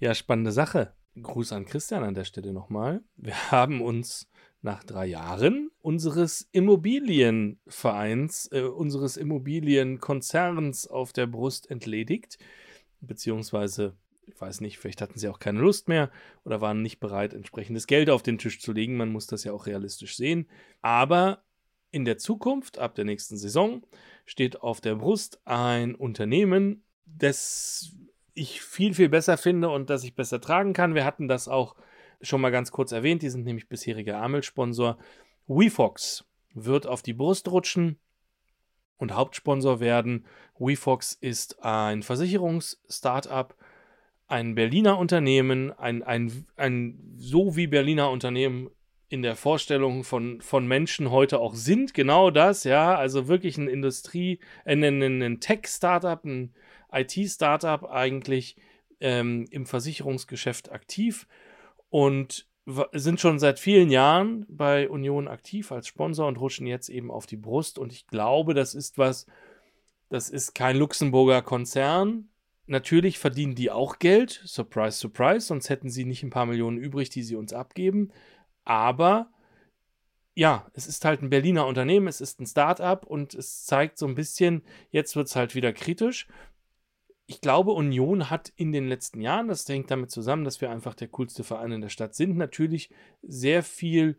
Ja, 0.00 0.14
spannende 0.14 0.52
Sache. 0.52 0.94
Gruß 1.22 1.52
an 1.52 1.64
Christian 1.66 2.02
an 2.04 2.14
der 2.14 2.24
Stelle 2.24 2.52
nochmal. 2.52 3.02
Wir 3.16 3.50
haben 3.50 3.80
uns 3.80 4.28
nach 4.60 4.82
drei 4.82 5.06
Jahren 5.06 5.70
unseres 5.80 6.48
Immobilienvereins, 6.52 8.48
äh, 8.52 8.62
unseres 8.62 9.16
Immobilienkonzerns 9.16 10.86
auf 10.88 11.12
der 11.12 11.26
Brust 11.26 11.70
entledigt. 11.70 12.38
Beziehungsweise, 13.00 13.96
ich 14.26 14.40
weiß 14.40 14.60
nicht, 14.60 14.78
vielleicht 14.78 15.00
hatten 15.00 15.18
sie 15.18 15.28
auch 15.28 15.38
keine 15.38 15.60
Lust 15.60 15.88
mehr 15.88 16.10
oder 16.44 16.60
waren 16.60 16.82
nicht 16.82 16.98
bereit, 16.98 17.34
entsprechendes 17.34 17.86
Geld 17.86 18.10
auf 18.10 18.22
den 18.22 18.38
Tisch 18.38 18.60
zu 18.60 18.72
legen. 18.72 18.96
Man 18.96 19.12
muss 19.12 19.26
das 19.26 19.44
ja 19.44 19.52
auch 19.52 19.66
realistisch 19.66 20.16
sehen. 20.16 20.48
Aber 20.82 21.44
in 21.90 22.04
der 22.04 22.18
Zukunft, 22.18 22.78
ab 22.78 22.94
der 22.96 23.04
nächsten 23.04 23.36
Saison, 23.36 23.86
steht 24.26 24.60
auf 24.60 24.80
der 24.80 24.96
Brust 24.96 25.40
ein 25.44 25.94
Unternehmen, 25.94 26.84
das 27.06 27.92
ich 28.38 28.62
viel, 28.62 28.94
viel 28.94 29.08
besser 29.08 29.36
finde 29.36 29.68
und 29.68 29.90
das 29.90 30.04
ich 30.04 30.14
besser 30.14 30.40
tragen 30.40 30.72
kann. 30.72 30.94
Wir 30.94 31.04
hatten 31.04 31.28
das 31.28 31.48
auch 31.48 31.74
schon 32.20 32.40
mal 32.40 32.50
ganz 32.50 32.70
kurz 32.70 32.92
erwähnt. 32.92 33.22
Die 33.22 33.30
sind 33.30 33.44
nämlich 33.44 33.68
bisheriger 33.68 34.20
Amel-Sponsor. 34.20 34.98
WeFox 35.46 36.24
wird 36.54 36.86
auf 36.86 37.02
die 37.02 37.12
Brust 37.12 37.48
rutschen 37.48 37.98
und 38.96 39.14
Hauptsponsor 39.14 39.80
werden. 39.80 40.26
WeFox 40.58 41.12
ist 41.14 41.62
ein 41.62 42.02
Versicherungs-Startup, 42.02 43.54
ein 44.26 44.54
Berliner 44.54 44.98
Unternehmen, 44.98 45.72
ein, 45.72 46.02
ein, 46.02 46.46
ein 46.56 47.14
so 47.16 47.56
wie 47.56 47.66
Berliner 47.66 48.10
Unternehmen 48.10 48.70
in 49.08 49.22
der 49.22 49.36
Vorstellung 49.36 50.04
von, 50.04 50.40
von 50.42 50.66
Menschen 50.66 51.10
heute 51.10 51.38
auch 51.38 51.54
sind. 51.54 51.94
Genau 51.94 52.30
das, 52.30 52.64
ja. 52.64 52.94
Also 52.94 53.26
wirklich 53.26 53.56
ein 53.56 53.68
Industrie, 53.68 54.38
ein, 54.66 54.84
ein, 54.84 55.22
ein 55.22 55.40
Tech-Startup, 55.40 56.22
ein 56.24 56.52
IT-Startup 56.92 57.84
eigentlich 57.90 58.56
ähm, 59.00 59.46
im 59.50 59.66
Versicherungsgeschäft 59.66 60.70
aktiv 60.72 61.26
und 61.90 62.46
sind 62.92 63.18
schon 63.18 63.38
seit 63.38 63.58
vielen 63.58 63.90
Jahren 63.90 64.44
bei 64.48 64.90
Union 64.90 65.26
aktiv 65.26 65.72
als 65.72 65.86
Sponsor 65.86 66.28
und 66.28 66.38
rutschen 66.38 66.66
jetzt 66.66 66.90
eben 66.90 67.10
auf 67.10 67.26
die 67.26 67.36
Brust. 67.36 67.78
Und 67.78 67.92
ich 67.92 68.06
glaube, 68.06 68.52
das 68.52 68.74
ist 68.74 68.98
was, 68.98 69.26
das 70.10 70.28
ist 70.28 70.54
kein 70.54 70.76
Luxemburger 70.76 71.40
Konzern, 71.40 72.28
natürlich 72.68 73.18
verdienen 73.18 73.54
die 73.54 73.70
auch 73.70 73.98
Geld. 73.98 74.42
Surprise, 74.44 74.98
surprise. 74.98 75.46
Sonst 75.46 75.70
hätten 75.70 75.90
sie 75.90 76.04
nicht 76.04 76.22
ein 76.22 76.30
paar 76.30 76.46
Millionen 76.46 76.78
übrig, 76.78 77.10
die 77.10 77.22
sie 77.22 77.36
uns 77.36 77.52
abgeben. 77.52 78.10
Aber 78.64 79.30
ja, 80.34 80.66
es 80.74 80.86
ist 80.86 81.04
halt 81.04 81.22
ein 81.22 81.30
Berliner 81.30 81.66
Unternehmen, 81.66 82.06
es 82.06 82.20
ist 82.20 82.38
ein 82.38 82.46
Start-up 82.46 83.04
und 83.06 83.34
es 83.34 83.64
zeigt 83.64 83.98
so 83.98 84.06
ein 84.06 84.14
bisschen, 84.14 84.62
jetzt 84.90 85.16
wird 85.16 85.26
es 85.26 85.34
halt 85.34 85.56
wieder 85.56 85.72
kritisch. 85.72 86.28
Ich 87.30 87.42
glaube, 87.42 87.72
Union 87.72 88.30
hat 88.30 88.50
in 88.56 88.72
den 88.72 88.88
letzten 88.88 89.20
Jahren, 89.20 89.48
das 89.48 89.68
hängt 89.68 89.90
damit 89.90 90.10
zusammen, 90.10 90.44
dass 90.44 90.62
wir 90.62 90.70
einfach 90.70 90.94
der 90.94 91.08
coolste 91.08 91.44
Verein 91.44 91.72
in 91.72 91.82
der 91.82 91.90
Stadt 91.90 92.14
sind, 92.14 92.38
natürlich 92.38 92.88
sehr 93.22 93.62
viel 93.62 94.16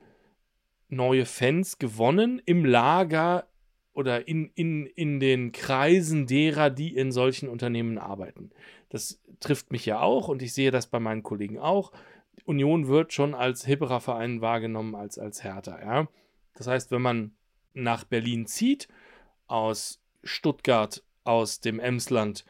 neue 0.90 1.26
Fans 1.26 1.80
gewonnen 1.80 2.40
im 2.46 2.66
Lager 2.66 3.48
oder 3.94 4.28
in, 4.28 4.52
in, 4.54 4.86
in 4.86 5.20
den 5.20 5.52
Kreisen 5.52 6.28
derer, 6.28 6.70
die 6.70 6.96
in 6.96 7.12
solchen 7.12 7.50
Unternehmen 7.50 7.98
arbeiten. 7.98 8.52
Das 8.90 9.20
trifft 9.40 9.72
mich 9.72 9.88
ja 9.88 10.02
auch 10.02 10.28
und 10.28 10.44
ich 10.44 10.54
sehe 10.54 10.70
das 10.70 10.86
bei 10.86 11.00
meinen 11.00 11.24
Kollegen 11.24 11.58
auch. 11.58 11.92
Union 12.46 12.88
wird 12.88 13.12
schon 13.12 13.34
als 13.34 13.66
hipperer 13.66 14.02
Verein 14.02 14.42
wahrgenommen 14.42 14.94
als 14.94 15.18
als 15.18 15.44
Hertha. 15.44 15.80
Ja? 15.82 16.08
Das 16.54 16.68
heißt, 16.68 16.92
wenn 16.92 17.02
man 17.02 17.32
nach 17.74 18.04
Berlin 18.04 18.46
zieht, 18.46 18.88
aus 19.48 20.00
Stuttgart, 20.24 21.04
aus 21.24 21.60
dem 21.60 21.80
Emsland, 21.80 22.46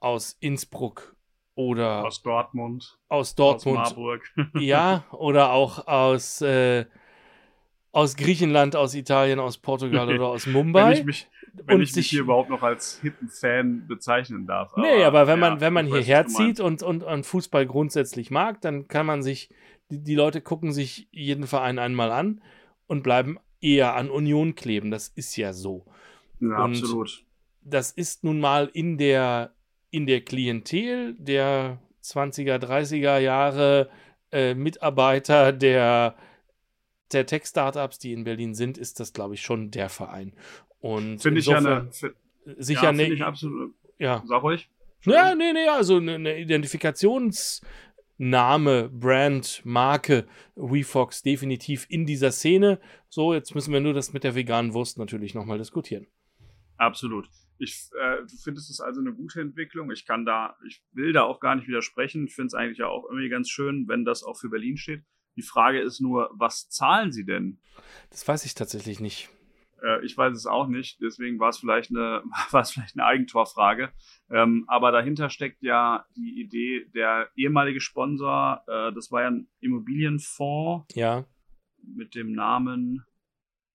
aus 0.00 0.36
Innsbruck 0.40 1.16
oder 1.54 2.04
aus 2.04 2.22
Dortmund, 2.22 2.98
aus 3.08 3.34
Dortmund, 3.34 3.78
aus 3.78 3.88
Marburg, 3.90 4.22
ja, 4.58 5.04
oder 5.12 5.52
auch 5.52 5.86
aus 5.86 6.40
äh, 6.40 6.86
aus 7.92 8.16
Griechenland, 8.16 8.76
aus 8.76 8.94
Italien, 8.94 9.38
aus 9.40 9.58
Portugal 9.58 10.08
oder 10.08 10.26
aus 10.26 10.46
Mumbai. 10.46 10.90
Wenn 10.90 10.98
ich 10.98 11.04
mich, 11.04 11.28
wenn 11.52 11.76
und 11.76 11.82
ich 11.82 11.94
mich 11.94 12.08
hier 12.08 12.20
überhaupt 12.20 12.50
noch 12.50 12.62
als 12.62 13.00
hippen 13.00 13.28
Fan 13.28 13.86
bezeichnen 13.86 14.46
darf. 14.46 14.72
Aber, 14.72 14.82
nee, 14.82 15.04
aber 15.04 15.26
wenn 15.26 15.38
man, 15.38 15.54
ja, 15.54 15.60
wenn 15.60 15.72
man 15.72 15.86
hierher 15.86 16.26
zieht 16.26 16.60
und, 16.60 16.82
und, 16.82 17.02
und 17.02 17.26
Fußball 17.26 17.66
grundsätzlich 17.66 18.30
mag, 18.30 18.60
dann 18.60 18.86
kann 18.88 19.06
man 19.06 19.22
sich, 19.22 19.50
die, 19.90 20.02
die 20.02 20.14
Leute 20.14 20.40
gucken 20.40 20.72
sich 20.72 21.08
jeden 21.10 21.46
Verein 21.46 21.78
einmal 21.78 22.12
an 22.12 22.40
und 22.86 23.02
bleiben 23.02 23.38
eher 23.60 23.96
an 23.96 24.10
Union 24.10 24.54
kleben. 24.54 24.90
Das 24.90 25.08
ist 25.08 25.36
ja 25.36 25.52
so. 25.52 25.84
Ja, 26.40 26.64
und 26.64 26.76
absolut. 26.76 27.24
Das 27.62 27.90
ist 27.90 28.24
nun 28.24 28.40
mal 28.40 28.70
in 28.72 28.96
der, 28.96 29.52
in 29.90 30.06
der 30.06 30.22
Klientel 30.22 31.14
der 31.18 31.78
20er, 32.02 32.58
30er 32.58 33.18
Jahre 33.18 33.90
äh, 34.32 34.54
Mitarbeiter 34.54 35.52
der 35.52 36.16
der 37.12 37.26
Tech-Startups, 37.26 37.98
die 37.98 38.12
in 38.12 38.22
Berlin 38.24 38.54
sind, 38.54 38.78
ist 38.78 39.00
das, 39.00 39.12
glaube 39.12 39.34
ich, 39.34 39.42
schon 39.42 39.72
der 39.72 39.88
Verein. 39.88 40.32
Und 40.78 41.20
finde 41.20 41.40
ich 41.40 41.46
ja 41.46 41.58
eine, 41.58 41.90
sicher 42.58 42.84
ja, 42.84 42.90
eine, 42.90 43.12
ich 43.12 43.22
absolut. 43.22 43.74
Ja. 43.98 44.22
Sag 44.26 44.42
ruhig. 44.42 44.68
Ja, 45.04 45.34
nee, 45.34 45.52
nee, 45.52 45.66
also 45.66 45.96
eine, 45.96 46.14
eine 46.14 46.38
Identifikationsname, 46.38 48.88
Brand, 48.90 49.60
Marke, 49.64 50.26
WeFox 50.56 51.22
definitiv 51.22 51.86
in 51.88 52.06
dieser 52.06 52.32
Szene. 52.32 52.80
So, 53.08 53.32
jetzt 53.34 53.54
müssen 53.54 53.72
wir 53.72 53.80
nur 53.80 53.94
das 53.94 54.12
mit 54.12 54.24
der 54.24 54.34
veganen 54.34 54.74
Wurst 54.74 54.98
natürlich 54.98 55.32
nochmal 55.34 55.58
diskutieren. 55.58 56.08
Absolut. 56.76 57.30
Ich, 57.60 57.90
äh, 58.00 58.22
du 58.22 58.36
findest 58.42 58.70
es 58.70 58.80
also 58.80 59.00
eine 59.00 59.12
gute 59.12 59.40
Entwicklung. 59.40 59.90
Ich 59.90 60.06
kann 60.06 60.24
da, 60.24 60.56
ich 60.66 60.82
will 60.92 61.12
da 61.12 61.24
auch 61.24 61.40
gar 61.40 61.54
nicht 61.54 61.68
widersprechen. 61.68 62.26
Ich 62.26 62.34
finde 62.34 62.46
es 62.46 62.54
eigentlich 62.54 62.82
auch 62.82 63.04
irgendwie 63.04 63.28
ganz 63.28 63.50
schön, 63.50 63.86
wenn 63.86 64.04
das 64.04 64.22
auch 64.22 64.38
für 64.38 64.48
Berlin 64.48 64.78
steht. 64.78 65.04
Die 65.36 65.42
Frage 65.42 65.80
ist 65.80 66.00
nur, 66.00 66.30
was 66.32 66.68
zahlen 66.70 67.12
sie 67.12 67.24
denn? 67.24 67.60
Das 68.10 68.26
weiß 68.26 68.46
ich 68.46 68.54
tatsächlich 68.54 68.98
nicht. 68.98 69.28
Äh, 69.82 70.04
ich 70.04 70.16
weiß 70.16 70.36
es 70.36 70.46
auch 70.46 70.66
nicht, 70.68 71.00
deswegen 71.00 71.38
war 71.38 71.50
es 71.50 71.58
vielleicht 71.58 71.90
eine, 71.90 72.22
war 72.50 72.62
es 72.62 72.70
vielleicht 72.70 72.96
eine 72.96 73.04
Eigentorfrage. 73.04 73.92
Ähm, 74.30 74.64
aber 74.66 74.90
dahinter 74.90 75.30
steckt 75.30 75.62
ja 75.62 76.06
die 76.16 76.40
Idee, 76.40 76.86
der 76.94 77.28
ehemalige 77.36 77.80
Sponsor, 77.80 78.62
äh, 78.66 78.92
das 78.92 79.12
war 79.12 79.22
ja 79.22 79.30
ein 79.30 79.48
Immobilienfonds. 79.60 80.94
Ja. 80.94 81.26
Mit 81.82 82.14
dem 82.14 82.32
Namen 82.32 83.04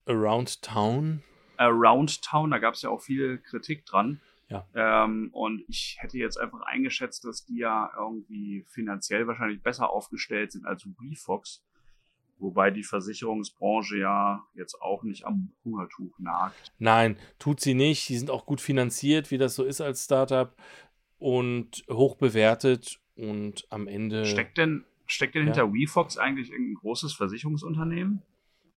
Around 0.05 0.61
Town. 0.61 1.23
Around 1.57 2.21
Town, 2.21 2.51
da 2.51 2.59
gab 2.59 2.73
es 2.73 2.81
ja 2.81 2.89
auch 2.89 3.01
viel 3.01 3.37
Kritik 3.39 3.85
dran. 3.85 4.21
Ja. 4.49 4.65
Ähm, 4.75 5.29
und 5.33 5.63
ich 5.67 5.97
hätte 5.99 6.17
jetzt 6.17 6.39
einfach 6.39 6.61
eingeschätzt, 6.61 7.25
dass 7.25 7.45
die 7.45 7.57
ja 7.57 7.91
irgendwie 7.97 8.63
finanziell 8.67 9.27
wahrscheinlich 9.27 9.61
besser 9.61 9.89
aufgestellt 9.89 10.51
sind 10.51 10.65
als 10.65 10.85
WeFox. 10.85 11.63
Wobei 12.37 12.69
die 12.69 12.83
Versicherungsbranche 12.83 13.97
ja 13.97 14.43
jetzt 14.55 14.81
auch 14.81 15.03
nicht 15.03 15.25
am 15.25 15.53
Hungertuch 15.63 16.19
nagt. 16.19 16.73
Nein, 16.79 17.17
tut 17.39 17.61
sie 17.61 17.73
nicht. 17.73 18.09
Die 18.09 18.17
sind 18.17 18.29
auch 18.29 18.45
gut 18.45 18.59
finanziert, 18.59 19.31
wie 19.31 19.37
das 19.37 19.55
so 19.55 19.63
ist 19.63 19.81
als 19.81 20.03
Startup 20.03 20.53
und 21.17 21.85
hoch 21.89 22.15
bewertet 22.15 22.99
und 23.15 23.65
am 23.69 23.87
Ende. 23.87 24.25
Steckt 24.25 24.57
denn, 24.57 24.83
steckt 25.07 25.35
denn 25.35 25.47
ja. 25.47 25.53
hinter 25.53 25.73
WeFox 25.73 26.17
eigentlich 26.17 26.51
ein 26.51 26.75
großes 26.75 27.13
Versicherungsunternehmen? 27.13 28.21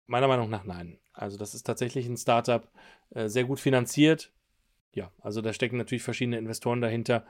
Meiner 0.08 0.28
Meinung 0.28 0.50
nach 0.50 0.64
nein. 0.64 0.98
Also 1.14 1.38
das 1.38 1.54
ist 1.54 1.64
tatsächlich 1.64 2.08
ein 2.08 2.18
Startup, 2.18 2.68
äh, 3.12 3.28
sehr 3.28 3.44
gut 3.44 3.60
finanziert, 3.60 4.32
ja, 4.98 5.12
also 5.22 5.42
da 5.42 5.54
stecken 5.54 5.78
natürlich 5.78 6.02
verschiedene 6.02 6.40
Investoren 6.40 6.82
dahinter. 6.82 7.24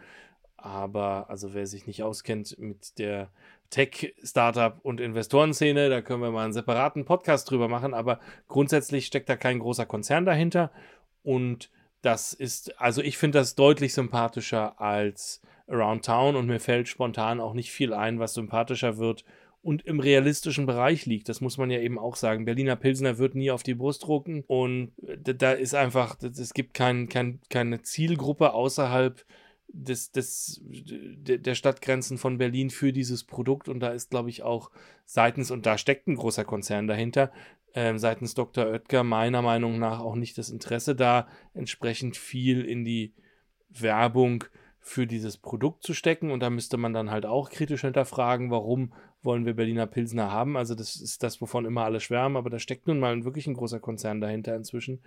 Aber 0.56 1.30
also 1.30 1.54
wer 1.54 1.68
sich 1.68 1.86
nicht 1.86 2.02
auskennt 2.02 2.58
mit 2.58 2.98
der 2.98 3.30
Tech-Startup- 3.70 4.80
und 4.82 5.02
Investorenszene, 5.02 5.90
da 5.90 6.02
können 6.02 6.22
wir 6.22 6.32
mal 6.32 6.46
einen 6.46 6.54
separaten 6.54 7.04
Podcast 7.04 7.52
drüber 7.52 7.68
machen. 7.68 7.94
Aber 7.94 8.20
grundsätzlich 8.48 9.06
steckt 9.06 9.30
da 9.30 9.36
kein 9.36 9.60
großer 9.60 9.86
Konzern 9.86 10.26
dahinter. 10.26 10.72
Und 11.24 11.70
das 12.02 12.34
ist, 12.34 12.80
also 12.80 13.02
ich 13.02 13.18
finde 13.18 13.40
das 13.40 13.56
deutlich 13.56 13.94
sympathischer 13.94 14.80
als 14.80 15.42
Around 15.68 16.06
Town 16.06 16.36
und 16.38 16.48
mir 16.48 16.62
fällt 16.62 16.88
spontan 16.88 17.42
auch 17.42 17.54
nicht 17.54 17.72
viel 17.72 17.94
ein, 17.94 18.18
was 18.20 18.34
sympathischer 18.34 18.98
wird 18.98 19.26
und 19.68 19.86
im 19.86 20.00
realistischen 20.00 20.66
Bereich 20.66 21.06
liegt. 21.06 21.28
Das 21.28 21.42
muss 21.42 21.58
man 21.58 21.70
ja 21.70 21.80
eben 21.82 22.00
auch 22.00 22.16
sagen. 22.16 22.46
Berliner 22.46 22.78
Pilsner 22.78 23.18
wird 23.18 23.36
nie 23.36 23.52
auf 23.52 23.64
die 23.64 23.74
Brust 23.74 24.06
drucken 24.06 24.46
und 24.48 24.94
da 24.98 25.52
ist 25.52 25.76
einfach, 25.76 26.16
es 26.22 26.54
gibt 26.54 26.74
kein, 26.74 27.10
kein, 27.10 27.42
keine 27.50 27.82
Zielgruppe 27.82 28.54
außerhalb 28.54 29.26
des, 29.68 30.14
des, 30.14 30.62
der 30.64 31.54
Stadtgrenzen 31.54 32.18
von 32.18 32.38
Berlin 32.38 32.70
für 32.70 32.94
dieses 32.94 33.26
Produkt 33.26 33.68
und 33.68 33.82
da 33.82 33.90
ist, 33.90 34.10
glaube 34.10 34.30
ich, 34.30 34.42
auch 34.42 34.72
seitens, 35.04 35.52
und 35.52 35.66
da 35.66 35.78
steckt 35.78 36.08
ein 36.08 36.16
großer 36.16 36.46
Konzern 36.46 36.88
dahinter, 36.88 37.34
äh, 37.74 37.98
seitens 37.98 38.36
Dr. 38.36 38.68
Oetker 38.68 39.04
meiner 39.04 39.42
Meinung 39.42 39.80
nach 39.80 40.00
auch 40.00 40.16
nicht 40.16 40.38
das 40.38 40.50
Interesse 40.50 40.96
da, 40.96 41.28
entsprechend 41.54 42.16
viel 42.16 42.64
in 42.64 42.86
die 42.86 43.14
Werbung 43.68 44.46
für 44.88 45.06
dieses 45.06 45.38
Produkt 45.38 45.84
zu 45.84 45.94
stecken 45.94 46.32
und 46.32 46.40
da 46.40 46.50
müsste 46.50 46.78
man 46.78 46.94
dann 46.94 47.12
halt 47.12 47.26
auch 47.26 47.50
kritisch 47.50 47.82
hinterfragen, 47.82 48.50
warum 48.52 48.94
wollen 49.22 49.46
wir 49.46 49.54
Berliner 49.54 49.86
Pilsner 49.86 50.32
haben. 50.32 50.56
Also 50.56 50.76
das 50.76 50.96
ist 50.96 51.24
das, 51.24 51.42
wovon 51.42 51.66
immer 51.66 51.84
alle 51.84 52.00
schwärmen, 52.00 52.38
aber 52.38 52.50
da 52.50 52.58
steckt 52.58 52.88
nun 52.88 53.00
mal 53.00 53.26
wirklich 53.26 53.48
ein 53.48 53.54
großer 53.54 53.82
Konzern 53.82 54.22
dahinter 54.22 54.56
inzwischen. 54.56 55.02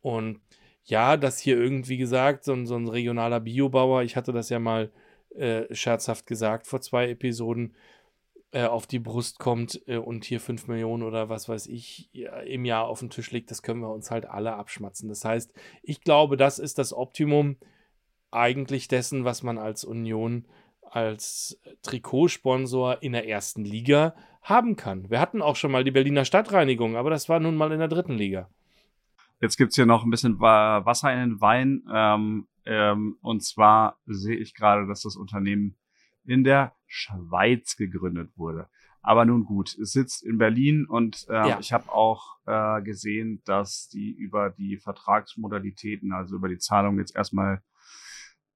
Und 0.00 0.40
ja, 0.84 1.18
dass 1.18 1.38
hier 1.38 1.58
irgendwie 1.58 1.98
gesagt, 1.98 2.44
so 2.44 2.54
ein, 2.54 2.66
so 2.66 2.76
ein 2.76 2.88
regionaler 2.88 3.40
Biobauer, 3.40 4.02
ich 4.02 4.16
hatte 4.16 4.32
das 4.32 4.48
ja 4.48 4.58
mal 4.58 4.90
äh, 5.36 5.72
scherzhaft 5.74 6.26
gesagt 6.26 6.66
vor 6.66 6.80
zwei 6.80 7.10
Episoden, 7.10 7.74
äh, 8.52 8.64
auf 8.64 8.86
die 8.86 8.98
Brust 8.98 9.38
kommt 9.38 9.82
äh, 9.86 9.98
und 9.98 10.24
hier 10.24 10.40
5 10.40 10.68
Millionen 10.68 11.02
oder 11.02 11.28
was 11.28 11.50
weiß 11.50 11.66
ich 11.66 12.08
im 12.46 12.64
Jahr 12.64 12.86
auf 12.86 13.00
den 13.00 13.10
Tisch 13.10 13.30
legt, 13.30 13.50
das 13.50 13.60
können 13.60 13.80
wir 13.80 13.92
uns 13.92 14.10
halt 14.10 14.24
alle 14.24 14.54
abschmatzen. 14.54 15.10
Das 15.10 15.22
heißt, 15.22 15.52
ich 15.82 16.00
glaube, 16.00 16.38
das 16.38 16.58
ist 16.58 16.78
das 16.78 16.94
Optimum 16.94 17.58
eigentlich 18.30 18.88
dessen, 18.88 19.24
was 19.24 19.42
man 19.42 19.58
als 19.58 19.84
Union 19.84 20.46
als 20.90 21.60
Trikotsponsor 21.82 23.02
in 23.02 23.12
der 23.12 23.28
ersten 23.28 23.64
Liga 23.64 24.14
haben 24.42 24.76
kann. 24.76 25.10
Wir 25.10 25.20
hatten 25.20 25.42
auch 25.42 25.56
schon 25.56 25.70
mal 25.70 25.84
die 25.84 25.90
Berliner 25.90 26.24
Stadtreinigung, 26.24 26.96
aber 26.96 27.10
das 27.10 27.28
war 27.28 27.40
nun 27.40 27.56
mal 27.56 27.72
in 27.72 27.78
der 27.78 27.88
dritten 27.88 28.14
Liga. 28.14 28.48
Jetzt 29.40 29.56
gibt 29.56 29.70
es 29.70 29.76
hier 29.76 29.86
noch 29.86 30.04
ein 30.04 30.10
bisschen 30.10 30.40
Wasser 30.40 31.12
in 31.12 31.18
den 31.18 31.40
Wein. 31.40 31.82
Ähm, 31.92 32.48
ähm, 32.64 33.18
und 33.22 33.42
zwar 33.42 33.98
sehe 34.06 34.36
ich 34.36 34.54
gerade, 34.54 34.86
dass 34.86 35.02
das 35.02 35.16
Unternehmen 35.16 35.76
in 36.24 36.44
der 36.44 36.74
Schweiz 36.86 37.76
gegründet 37.76 38.30
wurde. 38.36 38.68
Aber 39.00 39.24
nun 39.24 39.44
gut, 39.44 39.78
es 39.78 39.92
sitzt 39.92 40.22
in 40.24 40.38
Berlin 40.38 40.84
und 40.84 41.26
äh, 41.30 41.32
ja. 41.32 41.58
ich 41.60 41.72
habe 41.72 41.90
auch 41.90 42.36
äh, 42.46 42.82
gesehen, 42.82 43.40
dass 43.44 43.88
die 43.88 44.10
über 44.10 44.50
die 44.50 44.76
Vertragsmodalitäten, 44.76 46.12
also 46.12 46.36
über 46.36 46.48
die 46.48 46.58
Zahlung 46.58 46.98
jetzt 46.98 47.16
erstmal 47.16 47.62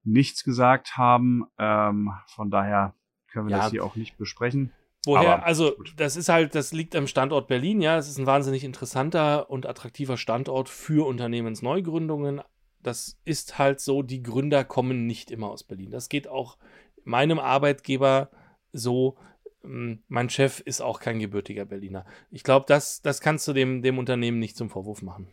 nichts 0.03 0.43
gesagt 0.43 0.97
haben. 0.97 1.45
Ähm, 1.57 2.11
von 2.27 2.49
daher 2.51 2.95
können 3.27 3.47
wir 3.47 3.57
ja. 3.57 3.63
das 3.63 3.71
hier 3.71 3.83
auch 3.83 3.95
nicht 3.95 4.17
besprechen. 4.17 4.71
Woher, 5.05 5.33
Aber, 5.33 5.45
also 5.45 5.75
gut. 5.75 5.93
das 5.97 6.15
ist 6.15 6.29
halt, 6.29 6.55
das 6.55 6.71
liegt 6.71 6.95
am 6.95 7.07
Standort 7.07 7.47
Berlin, 7.47 7.81
ja. 7.81 7.97
Es 7.97 8.07
ist 8.07 8.19
ein 8.19 8.25
wahnsinnig 8.25 8.63
interessanter 8.63 9.49
und 9.49 9.65
attraktiver 9.65 10.17
Standort 10.17 10.69
für 10.69 11.05
Unternehmensneugründungen. 11.05 12.41
Das 12.81 13.19
ist 13.25 13.57
halt 13.57 13.79
so, 13.79 14.01
die 14.01 14.23
Gründer 14.23 14.63
kommen 14.63 15.05
nicht 15.05 15.31
immer 15.31 15.49
aus 15.49 15.63
Berlin. 15.63 15.91
Das 15.91 16.09
geht 16.09 16.27
auch 16.27 16.57
meinem 17.03 17.39
Arbeitgeber 17.39 18.29
so. 18.71 19.17
Ähm, 19.63 20.03
mein 20.07 20.29
Chef 20.29 20.61
ist 20.61 20.81
auch 20.81 20.99
kein 20.99 21.19
gebürtiger 21.19 21.65
Berliner. 21.65 22.05
Ich 22.31 22.43
glaube, 22.43 22.65
das, 22.67 23.01
das 23.01 23.19
kannst 23.19 23.47
du 23.47 23.53
dem, 23.53 23.81
dem 23.81 23.97
Unternehmen 23.97 24.39
nicht 24.39 24.55
zum 24.55 24.69
Vorwurf 24.69 25.01
machen. 25.01 25.27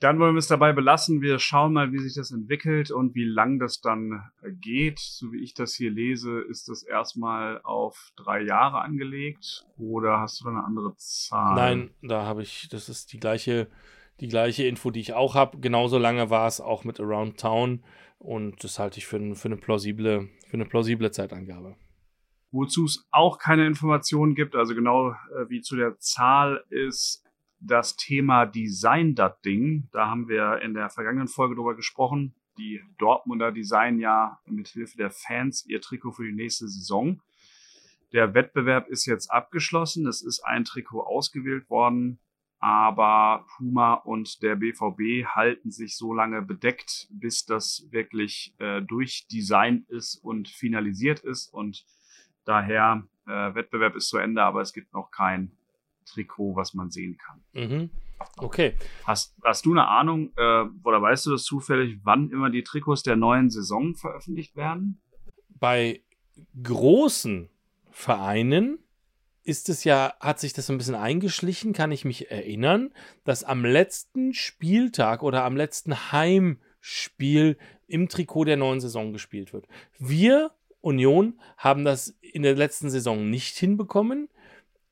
Dann 0.00 0.18
wollen 0.18 0.34
wir 0.34 0.40
es 0.40 0.48
dabei 0.48 0.72
belassen. 0.72 1.22
Wir 1.22 1.38
schauen 1.38 1.72
mal, 1.72 1.92
wie 1.92 1.98
sich 1.98 2.14
das 2.14 2.30
entwickelt 2.30 2.90
und 2.90 3.14
wie 3.14 3.24
lang 3.24 3.58
das 3.58 3.80
dann 3.80 4.22
geht. 4.60 4.98
So 4.98 5.32
wie 5.32 5.42
ich 5.42 5.54
das 5.54 5.74
hier 5.74 5.90
lese, 5.90 6.40
ist 6.40 6.68
das 6.68 6.82
erstmal 6.82 7.60
auf 7.62 8.10
drei 8.16 8.42
Jahre 8.42 8.80
angelegt. 8.80 9.64
Oder 9.78 10.18
hast 10.20 10.40
du 10.40 10.44
da 10.44 10.50
eine 10.50 10.64
andere 10.64 10.94
Zahl? 10.96 11.54
Nein, 11.54 11.90
da 12.02 12.26
habe 12.26 12.42
ich, 12.42 12.68
das 12.68 12.88
ist 12.88 13.12
die 13.12 13.20
gleiche, 13.20 13.68
die 14.20 14.28
gleiche 14.28 14.64
Info, 14.64 14.90
die 14.90 15.00
ich 15.00 15.14
auch 15.14 15.34
habe. 15.34 15.58
Genauso 15.58 15.98
lange 15.98 16.28
war 16.28 16.48
es 16.48 16.60
auch 16.60 16.84
mit 16.84 17.00
Around 17.00 17.40
Town. 17.40 17.84
Und 18.18 18.64
das 18.64 18.78
halte 18.78 18.98
ich 18.98 19.06
für, 19.06 19.34
für, 19.34 19.48
eine, 19.48 19.56
plausible, 19.56 20.28
für 20.48 20.54
eine 20.54 20.66
plausible 20.66 21.10
Zeitangabe. 21.10 21.76
Wozu 22.50 22.84
es 22.84 23.06
auch 23.10 23.38
keine 23.38 23.66
Informationen 23.66 24.34
gibt, 24.34 24.54
also 24.54 24.74
genau 24.74 25.10
äh, 25.10 25.48
wie 25.48 25.60
zu 25.60 25.76
der 25.76 25.98
Zahl 25.98 26.64
ist 26.70 27.23
das 27.66 27.96
Thema 27.96 28.46
Design 28.46 29.14
das 29.14 29.40
Ding. 29.40 29.88
Da 29.92 30.08
haben 30.08 30.28
wir 30.28 30.60
in 30.62 30.74
der 30.74 30.90
vergangenen 30.90 31.28
Folge 31.28 31.54
drüber 31.54 31.74
gesprochen. 31.74 32.34
Die 32.58 32.80
Dortmunder 32.98 33.50
designen 33.52 33.98
ja 33.98 34.38
mit 34.46 34.68
Hilfe 34.68 34.96
der 34.96 35.10
Fans 35.10 35.64
ihr 35.66 35.80
Trikot 35.80 36.12
für 36.12 36.24
die 36.24 36.32
nächste 36.32 36.68
Saison. 36.68 37.20
Der 38.12 38.34
Wettbewerb 38.34 38.88
ist 38.88 39.06
jetzt 39.06 39.30
abgeschlossen. 39.30 40.06
Es 40.06 40.22
ist 40.22 40.40
ein 40.40 40.64
Trikot 40.64 41.02
ausgewählt 41.02 41.68
worden, 41.68 42.20
aber 42.60 43.44
Puma 43.56 43.94
und 43.94 44.42
der 44.42 44.54
BVB 44.56 45.26
halten 45.26 45.70
sich 45.70 45.96
so 45.96 46.14
lange 46.14 46.42
bedeckt, 46.42 47.08
bis 47.10 47.44
das 47.44 47.88
wirklich 47.90 48.54
äh, 48.58 48.82
durchdesignt 48.82 49.88
ist 49.88 50.16
und 50.16 50.48
finalisiert 50.48 51.20
ist. 51.20 51.52
Und 51.52 51.84
daher, 52.44 53.06
äh, 53.26 53.54
Wettbewerb 53.54 53.96
ist 53.96 54.08
zu 54.08 54.18
Ende, 54.18 54.42
aber 54.42 54.60
es 54.60 54.72
gibt 54.72 54.92
noch 54.92 55.10
kein 55.10 55.50
Trikot, 56.04 56.56
was 56.56 56.74
man 56.74 56.90
sehen 56.90 57.18
kann. 57.18 57.42
Mhm. 57.52 57.90
Okay. 58.36 58.74
Hast, 59.04 59.34
hast 59.42 59.66
du 59.66 59.72
eine 59.72 59.86
Ahnung, 59.88 60.32
äh, 60.36 60.64
oder 60.84 61.02
weißt 61.02 61.26
du 61.26 61.32
das 61.32 61.44
zufällig, 61.44 61.98
wann 62.04 62.30
immer 62.30 62.50
die 62.50 62.62
Trikots 62.62 63.02
der 63.02 63.16
neuen 63.16 63.50
Saison 63.50 63.94
veröffentlicht 63.94 64.56
werden? 64.56 65.00
Bei 65.48 66.02
großen 66.62 67.48
Vereinen 67.90 68.78
ist 69.44 69.68
es 69.68 69.84
ja, 69.84 70.14
hat 70.20 70.40
sich 70.40 70.54
das 70.54 70.70
ein 70.70 70.78
bisschen 70.78 70.94
eingeschlichen, 70.94 71.72
kann 71.74 71.92
ich 71.92 72.04
mich 72.04 72.30
erinnern, 72.30 72.92
dass 73.24 73.44
am 73.44 73.64
letzten 73.64 74.32
Spieltag 74.32 75.22
oder 75.22 75.44
am 75.44 75.56
letzten 75.56 76.12
Heimspiel 76.12 77.58
im 77.86 78.08
Trikot 78.08 78.44
der 78.44 78.56
neuen 78.56 78.80
Saison 78.80 79.12
gespielt 79.12 79.52
wird. 79.52 79.68
Wir, 79.98 80.50
Union, 80.80 81.38
haben 81.58 81.84
das 81.84 82.16
in 82.20 82.42
der 82.42 82.56
letzten 82.56 82.90
Saison 82.90 83.28
nicht 83.28 83.56
hinbekommen. 83.56 84.28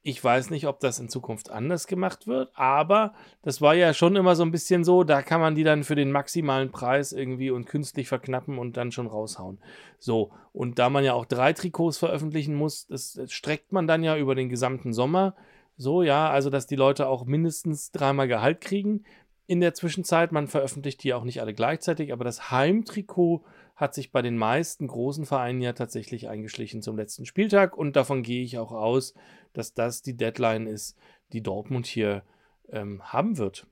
Ich 0.04 0.22
weiß 0.22 0.50
nicht, 0.50 0.66
ob 0.66 0.80
das 0.80 0.98
in 0.98 1.08
Zukunft 1.08 1.50
anders 1.50 1.86
gemacht 1.86 2.26
wird, 2.26 2.50
aber 2.54 3.14
das 3.42 3.60
war 3.60 3.74
ja 3.74 3.94
schon 3.94 4.16
immer 4.16 4.34
so 4.34 4.42
ein 4.42 4.50
bisschen 4.50 4.82
so, 4.82 5.04
da 5.04 5.22
kann 5.22 5.40
man 5.40 5.54
die 5.54 5.62
dann 5.62 5.84
für 5.84 5.94
den 5.94 6.10
maximalen 6.10 6.72
Preis 6.72 7.12
irgendwie 7.12 7.52
und 7.52 7.66
künstlich 7.66 8.08
verknappen 8.08 8.58
und 8.58 8.76
dann 8.76 8.90
schon 8.90 9.06
raushauen. 9.06 9.60
So, 10.00 10.32
und 10.52 10.80
da 10.80 10.90
man 10.90 11.04
ja 11.04 11.14
auch 11.14 11.24
drei 11.24 11.52
Trikots 11.52 11.98
veröffentlichen 11.98 12.56
muss, 12.56 12.86
das, 12.88 13.12
das 13.12 13.32
streckt 13.32 13.70
man 13.70 13.86
dann 13.86 14.02
ja 14.02 14.16
über 14.16 14.34
den 14.34 14.48
gesamten 14.48 14.92
Sommer. 14.92 15.36
So, 15.76 16.02
ja, 16.02 16.28
also 16.30 16.50
dass 16.50 16.66
die 16.66 16.76
Leute 16.76 17.06
auch 17.06 17.24
mindestens 17.24 17.92
dreimal 17.92 18.26
Gehalt 18.26 18.60
kriegen 18.60 19.04
in 19.46 19.60
der 19.60 19.74
Zwischenzeit. 19.74 20.32
Man 20.32 20.48
veröffentlicht 20.48 21.04
die 21.04 21.14
auch 21.14 21.24
nicht 21.24 21.40
alle 21.40 21.54
gleichzeitig, 21.54 22.12
aber 22.12 22.24
das 22.24 22.50
Heimtrikot 22.50 23.44
hat 23.82 23.94
sich 23.94 24.12
bei 24.12 24.22
den 24.22 24.38
meisten 24.38 24.86
großen 24.86 25.26
Vereinen 25.26 25.60
ja 25.60 25.72
tatsächlich 25.72 26.28
eingeschlichen 26.28 26.80
zum 26.80 26.96
letzten 26.96 27.26
Spieltag 27.26 27.76
und 27.76 27.96
davon 27.96 28.22
gehe 28.22 28.42
ich 28.42 28.56
auch 28.56 28.72
aus, 28.72 29.12
dass 29.52 29.74
das 29.74 30.00
die 30.02 30.16
Deadline 30.16 30.66
ist, 30.66 30.96
die 31.32 31.42
Dortmund 31.42 31.86
hier 31.86 32.22
ähm, 32.70 33.02
haben 33.04 33.38
wird. 33.38 33.66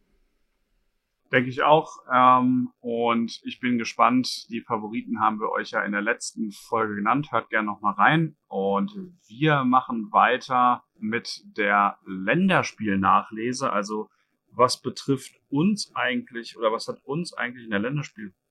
Denke 1.33 1.49
ich 1.49 1.63
auch. 1.63 1.99
Ähm, 2.13 2.73
und 2.81 3.41
ich 3.45 3.61
bin 3.61 3.79
gespannt. 3.79 4.49
Die 4.51 4.63
Favoriten 4.63 5.21
haben 5.21 5.39
wir 5.39 5.53
euch 5.53 5.71
ja 5.71 5.85
in 5.85 5.93
der 5.93 6.03
letzten 6.03 6.51
Folge 6.51 6.97
genannt. 6.97 7.31
Hört 7.31 7.51
gerne 7.51 7.67
nochmal 7.67 7.95
rein. 7.95 8.37
Und 8.49 8.93
wir 9.29 9.63
machen 9.63 10.11
weiter 10.11 10.83
mit 10.99 11.41
der 11.57 11.99
Länderspielnachlese. 12.05 13.73
Also 13.73 14.09
was 14.51 14.83
betrifft 14.83 15.41
uns 15.49 15.93
eigentlich 15.95 16.59
oder 16.59 16.73
was 16.73 16.89
hat 16.89 16.99
uns 17.05 17.33
eigentlich 17.33 17.65
in 17.65 17.71
der 17.71 17.79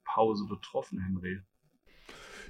Länderspielpause 0.09 0.45
betroffen, 0.45 0.99
Henry? 0.99 1.39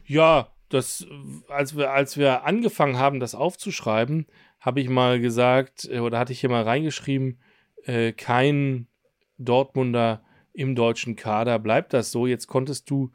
Ja, 0.06 0.50
das, 0.70 1.08
als 1.48 1.76
wir, 1.76 1.92
als 1.92 2.18
wir 2.18 2.44
angefangen 2.44 2.98
haben, 2.98 3.20
das 3.20 3.36
aufzuschreiben, 3.36 4.28
habe 4.60 4.82
ich 4.82 4.90
mal 4.90 5.20
gesagt, 5.20 5.88
äh, 5.92 6.00
oder 6.00 6.20
hatte 6.20 6.34
ich 6.34 6.40
hier 6.40 6.50
mal 6.50 6.64
reingeschrieben, 6.64 7.40
äh, 7.84 8.12
kein 8.12 8.88
Dortmunder 9.38 10.24
im 10.54 10.76
deutschen 10.76 11.16
Kader. 11.16 11.60
Bleibt 11.60 11.94
das 11.94 12.12
so? 12.12 12.28
Jetzt 12.28 12.48
konntest 12.48 12.90
du, 12.90 13.12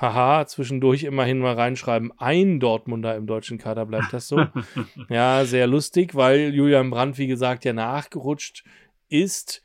haha, 0.00 0.46
zwischendurch 0.46 1.04
immerhin 1.04 1.38
mal 1.38 1.54
reinschreiben, 1.54 2.12
ein 2.18 2.60
Dortmunder 2.60 3.16
im 3.16 3.26
deutschen 3.26 3.58
Kader. 3.58 3.86
Bleibt 3.86 4.12
das 4.12 4.28
so? 4.28 4.46
ja, 5.08 5.44
sehr 5.44 5.66
lustig, 5.66 6.14
weil 6.14 6.54
Julian 6.54 6.90
Brandt, 6.90 7.18
wie 7.18 7.26
gesagt, 7.26 7.64
ja 7.64 7.72
nachgerutscht 7.72 8.64
ist. 9.08 9.62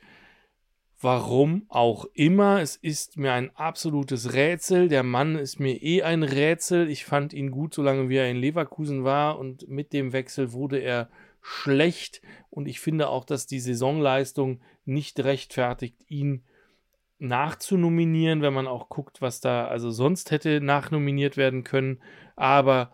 Warum 1.02 1.66
auch 1.68 2.04
immer. 2.14 2.60
Es 2.60 2.76
ist 2.76 3.16
mir 3.16 3.32
ein 3.32 3.50
absolutes 3.56 4.34
Rätsel. 4.34 4.88
Der 4.88 5.02
Mann 5.02 5.34
ist 5.34 5.58
mir 5.58 5.82
eh 5.82 6.04
ein 6.04 6.22
Rätsel. 6.22 6.88
Ich 6.88 7.04
fand 7.04 7.32
ihn 7.32 7.50
gut, 7.50 7.74
solange 7.74 8.08
wie 8.08 8.18
er 8.18 8.30
in 8.30 8.36
Leverkusen 8.36 9.02
war. 9.02 9.36
Und 9.40 9.68
mit 9.68 9.92
dem 9.92 10.12
Wechsel 10.12 10.52
wurde 10.52 10.78
er 10.78 11.10
schlecht. 11.40 12.22
Und 12.50 12.68
ich 12.68 12.78
finde 12.78 13.08
auch, 13.08 13.24
dass 13.24 13.48
die 13.48 13.58
Saisonleistung 13.58 14.60
nicht 14.84 15.18
rechtfertigt, 15.18 15.96
ihn 16.06 16.44
nachzunominieren, 17.18 18.40
wenn 18.40 18.54
man 18.54 18.68
auch 18.68 18.88
guckt, 18.88 19.20
was 19.20 19.40
da 19.40 19.66
also 19.66 19.90
sonst 19.90 20.30
hätte 20.30 20.60
nachnominiert 20.60 21.36
werden 21.36 21.64
können. 21.64 22.00
Aber 22.36 22.92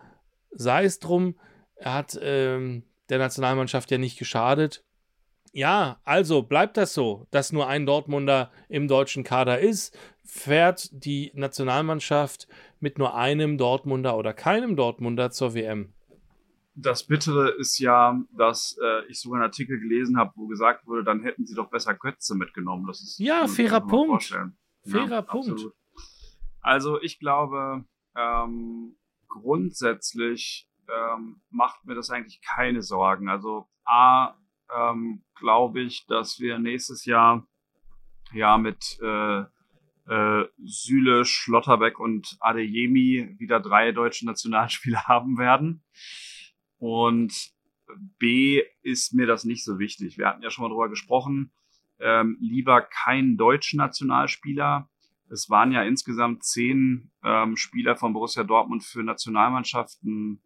sei 0.51 0.85
es 0.85 0.99
drum, 0.99 1.39
er 1.77 1.93
hat 1.93 2.19
ähm, 2.23 2.85
der 3.11 3.19
Nationalmannschaft 3.19 3.91
ja 3.91 3.99
nicht 3.99 4.19
geschadet. 4.19 4.83
Ja, 5.53 6.01
also 6.05 6.43
bleibt 6.43 6.77
das 6.77 6.95
so, 6.95 7.27
dass 7.31 7.53
nur 7.53 7.69
ein 7.69 7.87
Dortmunder 7.87 8.51
im 8.69 8.89
deutschen 8.89 9.25
Kader 9.25 9.59
ist. 9.61 9.97
Fährt 10.25 10.91
die 10.93 11.33
Nationalmannschaft 11.35 12.49
mit 12.81 12.99
nur 12.99 13.15
einem 13.15 13.59
Dortmunder 13.59 14.17
oder 14.17 14.35
keinem 14.35 14.77
Dortmunder 14.77 15.31
zur 15.31 15.55
WM? 15.55 15.93
Das 16.75 17.05
Bittere 17.05 17.49
ist 17.59 17.79
ja, 17.79 18.21
dass 18.37 18.79
äh, 18.81 19.05
ich 19.09 19.21
sogar 19.21 19.39
einen 19.41 19.49
Artikel 19.49 19.81
gelesen 19.81 20.17
habe, 20.17 20.33
wo 20.37 20.47
gesagt 20.47 20.87
wurde, 20.87 21.03
dann 21.03 21.23
hätten 21.23 21.45
sie 21.45 21.55
doch 21.55 21.71
besser 21.71 21.95
Götze 21.95 22.37
mitgenommen. 22.37 22.87
Das 22.87 23.01
ist, 23.01 23.19
ja, 23.19 23.49
fairer 23.49 23.81
Punkt. 23.81 24.25
Fairer 24.85 25.11
ja, 25.11 25.23
Punkt. 25.23 25.51
Absolut. 25.51 25.75
Also 26.61 27.01
ich 27.01 27.19
glaube, 27.19 27.85
ähm, 28.15 28.97
grundsätzlich 29.27 30.69
ähm, 30.89 31.41
macht 31.51 31.85
mir 31.85 31.95
das 31.95 32.11
eigentlich 32.11 32.41
keine 32.43 32.83
Sorgen. 32.83 33.29
Also 33.29 33.69
A, 33.85 34.35
ähm, 34.77 35.23
glaube 35.35 35.81
ich, 35.81 36.07
dass 36.07 36.39
wir 36.39 36.59
nächstes 36.59 37.05
Jahr 37.05 37.47
ja 38.33 38.59
mit 38.59 38.99
äh, 39.03 39.45
äh, 40.09 40.47
Süle, 40.65 41.25
Schlotterbeck 41.25 41.99
und 42.01 42.37
Adeyemi 42.41 43.37
wieder 43.39 43.61
drei 43.61 43.93
deutsche 43.93 44.27
Nationalspieler 44.27 45.05
haben 45.07 45.39
werden. 45.39 45.85
Und 46.79 47.35
B 48.19 48.63
ist 48.83 49.15
mir 49.15 49.27
das 49.27 49.45
nicht 49.45 49.65
so 49.65 49.79
wichtig. 49.79 50.19
Wir 50.19 50.29
hatten 50.29 50.43
ja 50.43 50.51
schon 50.51 50.63
mal 50.65 50.71
drüber 50.71 50.89
gesprochen. 50.89 51.53
Ähm, 52.01 52.37
lieber 52.41 52.83
kein 52.83 53.37
deutschen 53.37 53.79
Nationalspieler. 53.79 54.89
Es 55.31 55.51
waren 55.51 55.73
ja 55.73 55.83
insgesamt 55.83 56.45
zehn 56.45 57.11
ähm, 57.25 57.57
Spieler 57.57 57.97
von 57.97 58.13
Borussia 58.13 58.45
Dortmund 58.45 58.85
für 58.85 59.03
Nationalmannschaften 59.03 60.41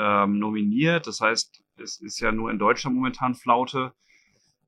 ähm, 0.00 0.38
nominiert. 0.38 1.06
Das 1.06 1.20
heißt, 1.20 1.62
es 1.76 2.00
ist 2.00 2.20
ja 2.20 2.32
nur 2.32 2.50
in 2.50 2.58
Deutschland 2.58 2.96
momentan 2.96 3.34
Flaute. 3.34 3.92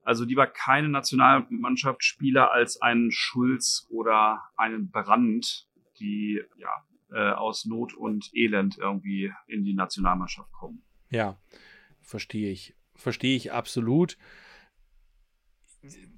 Also 0.02 0.24
lieber 0.24 0.46
keine 0.46 0.88
Nationalmannschaftsspieler 0.88 2.52
als 2.52 2.82
einen 2.82 3.10
Schulz 3.12 3.86
oder 3.88 4.42
einen 4.56 4.90
Brand, 4.90 5.68
die 6.00 6.42
ja 6.56 6.70
äh, 7.12 7.32
aus 7.32 7.64
Not 7.64 7.94
und 7.94 8.30
Elend 8.34 8.76
irgendwie 8.78 9.32
in 9.46 9.64
die 9.64 9.74
Nationalmannschaft 9.74 10.52
kommen. 10.52 10.82
Ja, 11.08 11.38
verstehe 12.02 12.50
ich. 12.50 12.74
Verstehe 12.94 13.36
ich 13.36 13.52
absolut. 13.52 14.18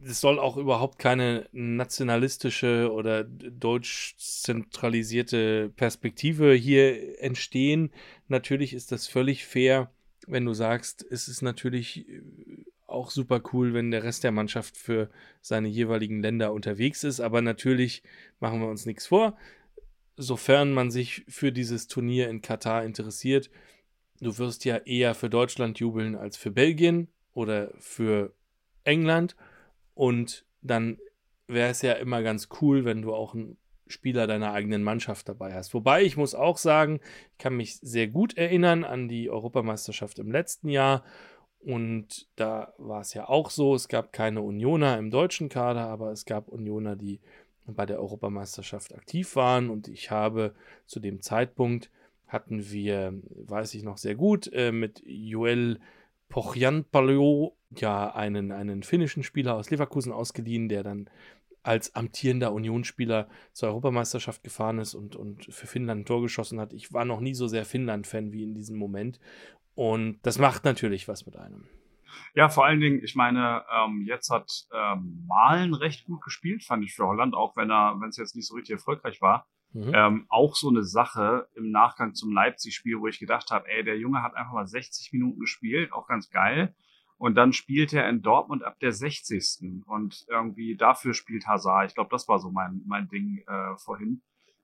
Es 0.04 0.20
soll 0.20 0.38
auch 0.38 0.58
überhaupt 0.58 0.98
keine 0.98 1.48
nationalistische 1.52 2.92
oder 2.92 3.24
deutsch 3.24 4.14
zentralisierte 4.18 5.70
Perspektive 5.74 6.52
hier 6.52 7.22
entstehen. 7.22 7.90
Natürlich 8.28 8.74
ist 8.74 8.92
das 8.92 9.06
völlig 9.06 9.46
fair, 9.46 9.90
wenn 10.26 10.44
du 10.44 10.52
sagst, 10.52 11.04
es 11.10 11.28
ist 11.28 11.42
natürlich 11.42 12.08
äh, 12.08 12.22
auch 12.86 13.10
super 13.10 13.42
cool, 13.52 13.74
wenn 13.74 13.90
der 13.90 14.04
Rest 14.04 14.24
der 14.24 14.32
Mannschaft 14.32 14.76
für 14.76 15.10
seine 15.40 15.68
jeweiligen 15.68 16.22
Länder 16.22 16.52
unterwegs 16.52 17.02
ist. 17.02 17.20
Aber 17.20 17.42
natürlich 17.42 18.02
machen 18.40 18.60
wir 18.60 18.68
uns 18.68 18.86
nichts 18.86 19.06
vor. 19.06 19.36
Sofern 20.16 20.72
man 20.72 20.90
sich 20.90 21.24
für 21.28 21.52
dieses 21.52 21.88
Turnier 21.88 22.28
in 22.28 22.42
Katar 22.42 22.84
interessiert, 22.84 23.50
du 24.20 24.36
wirst 24.38 24.64
ja 24.64 24.76
eher 24.76 25.14
für 25.14 25.28
Deutschland 25.28 25.80
jubeln 25.80 26.14
als 26.14 26.36
für 26.36 26.50
Belgien 26.50 27.08
oder 27.32 27.72
für 27.78 28.32
England. 28.84 29.34
Und 29.94 30.44
dann 30.62 30.98
wäre 31.46 31.70
es 31.70 31.82
ja 31.82 31.92
immer 31.92 32.22
ganz 32.22 32.48
cool, 32.60 32.84
wenn 32.84 33.02
du 33.02 33.14
auch 33.14 33.34
einen 33.34 33.56
Spieler 33.86 34.26
deiner 34.26 34.52
eigenen 34.52 34.82
Mannschaft 34.82 35.28
dabei 35.28 35.54
hast. 35.54 35.74
Wobei 35.74 36.02
ich 36.02 36.16
muss 36.16 36.34
auch 36.34 36.56
sagen, 36.56 37.00
ich 37.32 37.38
kann 37.38 37.56
mich 37.56 37.76
sehr 37.76 38.08
gut 38.08 38.36
erinnern 38.36 38.82
an 38.84 39.08
die 39.08 39.30
Europameisterschaft 39.30 40.18
im 40.18 40.32
letzten 40.32 40.68
Jahr. 40.68 41.04
Und 41.60 42.28
da 42.36 42.74
war 42.78 43.00
es 43.00 43.14
ja 43.14 43.28
auch 43.28 43.50
so, 43.50 43.74
es 43.74 43.88
gab 43.88 44.12
keine 44.12 44.42
Unioner 44.42 44.98
im 44.98 45.10
deutschen 45.10 45.48
Kader, 45.48 45.88
aber 45.88 46.12
es 46.12 46.24
gab 46.24 46.48
Unioner, 46.48 46.96
die 46.96 47.20
bei 47.66 47.86
der 47.86 48.00
Europameisterschaft 48.00 48.94
aktiv 48.94 49.36
waren. 49.36 49.70
Und 49.70 49.88
ich 49.88 50.10
habe 50.10 50.54
zu 50.86 51.00
dem 51.00 51.20
Zeitpunkt 51.22 51.90
hatten 52.26 52.70
wir, 52.70 53.14
weiß 53.30 53.74
ich 53.74 53.82
noch 53.82 53.98
sehr 53.98 54.14
gut, 54.14 54.50
äh, 54.52 54.72
mit 54.72 55.02
Joel 55.06 55.78
Pochjanpaljo 56.28 57.56
ja 57.76 58.14
einen, 58.14 58.52
einen 58.52 58.82
finnischen 58.82 59.22
Spieler 59.22 59.54
aus 59.54 59.70
Leverkusen 59.70 60.12
ausgeliehen, 60.12 60.68
der 60.68 60.82
dann 60.82 61.08
als 61.62 61.94
amtierender 61.94 62.52
Unionsspieler 62.52 63.26
zur 63.52 63.70
Europameisterschaft 63.70 64.44
gefahren 64.44 64.78
ist 64.78 64.94
und, 64.94 65.16
und 65.16 65.46
für 65.46 65.66
Finnland 65.66 66.02
ein 66.02 66.04
Tor 66.04 66.20
geschossen 66.20 66.60
hat. 66.60 66.72
Ich 66.74 66.92
war 66.92 67.04
noch 67.04 67.20
nie 67.20 67.34
so 67.34 67.48
sehr 67.48 67.64
Finnland-Fan 67.64 68.32
wie 68.32 68.44
in 68.44 68.54
diesem 68.54 68.76
Moment. 68.76 69.18
Und 69.74 70.18
das 70.22 70.38
macht 70.38 70.64
natürlich 70.64 71.08
was 71.08 71.24
mit 71.26 71.36
einem. 71.36 71.66
Ja, 72.34 72.48
vor 72.48 72.66
allen 72.66 72.80
Dingen, 72.80 73.02
ich 73.02 73.16
meine, 73.16 73.64
ähm, 73.72 74.04
jetzt 74.06 74.30
hat 74.30 74.66
ähm, 74.72 75.24
Malen 75.26 75.74
recht 75.74 76.04
gut 76.04 76.22
gespielt, 76.22 76.62
fand 76.62 76.84
ich 76.84 76.94
für 76.94 77.06
Holland, 77.06 77.34
auch 77.34 77.56
wenn 77.56 77.70
er, 77.70 77.96
wenn 77.98 78.10
es 78.10 78.16
jetzt 78.16 78.36
nicht 78.36 78.46
so 78.46 78.54
richtig 78.54 78.74
erfolgreich 78.74 79.20
war. 79.20 79.46
Mhm. 79.74 79.92
Ähm, 79.92 80.26
auch 80.28 80.54
so 80.54 80.68
eine 80.68 80.84
Sache 80.84 81.48
im 81.54 81.72
Nachgang 81.72 82.14
zum 82.14 82.32
Leipzig-Spiel, 82.32 83.00
wo 83.00 83.08
ich 83.08 83.18
gedacht 83.18 83.50
habe, 83.50 83.68
ey, 83.68 83.82
der 83.82 83.98
Junge 83.98 84.22
hat 84.22 84.36
einfach 84.36 84.52
mal 84.52 84.68
60 84.68 85.12
Minuten 85.12 85.40
gespielt, 85.40 85.92
auch 85.92 86.06
ganz 86.06 86.30
geil. 86.30 86.74
Und 87.18 87.34
dann 87.34 87.52
spielt 87.52 87.92
er 87.92 88.08
in 88.08 88.22
Dortmund 88.22 88.62
ab 88.62 88.78
der 88.78 88.92
60. 88.92 89.82
Und 89.86 90.26
irgendwie 90.28 90.76
dafür 90.76 91.12
spielt 91.12 91.48
Hazard. 91.48 91.88
Ich 91.88 91.94
glaube, 91.94 92.10
das 92.10 92.28
war 92.28 92.38
so 92.38 92.50
mein, 92.50 92.82
mein 92.86 93.08
Ding 93.08 93.42
äh, 93.46 93.76
vorhin. 93.76 94.22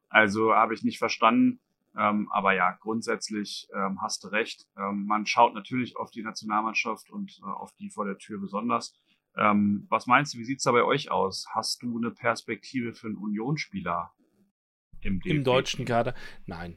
Also 0.09 0.55
habe 0.55 0.75
ich 0.75 0.85
nicht 0.85 0.99
verstanden. 0.99 1.61
Ähm, 1.99 2.29
aber 2.31 2.55
ja, 2.55 2.71
grundsätzlich 2.81 3.69
ähm, 3.75 4.01
hast 4.01 4.23
du 4.23 4.29
recht. 4.29 4.69
Ähm, 4.77 5.07
man 5.07 5.27
schaut 5.27 5.55
natürlich 5.55 5.97
auf 5.97 6.13
die 6.13 6.23
Nationalmannschaft 6.23 7.11
und 7.11 7.41
äh, 7.43 7.47
auf 7.47 7.73
die 7.73 7.91
vor 7.91 8.05
der 8.05 8.19
Tür 8.19 8.39
besonders. 8.41 8.97
Ähm, 9.37 9.87
was 9.89 10.07
meinst 10.07 10.35
du, 10.35 10.39
wie 10.39 10.45
sieht's 10.45 10.63
da 10.63 10.71
bei 10.71 10.85
euch 10.85 11.11
aus? 11.11 11.47
Hast 11.53 11.83
du 11.83 11.97
eine 11.97 12.13
Perspektive 12.13 12.93
für 12.93 13.09
einen 13.09 13.17
Unionsspieler 13.17 14.13
im, 15.03 15.21
Im 15.25 15.45
deutschen 15.45 15.85
Kader? 15.85 16.15
Nein 16.47 16.77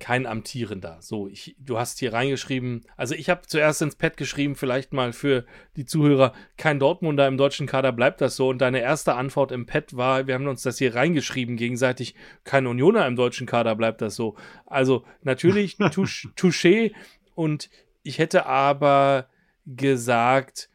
kein 0.00 0.26
amtierender. 0.26 0.96
So, 1.00 1.28
ich, 1.28 1.54
du 1.60 1.78
hast 1.78 2.00
hier 2.00 2.12
reingeschrieben, 2.12 2.86
also 2.96 3.14
ich 3.14 3.30
habe 3.30 3.42
zuerst 3.46 3.82
ins 3.82 3.94
Pad 3.94 4.16
geschrieben, 4.16 4.56
vielleicht 4.56 4.92
mal 4.92 5.12
für 5.12 5.44
die 5.76 5.84
Zuhörer, 5.84 6.32
kein 6.56 6.80
Dortmunder 6.80 7.28
im 7.28 7.36
deutschen 7.36 7.66
Kader 7.66 7.92
bleibt 7.92 8.20
das 8.20 8.34
so. 8.34 8.48
Und 8.48 8.58
deine 8.58 8.80
erste 8.80 9.14
Antwort 9.14 9.52
im 9.52 9.66
Pad 9.66 9.96
war, 9.96 10.26
wir 10.26 10.34
haben 10.34 10.48
uns 10.48 10.62
das 10.62 10.78
hier 10.78 10.94
reingeschrieben 10.94 11.56
gegenseitig, 11.56 12.16
kein 12.42 12.66
Unioner 12.66 13.06
im 13.06 13.14
deutschen 13.14 13.46
Kader 13.46 13.76
bleibt 13.76 14.00
das 14.00 14.16
so. 14.16 14.36
Also 14.66 15.04
natürlich 15.22 15.76
Touché 15.78 16.92
und 17.34 17.70
ich 18.02 18.18
hätte 18.18 18.46
aber 18.46 19.28
gesagt, 19.66 20.70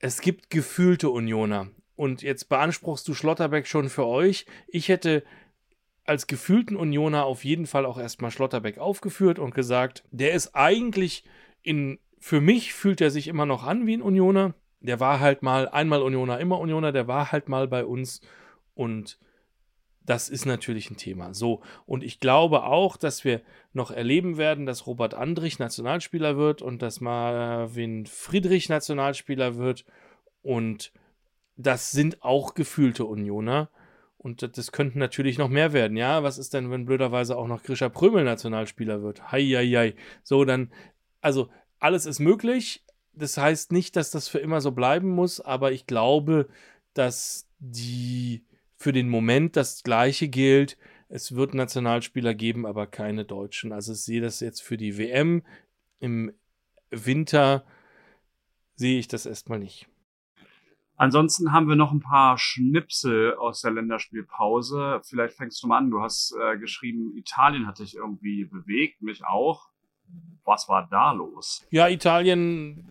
es 0.00 0.20
gibt 0.20 0.50
gefühlte 0.50 1.08
Unioner. 1.10 1.68
Und 1.94 2.20
jetzt 2.20 2.50
beanspruchst 2.50 3.08
du 3.08 3.14
Schlotterbeck 3.14 3.66
schon 3.66 3.88
für 3.88 4.04
euch. 4.04 4.44
Ich 4.68 4.88
hätte 4.90 5.24
als 6.06 6.26
gefühlten 6.26 6.76
Unioner 6.76 7.24
auf 7.24 7.44
jeden 7.44 7.66
Fall 7.66 7.84
auch 7.84 7.98
erstmal 7.98 8.30
Schlotterbeck 8.30 8.78
aufgeführt 8.78 9.38
und 9.38 9.54
gesagt, 9.54 10.04
der 10.10 10.32
ist 10.32 10.54
eigentlich 10.54 11.24
in, 11.62 11.98
für 12.18 12.40
mich 12.40 12.72
fühlt 12.72 13.00
er 13.00 13.10
sich 13.10 13.28
immer 13.28 13.46
noch 13.46 13.64
an 13.64 13.86
wie 13.86 13.96
ein 13.96 14.02
Unioner. 14.02 14.54
Der 14.80 15.00
war 15.00 15.20
halt 15.20 15.42
mal 15.42 15.68
einmal 15.68 16.02
Unioner, 16.02 16.38
immer 16.38 16.60
Unioner, 16.60 16.92
der 16.92 17.08
war 17.08 17.32
halt 17.32 17.48
mal 17.48 17.66
bei 17.66 17.84
uns 17.84 18.20
und 18.74 19.18
das 20.06 20.28
ist 20.28 20.46
natürlich 20.46 20.90
ein 20.90 20.96
Thema. 20.96 21.34
So, 21.34 21.62
und 21.84 22.04
ich 22.04 22.20
glaube 22.20 22.62
auch, 22.62 22.96
dass 22.96 23.24
wir 23.24 23.42
noch 23.72 23.90
erleben 23.90 24.38
werden, 24.38 24.64
dass 24.64 24.86
Robert 24.86 25.14
Andrich 25.14 25.58
Nationalspieler 25.58 26.36
wird 26.36 26.62
und 26.62 26.80
dass 26.80 27.00
Marvin 27.00 28.06
Friedrich 28.06 28.68
Nationalspieler 28.68 29.56
wird. 29.56 29.84
Und 30.42 30.92
das 31.56 31.90
sind 31.90 32.22
auch 32.22 32.54
gefühlte 32.54 33.04
Unioner. 33.04 33.68
Und 34.18 34.56
das 34.56 34.72
könnten 34.72 34.98
natürlich 34.98 35.38
noch 35.38 35.48
mehr 35.48 35.72
werden. 35.72 35.96
Ja, 35.96 36.22
was 36.22 36.38
ist 36.38 36.54
denn, 36.54 36.70
wenn 36.70 36.86
blöderweise 36.86 37.36
auch 37.36 37.46
noch 37.46 37.62
Grisha 37.62 37.88
Prömel 37.88 38.24
Nationalspieler 38.24 39.02
wird? 39.02 39.30
Hei, 39.30 39.42
hei, 39.42 39.66
hei. 39.68 39.94
So, 40.22 40.44
dann, 40.44 40.72
also 41.20 41.48
alles 41.78 42.06
ist 42.06 42.18
möglich. 42.18 42.84
Das 43.12 43.36
heißt 43.38 43.72
nicht, 43.72 43.96
dass 43.96 44.10
das 44.10 44.28
für 44.28 44.38
immer 44.38 44.60
so 44.60 44.72
bleiben 44.72 45.08
muss, 45.10 45.40
aber 45.40 45.72
ich 45.72 45.86
glaube, 45.86 46.48
dass 46.94 47.48
die 47.58 48.44
für 48.76 48.92
den 48.92 49.08
Moment 49.08 49.56
das 49.56 49.82
Gleiche 49.82 50.28
gilt. 50.28 50.76
Es 51.08 51.34
wird 51.34 51.54
Nationalspieler 51.54 52.34
geben, 52.34 52.66
aber 52.66 52.86
keine 52.86 53.24
Deutschen. 53.24 53.72
Also 53.72 53.92
ich 53.92 54.00
sehe 54.00 54.20
das 54.20 54.40
jetzt 54.40 54.62
für 54.62 54.76
die 54.76 54.98
WM 54.98 55.42
im 56.00 56.32
Winter, 56.90 57.64
sehe 58.74 58.98
ich 58.98 59.08
das 59.08 59.24
erstmal 59.24 59.58
nicht. 59.58 59.88
Ansonsten 60.96 61.52
haben 61.52 61.68
wir 61.68 61.76
noch 61.76 61.92
ein 61.92 62.00
paar 62.00 62.38
Schnipsel 62.38 63.34
aus 63.34 63.60
der 63.60 63.72
Länderspielpause. 63.72 65.00
Vielleicht 65.04 65.36
fängst 65.36 65.62
du 65.62 65.66
mal 65.66 65.78
an. 65.78 65.90
Du 65.90 66.00
hast 66.00 66.34
äh, 66.40 66.58
geschrieben, 66.58 67.14
Italien 67.16 67.66
hat 67.66 67.80
dich 67.80 67.94
irgendwie 67.94 68.46
bewegt, 68.46 69.02
mich 69.02 69.24
auch. 69.24 69.68
Was 70.44 70.68
war 70.68 70.88
da 70.88 71.12
los? 71.12 71.66
Ja, 71.70 71.88
Italien. 71.88 72.90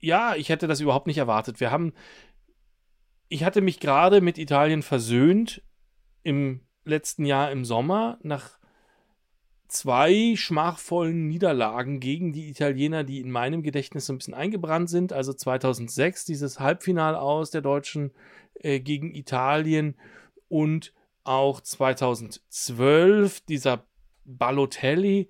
Ja, 0.00 0.34
ich 0.34 0.48
hätte 0.48 0.66
das 0.66 0.80
überhaupt 0.80 1.06
nicht 1.06 1.18
erwartet. 1.18 1.60
Wir 1.60 1.70
haben. 1.70 1.92
Ich 3.28 3.44
hatte 3.44 3.62
mich 3.62 3.80
gerade 3.80 4.20
mit 4.20 4.36
Italien 4.36 4.82
versöhnt 4.82 5.62
im 6.22 6.60
letzten 6.84 7.24
Jahr 7.24 7.50
im 7.50 7.64
Sommer, 7.64 8.18
nach 8.22 8.58
zwei 9.72 10.34
schmachvollen 10.36 11.28
Niederlagen 11.28 11.98
gegen 11.98 12.32
die 12.32 12.48
Italiener, 12.48 13.04
die 13.04 13.20
in 13.20 13.30
meinem 13.30 13.62
Gedächtnis 13.62 14.06
so 14.06 14.12
ein 14.12 14.18
bisschen 14.18 14.34
eingebrannt 14.34 14.90
sind. 14.90 15.12
Also 15.12 15.32
2006 15.32 16.26
dieses 16.26 16.60
Halbfinal 16.60 17.16
aus 17.16 17.50
der 17.50 17.62
Deutschen 17.62 18.12
äh, 18.54 18.80
gegen 18.80 19.14
Italien 19.14 19.96
und 20.48 20.92
auch 21.24 21.60
2012 21.60 23.40
dieser 23.42 23.84
Balotelli 24.24 25.28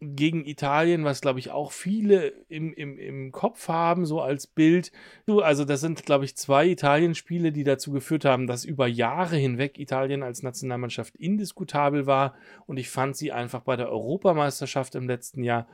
gegen 0.00 0.46
Italien, 0.46 1.04
was 1.04 1.20
glaube 1.20 1.40
ich 1.40 1.50
auch 1.50 1.72
viele 1.72 2.28
im, 2.48 2.72
im, 2.72 2.98
im 2.98 3.32
Kopf 3.32 3.68
haben, 3.68 4.06
so 4.06 4.22
als 4.22 4.46
Bild. 4.46 4.92
Also 5.26 5.66
das 5.66 5.82
sind, 5.82 6.06
glaube 6.06 6.24
ich, 6.24 6.36
zwei 6.36 6.68
Italien-Spiele, 6.68 7.52
die 7.52 7.64
dazu 7.64 7.92
geführt 7.92 8.24
haben, 8.24 8.46
dass 8.46 8.64
über 8.64 8.86
Jahre 8.86 9.36
hinweg 9.36 9.78
Italien 9.78 10.22
als 10.22 10.42
Nationalmannschaft 10.42 11.16
indiskutabel 11.16 12.06
war. 12.06 12.34
Und 12.66 12.78
ich 12.78 12.88
fand 12.88 13.14
sie 13.14 13.30
einfach 13.30 13.60
bei 13.60 13.76
der 13.76 13.90
Europameisterschaft 13.90 14.94
im 14.94 15.06
letzten 15.06 15.44
Jahr 15.44 15.68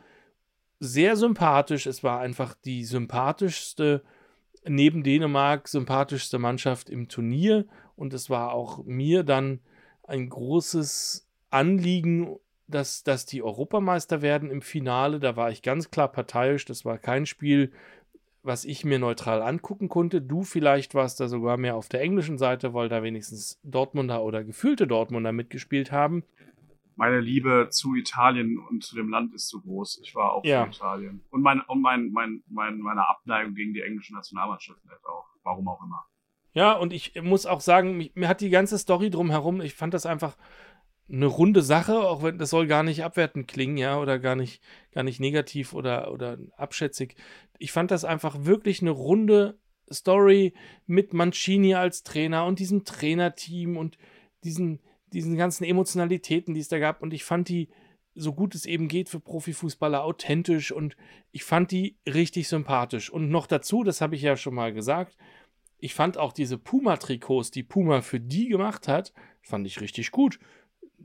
sehr 0.81 1.16
sympathisch. 1.16 1.87
Es 1.87 2.03
war 2.03 2.18
einfach 2.18 2.55
die 2.55 2.85
sympathischste, 2.85 4.03
neben 4.66 5.05
Dänemark, 5.05 5.68
sympathischste 5.68 6.41
Mannschaft 6.41 6.91
im 6.91 7.09
Turnier. 7.09 7.66
Und 7.95 8.12
es 8.12 8.29
war 8.29 8.53
auch 8.53 8.85
mir 8.85 9.22
dann 9.22 9.61
ein 10.03 10.29
großes 10.29 11.29
Anliegen 11.51 12.37
dass, 12.69 13.05
dass 13.05 13.27
die 13.27 13.43
Europameister 13.43 14.23
werden 14.23 14.51
im 14.51 14.62
Finale. 14.62 15.21
Da 15.21 15.37
war 15.37 15.51
ich 15.51 15.62
ganz 15.62 15.91
klar 15.91 16.09
parteiisch. 16.09 16.64
Das 16.64 16.85
war 16.85 16.99
kein 16.99 17.27
Spiel, 17.27 17.73
was 18.43 18.64
ich 18.64 18.85
mir 18.85 18.99
neutral 18.99 19.43
angucken 19.43 19.89
konnte. 19.89 20.21
Du 20.23 20.43
vielleicht 20.43 20.95
warst 20.95 21.21
da 21.21 21.29
sogar 21.29 21.57
mehr 21.57 21.77
auf 21.77 21.89
der 21.89 22.01
englischen 22.03 22.39
Seite, 22.39 22.75
weil 22.75 22.89
da 22.89 23.03
wenigstens 23.03 23.61
Dortmunder 23.62 24.23
oder 24.23 24.45
gefühlte 24.45 24.87
Dortmunder 24.87 25.33
mitgespielt 25.33 25.93
haben. 25.93 26.25
Meine 26.95 27.21
Liebe 27.21 27.69
zu 27.71 27.95
Italien 27.95 28.59
und 28.59 28.83
zu 28.83 28.97
dem 28.97 29.11
Land 29.11 29.35
ist 29.35 29.49
zu 29.49 29.61
groß. 29.61 30.01
Ich 30.03 30.14
war 30.14 30.33
auch 30.33 30.45
ja. 30.45 30.64
für 30.64 30.71
Italien. 30.71 31.21
Und, 31.31 31.43
mein, 31.43 31.61
und 31.61 31.83
mein, 31.83 32.11
mein, 32.11 32.43
mein, 32.49 32.79
meine 32.79 33.07
Abneigung 33.07 33.55
gegen 33.55 33.75
die 33.75 33.83
englische 33.83 34.14
Nationalmannschaft 34.14 34.81
auch. 35.05 35.27
Warum 35.43 35.69
auch 35.69 35.83
immer. 35.85 36.07
Ja, 36.57 36.73
und 36.73 36.95
ich 36.95 37.21
muss 37.21 37.45
auch 37.45 37.61
sagen, 37.61 38.09
mir 38.14 38.29
hat 38.29 38.41
die 38.41 38.49
ganze 38.49 38.79
Story 38.79 39.11
drumherum, 39.11 39.61
ich 39.61 39.75
fand 39.75 39.93
das 39.93 40.07
einfach 40.07 40.39
eine 41.09 41.26
runde 41.26 41.62
Sache, 41.62 42.00
auch 42.00 42.22
wenn 42.22 42.38
das 42.38 42.50
soll 42.50 42.66
gar 42.66 42.82
nicht 42.82 43.04
abwertend 43.04 43.46
klingen, 43.46 43.76
ja, 43.76 43.98
oder 44.00 44.18
gar 44.18 44.34
nicht, 44.34 44.61
gar 44.92 45.04
nicht 45.04 45.20
negativ 45.20 45.72
oder, 45.72 46.12
oder 46.12 46.38
abschätzig. 46.57 47.16
Ich 47.59 47.72
fand 47.72 47.90
das 47.90 48.04
einfach 48.04 48.44
wirklich 48.44 48.80
eine 48.80 48.90
runde 48.90 49.59
Story 49.92 50.52
mit 50.86 51.14
Mancini 51.14 51.74
als 51.74 52.02
Trainer 52.02 52.44
und 52.44 52.59
diesem 52.59 52.84
Trainerteam 52.84 53.76
und 53.76 53.98
diesen, 54.42 54.80
diesen 55.12 55.36
ganzen 55.36 55.64
Emotionalitäten, 55.64 56.54
die 56.54 56.61
es 56.61 56.68
da 56.68 56.80
gab. 56.80 57.02
Und 57.02 57.14
ich 57.14 57.24
fand 57.24 57.48
die, 57.48 57.68
so 58.16 58.32
gut 58.32 58.57
es 58.57 58.66
eben 58.66 58.88
geht 58.88 59.09
für 59.09 59.20
Profifußballer, 59.20 60.02
authentisch 60.02 60.72
und 60.72 60.96
ich 61.30 61.44
fand 61.44 61.70
die 61.70 61.96
richtig 62.07 62.48
sympathisch. 62.48 63.11
Und 63.11 63.30
noch 63.30 63.46
dazu, 63.46 63.84
das 63.84 64.00
habe 64.00 64.16
ich 64.16 64.22
ja 64.22 64.36
schon 64.36 64.54
mal 64.54 64.72
gesagt, 64.72 65.16
ich 65.78 65.94
fand 65.94 66.18
auch 66.18 66.32
diese 66.32 66.59
Puma-Trikots, 66.59 67.52
die 67.52 67.62
Puma 67.62 68.00
für 68.00 68.18
die 68.18 68.48
gemacht 68.48 68.88
hat, 68.88 69.12
fand 69.42 69.66
ich 69.66 69.80
richtig 69.80 70.11
gut 70.11 70.40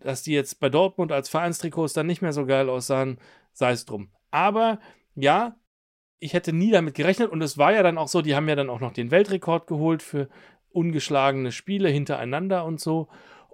dass 0.03 0.23
die 0.23 0.33
jetzt 0.33 0.59
bei 0.59 0.69
Dortmund 0.69 1.11
als 1.11 1.29
Vereinstrikots 1.29 1.93
dann 1.93 2.07
nicht 2.07 2.21
mehr 2.21 2.33
so 2.33 2.45
geil 2.45 2.69
aussahen, 2.69 3.17
sei 3.53 3.71
es 3.71 3.85
drum. 3.85 4.09
Aber 4.31 4.79
ja, 5.15 5.55
ich 6.19 6.33
hätte 6.33 6.53
nie 6.53 6.71
damit 6.71 6.95
gerechnet 6.95 7.31
und 7.31 7.41
es 7.41 7.57
war 7.57 7.73
ja 7.73 7.83
dann 7.83 7.97
auch 7.97 8.07
so, 8.07 8.21
die 8.21 8.35
haben 8.35 8.47
ja 8.47 8.55
dann 8.55 8.69
auch 8.69 8.79
noch 8.79 8.93
den 8.93 9.11
Weltrekord 9.11 9.67
geholt 9.67 10.03
für 10.03 10.29
ungeschlagene 10.69 11.51
Spiele 11.51 11.89
hintereinander 11.89 12.65
und 12.65 12.79
so. 12.79 13.09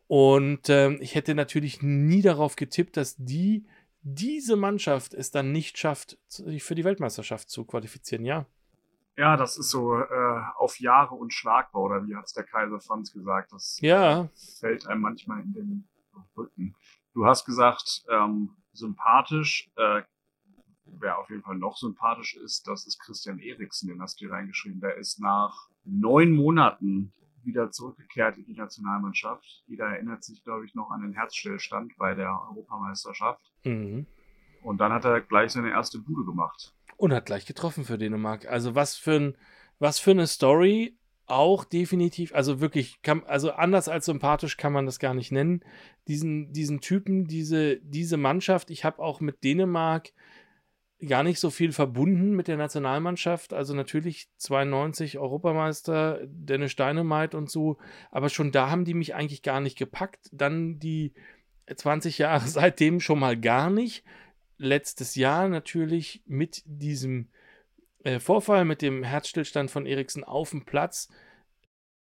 Und 0.07 0.69
äh, 0.69 0.93
ich 0.95 1.15
hätte 1.15 1.35
natürlich 1.35 1.81
nie 1.81 2.21
darauf 2.21 2.55
getippt, 2.55 2.97
dass 2.97 3.15
die 3.17 3.65
diese 4.01 4.55
Mannschaft 4.55 5.13
es 5.13 5.31
dann 5.31 5.51
nicht 5.51 5.77
schafft, 5.77 6.17
sich 6.27 6.63
für 6.63 6.75
die 6.75 6.85
Weltmeisterschaft 6.85 7.49
zu 7.49 7.65
qualifizieren, 7.65 8.23
ja. 8.25 8.45
Ja, 9.17 9.35
das 9.35 9.57
ist 9.57 9.71
so 9.71 9.97
äh, 9.97 10.41
auf 10.57 10.79
Jahre 10.79 11.15
unschlagbar, 11.15 11.81
oder 11.81 12.07
wie 12.07 12.15
hat 12.15 12.25
es 12.25 12.33
der 12.33 12.43
Kaiser 12.43 12.79
Franz 12.79 13.11
gesagt? 13.11 13.51
Das 13.51 13.79
ja. 13.81 14.29
fällt 14.59 14.87
einem 14.87 15.01
manchmal 15.01 15.41
in 15.41 15.53
den 15.53 15.87
Rücken. 16.35 16.75
Du 17.13 17.25
hast 17.25 17.45
gesagt, 17.45 18.03
ähm, 18.09 18.51
sympathisch, 18.73 19.69
äh, 19.75 20.01
wer 20.85 21.17
auf 21.17 21.29
jeden 21.29 21.43
Fall 21.43 21.57
noch 21.57 21.77
sympathisch 21.77 22.35
ist, 22.35 22.67
das 22.67 22.85
ist 22.85 22.99
Christian 22.99 23.39
Eriksen, 23.39 23.89
den 23.89 24.01
hast 24.01 24.19
du 24.19 24.25
hier 24.25 24.33
reingeschrieben. 24.33 24.79
Der 24.79 24.95
ist 24.95 25.19
nach 25.19 25.69
neun 25.83 26.31
Monaten 26.31 27.13
wieder 27.43 27.71
zurückgekehrt 27.71 28.37
in 28.37 28.45
die 28.45 28.53
Nationalmannschaft. 28.53 29.63
Jeder 29.67 29.85
erinnert 29.85 30.23
sich, 30.23 30.43
glaube 30.43 30.65
ich, 30.65 30.75
noch 30.75 30.91
an 30.91 31.01
den 31.01 31.13
Herzstillstand 31.13 31.95
bei 31.97 32.13
der 32.13 32.29
Europameisterschaft. 32.49 33.41
Mhm. 33.63 34.05
Und 34.61 34.77
dann 34.79 34.91
hat 34.91 35.05
er 35.05 35.21
gleich 35.21 35.53
seine 35.53 35.71
erste 35.71 35.99
Bude 35.99 36.25
gemacht. 36.25 36.73
Und 36.97 37.13
hat 37.13 37.25
gleich 37.25 37.45
getroffen 37.45 37.85
für 37.85 37.97
Dänemark. 37.97 38.47
Also 38.47 38.75
was 38.75 38.95
für, 38.95 39.15
ein, 39.15 39.37
was 39.79 39.99
für 39.99 40.11
eine 40.11 40.27
Story. 40.27 40.96
Auch 41.27 41.65
definitiv, 41.65 42.33
also 42.33 42.61
wirklich, 42.61 43.01
kann, 43.01 43.23
also 43.25 43.51
anders 43.51 43.89
als 43.89 44.05
sympathisch 44.05 44.55
kann 44.55 44.71
man 44.71 44.85
das 44.85 44.97
gar 44.97 45.13
nicht 45.13 45.31
nennen. 45.31 45.61
Diesen, 46.07 46.53
diesen 46.53 46.79
Typen, 46.79 47.27
diese, 47.27 47.77
diese 47.81 48.15
Mannschaft, 48.15 48.69
ich 48.71 48.85
habe 48.85 48.99
auch 49.03 49.19
mit 49.19 49.43
Dänemark 49.43 50.13
gar 51.05 51.23
nicht 51.23 51.39
so 51.39 51.49
viel 51.49 51.73
verbunden 51.73 52.31
mit 52.31 52.47
der 52.47 52.57
Nationalmannschaft. 52.57 53.53
Also 53.53 53.73
natürlich 53.73 54.29
92 54.37 55.19
Europameister, 55.19 56.21
Dennis 56.25 56.71
Steinemeit 56.71 57.35
und 57.35 57.51
so. 57.51 57.77
Aber 58.09 58.29
schon 58.29 58.51
da 58.51 58.69
haben 58.69 58.85
die 58.85 58.95
mich 58.95 59.13
eigentlich 59.13 59.43
gar 59.43 59.59
nicht 59.59 59.77
gepackt. 59.77 60.29
Dann 60.31 60.79
die 60.79 61.13
20 61.73 62.17
Jahre 62.17 62.47
seitdem 62.47 62.99
schon 62.99 63.19
mal 63.19 63.37
gar 63.37 63.69
nicht. 63.69 64.03
Letztes 64.57 65.15
Jahr 65.15 65.49
natürlich 65.49 66.23
mit 66.25 66.63
diesem 66.65 67.27
äh, 68.07 68.19
Vorfall, 68.19 68.65
mit 68.65 68.81
dem 68.81 69.03
Herzstillstand 69.03 69.69
von 69.69 69.85
Eriksen 69.85 70.23
auf 70.23 70.51
dem 70.51 70.63
Platz, 70.63 71.09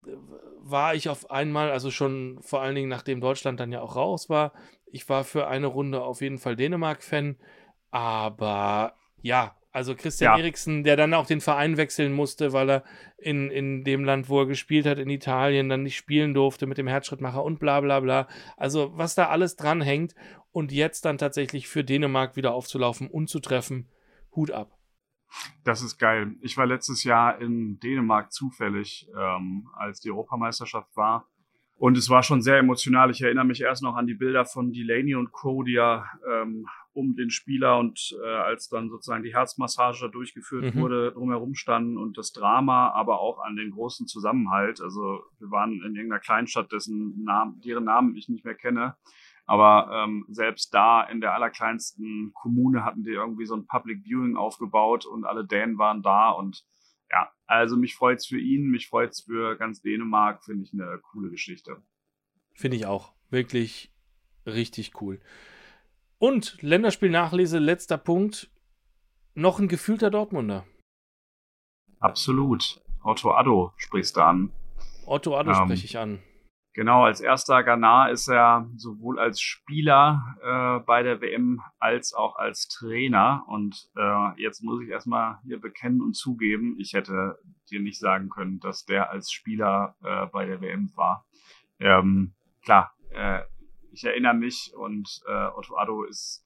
äh, 0.06 0.12
war 0.60 0.93
ich 0.95 1.10
auf 1.10 1.32
einmal, 1.32 1.72
also 1.72 1.89
schon 1.91 2.39
vor 2.41 2.62
allen 2.62 2.76
Dingen 2.76 2.89
nachdem 2.89 3.22
Deutschland 3.22 3.60
dann 3.60 3.72
ja 3.72 3.82
auch 3.82 3.95
raus 3.95 4.30
war, 4.30 4.53
ich 4.86 5.10
war 5.10 5.24
für 5.24 5.47
eine 5.47 5.68
Runde 5.68 6.03
auf 6.03 6.22
jeden 6.22 6.38
Fall 6.38 6.56
Dänemark-Fan 6.56 7.38
aber 7.95 8.93
ja, 9.22 9.56
also 9.72 9.95
Christian 9.95 10.34
ja. 10.34 10.43
Eriksen, 10.43 10.84
der 10.84 10.97
dann 10.97 11.14
auch 11.14 11.26
den 11.26 11.39
Verein 11.39 11.78
wechseln 11.78 12.12
musste, 12.12 12.51
weil 12.51 12.70
er 12.70 12.84
in, 13.18 13.49
in 13.49 13.86
dem 13.86 14.03
Land, 14.03 14.28
wo 14.28 14.41
er 14.41 14.45
gespielt 14.45 14.86
hat, 14.86 14.99
in 14.99 15.10
Italien, 15.10 15.70
dann 15.70 15.84
nicht 15.84 15.95
spielen 15.95 16.34
durfte 16.34 16.66
mit 16.66 16.78
dem 16.78 16.88
Herzschrittmacher 16.88 17.43
und 17.43 17.60
bla 17.60 17.80
bla 17.80 18.01
bla. 18.01 18.28
Also 18.58 18.91
was 18.95 19.16
da 19.16 19.30
alles 19.30 19.56
dranhängt 19.56 20.14
und 20.51 20.74
jetzt 20.74 21.06
dann 21.06 21.18
tatsächlich 21.18 21.70
für 21.70 21.86
Dänemark 21.86 22.36
wieder 22.36 22.53
aufzulaufen 22.53 23.08
und 23.08 23.30
zu 23.30 23.39
treffen, 23.39 23.88
Hut 24.36 24.51
ab. 24.51 24.78
Das 25.63 25.81
ist 25.81 25.97
geil. 25.97 26.36
Ich 26.41 26.57
war 26.57 26.65
letztes 26.65 27.03
Jahr 27.03 27.39
in 27.39 27.79
Dänemark 27.79 28.31
zufällig, 28.31 29.07
ähm, 29.17 29.67
als 29.73 29.99
die 29.99 30.11
Europameisterschaft 30.11 30.95
war. 30.95 31.27
Und 31.77 31.97
es 31.97 32.09
war 32.09 32.23
schon 32.23 32.41
sehr 32.41 32.57
emotional. 32.57 33.11
Ich 33.11 33.21
erinnere 33.21 33.45
mich 33.45 33.61
erst 33.61 33.83
noch 33.83 33.95
an 33.95 34.07
die 34.07 34.13
Bilder 34.13 34.45
von 34.45 34.71
Delaney 34.71 35.15
und 35.15 35.31
ja 35.67 36.05
ähm, 36.31 36.65
um 36.93 37.15
den 37.15 37.29
Spieler 37.29 37.77
und 37.77 38.15
äh, 38.23 38.27
als 38.27 38.69
dann 38.69 38.89
sozusagen 38.89 39.23
die 39.23 39.36
Herzmassage 39.36 40.09
durchgeführt 40.09 40.73
mhm. 40.73 40.79
wurde, 40.79 41.11
drumherum 41.11 41.53
standen 41.53 41.97
und 41.97 42.17
das 42.17 42.31
Drama, 42.31 42.91
aber 42.91 43.19
auch 43.19 43.39
an 43.43 43.57
den 43.57 43.71
großen 43.71 44.07
Zusammenhalt. 44.07 44.79
Also 44.81 45.23
wir 45.39 45.51
waren 45.51 45.73
in 45.73 45.95
irgendeiner 45.95 46.21
Kleinstadt, 46.21 46.71
dessen 46.71 47.23
Namen, 47.23 47.59
deren 47.59 47.83
Namen 47.83 48.15
ich 48.15 48.29
nicht 48.29 48.45
mehr 48.45 48.55
kenne. 48.55 48.95
Aber 49.45 49.89
ähm, 49.93 50.25
selbst 50.29 50.73
da 50.73 51.03
in 51.03 51.21
der 51.21 51.33
allerkleinsten 51.33 52.31
Kommune 52.33 52.83
hatten 52.83 53.03
die 53.03 53.11
irgendwie 53.11 53.45
so 53.45 53.55
ein 53.55 53.67
Public 53.67 54.03
Viewing 54.03 54.37
aufgebaut 54.37 55.05
und 55.05 55.25
alle 55.25 55.45
Dänen 55.45 55.77
waren 55.77 56.01
da 56.01 56.31
und 56.31 56.65
ja, 57.11 57.29
also 57.45 57.77
mich 57.77 57.95
freut's 57.95 58.25
für 58.25 58.39
ihn, 58.39 58.69
mich 58.69 58.87
freut's 58.87 59.21
für 59.21 59.55
ganz 59.57 59.81
Dänemark, 59.81 60.43
finde 60.43 60.63
ich 60.63 60.73
eine 60.73 60.99
coole 61.11 61.29
Geschichte. 61.29 61.83
Finde 62.53 62.77
ich 62.77 62.85
auch. 62.85 63.13
Wirklich 63.29 63.93
richtig 64.45 65.01
cool. 65.01 65.19
Und 66.17 66.61
Länderspiel-Nachlese, 66.61 67.59
letzter 67.59 67.97
Punkt. 67.97 68.49
Noch 69.33 69.59
ein 69.59 69.67
gefühlter 69.67 70.09
Dortmunder. 70.09 70.65
Absolut. 71.99 72.81
Otto 73.03 73.31
Addo 73.31 73.73
sprichst 73.75 74.15
du 74.15 74.21
an. 74.21 74.51
Otto 75.05 75.37
Addo 75.37 75.51
ähm, 75.51 75.57
spreche 75.65 75.85
ich 75.85 75.97
an. 75.97 76.23
Genau, 76.76 77.05
als 77.05 77.21
erster 77.21 77.63
Ghana 77.63 78.09
ist 78.09 78.28
er 78.28 78.69
sowohl 78.76 79.17
als 79.17 79.39
Spieler 79.39 80.36
äh, 80.43 80.86
bei 80.86 81.03
der 81.03 81.21
WM 81.21 81.61
als 81.80 82.13
auch 82.13 82.36
als 82.36 82.67
Trainer. 82.67 83.45
Und 83.47 83.89
äh, 83.95 84.41
jetzt 84.41 84.61
muss 84.61 84.84
ich 84.84 84.89
erstmal 84.89 85.39
hier 85.45 85.61
bekennen 85.61 86.01
und 86.01 86.17
zugeben, 86.17 86.76
ich 86.78 86.91
hätte 86.91 87.39
dir 87.71 87.80
nicht 87.80 87.97
sagen 87.97 88.28
können, 88.30 88.59
dass 88.59 88.84
der 88.84 89.09
als 89.09 89.32
Spieler 89.32 89.95
äh, 90.03 90.26
bei 90.26 90.45
der 90.45 90.59
WM 90.59 90.91
war. 90.97 91.26
Ähm, 91.80 92.34
klar, 92.61 92.93
äh, 93.11 93.39
ich 93.93 94.03
erinnere 94.03 94.34
mich 94.34 94.73
und 94.76 95.21
äh, 95.30 95.47
Otto 95.55 95.78
Addo 95.78 96.03
ist 96.03 96.45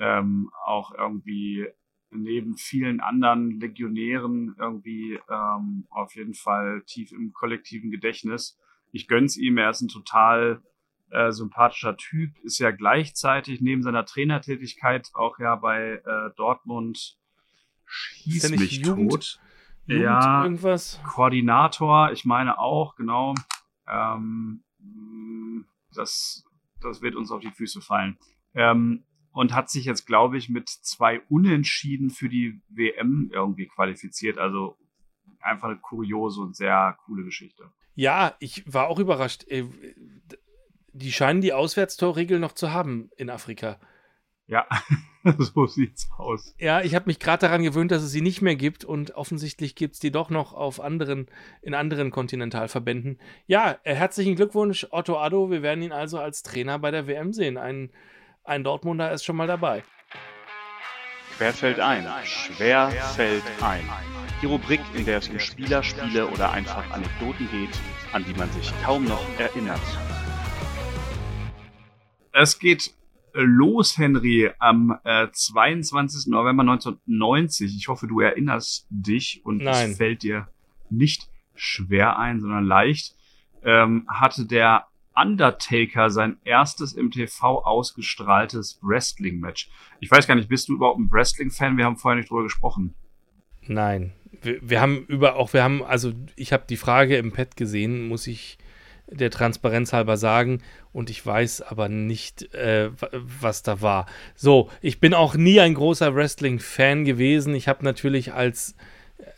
ähm, 0.00 0.50
auch 0.66 0.92
irgendwie 0.98 1.68
neben 2.10 2.56
vielen 2.56 2.98
anderen 2.98 3.60
Legionären 3.60 4.56
irgendwie 4.58 5.20
ähm, 5.30 5.86
auf 5.90 6.16
jeden 6.16 6.34
Fall 6.34 6.82
tief 6.86 7.12
im 7.12 7.32
kollektiven 7.32 7.92
Gedächtnis. 7.92 8.59
Ich 8.92 9.08
gönn's 9.08 9.36
ihm, 9.36 9.58
er 9.58 9.70
ist 9.70 9.80
ein 9.80 9.88
total 9.88 10.62
äh, 11.10 11.32
sympathischer 11.32 11.96
Typ, 11.96 12.38
ist 12.42 12.58
ja 12.58 12.70
gleichzeitig 12.70 13.60
neben 13.60 13.82
seiner 13.82 14.04
Trainertätigkeit 14.04 15.10
auch 15.14 15.38
ja 15.38 15.56
bei 15.56 16.02
äh, 16.04 16.30
Dortmund 16.36 17.18
schieß 17.86 18.50
mich 18.50 18.78
Jugend, 18.78 19.10
tot. 19.10 19.40
Jugend 19.86 20.04
ja, 20.04 20.44
irgendwas? 20.44 21.00
Koordinator, 21.04 22.12
ich 22.12 22.24
meine 22.24 22.58
auch, 22.58 22.94
genau. 22.94 23.34
Ähm, 23.88 24.62
das 25.92 26.44
das 26.80 27.02
wird 27.02 27.14
uns 27.14 27.30
auf 27.30 27.40
die 27.40 27.50
Füße 27.50 27.80
fallen. 27.80 28.18
Ähm, 28.54 29.04
und 29.32 29.54
hat 29.54 29.70
sich 29.70 29.84
jetzt, 29.84 30.06
glaube 30.06 30.38
ich, 30.38 30.48
mit 30.48 30.68
zwei 30.68 31.20
Unentschieden 31.28 32.10
für 32.10 32.28
die 32.28 32.60
WM 32.68 33.30
irgendwie 33.32 33.66
qualifiziert. 33.66 34.38
Also 34.38 34.76
einfach 35.40 35.68
eine 35.68 35.78
kuriose 35.78 36.40
und 36.40 36.56
sehr 36.56 36.98
coole 37.04 37.24
Geschichte. 37.24 37.70
Ja, 38.00 38.34
ich 38.38 38.64
war 38.64 38.88
auch 38.88 38.98
überrascht. 38.98 39.44
Äh, 39.48 39.64
die 40.94 41.12
scheinen 41.12 41.42
die 41.42 41.52
Auswärtstorregel 41.52 42.38
noch 42.38 42.52
zu 42.52 42.72
haben 42.72 43.10
in 43.18 43.28
Afrika. 43.28 43.78
Ja, 44.46 44.66
so 45.38 45.66
sieht's 45.66 46.08
aus. 46.16 46.54
Ja, 46.58 46.80
ich 46.80 46.94
habe 46.94 47.04
mich 47.08 47.18
gerade 47.18 47.42
daran 47.42 47.62
gewöhnt, 47.62 47.90
dass 47.90 48.02
es 48.02 48.10
sie 48.10 48.22
nicht 48.22 48.40
mehr 48.40 48.56
gibt 48.56 48.86
und 48.86 49.16
offensichtlich 49.16 49.74
gibt 49.74 49.96
es 49.96 50.00
die 50.00 50.10
doch 50.10 50.30
noch 50.30 50.54
auf 50.54 50.80
anderen, 50.80 51.26
in 51.60 51.74
anderen 51.74 52.10
Kontinentalverbänden. 52.10 53.20
Ja, 53.46 53.78
äh, 53.84 53.94
herzlichen 53.94 54.34
Glückwunsch, 54.34 54.86
Otto 54.92 55.18
Addo. 55.18 55.50
Wir 55.50 55.60
werden 55.60 55.82
ihn 55.82 55.92
also 55.92 56.18
als 56.18 56.42
Trainer 56.42 56.78
bei 56.78 56.90
der 56.90 57.06
WM 57.06 57.34
sehen. 57.34 57.58
Ein, 57.58 57.92
ein 58.44 58.64
Dortmunder 58.64 59.12
ist 59.12 59.26
schon 59.26 59.36
mal 59.36 59.46
dabei. 59.46 59.84
Schwer 61.36 61.52
fällt 61.52 61.80
ein. 61.80 62.08
Schwer 62.24 62.90
fällt 63.14 63.44
ein. 63.60 63.84
Die 64.42 64.46
Rubrik, 64.46 64.80
in 64.94 65.04
der 65.04 65.18
es 65.18 65.28
um 65.28 65.38
Spieler, 65.38 65.82
Spiele 65.82 66.26
oder 66.26 66.50
einfach 66.50 66.90
Anekdoten 66.90 67.46
geht, 67.50 67.78
an 68.14 68.24
die 68.24 68.32
man 68.38 68.50
sich 68.52 68.72
kaum 68.82 69.04
noch 69.04 69.22
erinnert. 69.38 69.80
Es 72.32 72.58
geht 72.58 72.94
los, 73.34 73.98
Henry, 73.98 74.50
am 74.58 74.98
äh, 75.04 75.26
22. 75.30 76.30
November 76.32 76.62
1990. 76.62 77.76
Ich 77.76 77.88
hoffe, 77.88 78.06
du 78.06 78.20
erinnerst 78.20 78.86
dich 78.88 79.42
und 79.44 79.58
Nein. 79.58 79.90
es 79.90 79.98
fällt 79.98 80.22
dir 80.22 80.48
nicht 80.88 81.28
schwer 81.54 82.18
ein, 82.18 82.40
sondern 82.40 82.64
leicht. 82.64 83.14
Ähm, 83.62 84.06
hatte 84.08 84.46
der 84.46 84.86
Undertaker 85.14 86.08
sein 86.08 86.38
erstes 86.44 86.94
im 86.94 87.10
TV 87.10 87.62
ausgestrahltes 87.62 88.78
Wrestling-Match. 88.80 89.70
Ich 90.00 90.10
weiß 90.10 90.26
gar 90.26 90.34
nicht, 90.34 90.48
bist 90.48 90.70
du 90.70 90.76
überhaupt 90.76 90.98
ein 90.98 91.12
Wrestling-Fan? 91.12 91.76
Wir 91.76 91.84
haben 91.84 91.98
vorher 91.98 92.16
nicht 92.16 92.30
drüber 92.30 92.44
gesprochen. 92.44 92.94
Nein, 93.66 94.14
wir, 94.42 94.58
wir 94.62 94.80
haben 94.80 95.04
über 95.06 95.36
auch 95.36 95.52
wir 95.52 95.62
haben 95.62 95.82
also 95.82 96.12
ich 96.36 96.52
habe 96.52 96.64
die 96.68 96.76
Frage 96.76 97.16
im 97.16 97.32
Pad 97.32 97.56
gesehen, 97.56 98.08
muss 98.08 98.26
ich 98.26 98.58
der 99.10 99.30
Transparenz 99.30 99.92
halber 99.92 100.16
sagen 100.16 100.62
und 100.92 101.10
ich 101.10 101.24
weiß 101.24 101.62
aber 101.62 101.88
nicht, 101.88 102.54
äh, 102.54 102.90
was 103.12 103.62
da 103.62 103.80
war. 103.80 104.06
So, 104.34 104.70
ich 104.80 105.00
bin 105.00 105.14
auch 105.14 105.34
nie 105.34 105.60
ein 105.60 105.74
großer 105.74 106.14
Wrestling-Fan 106.14 107.04
gewesen. 107.04 107.54
Ich 107.54 107.68
habe 107.68 107.84
natürlich 107.84 108.32
als, 108.32 108.74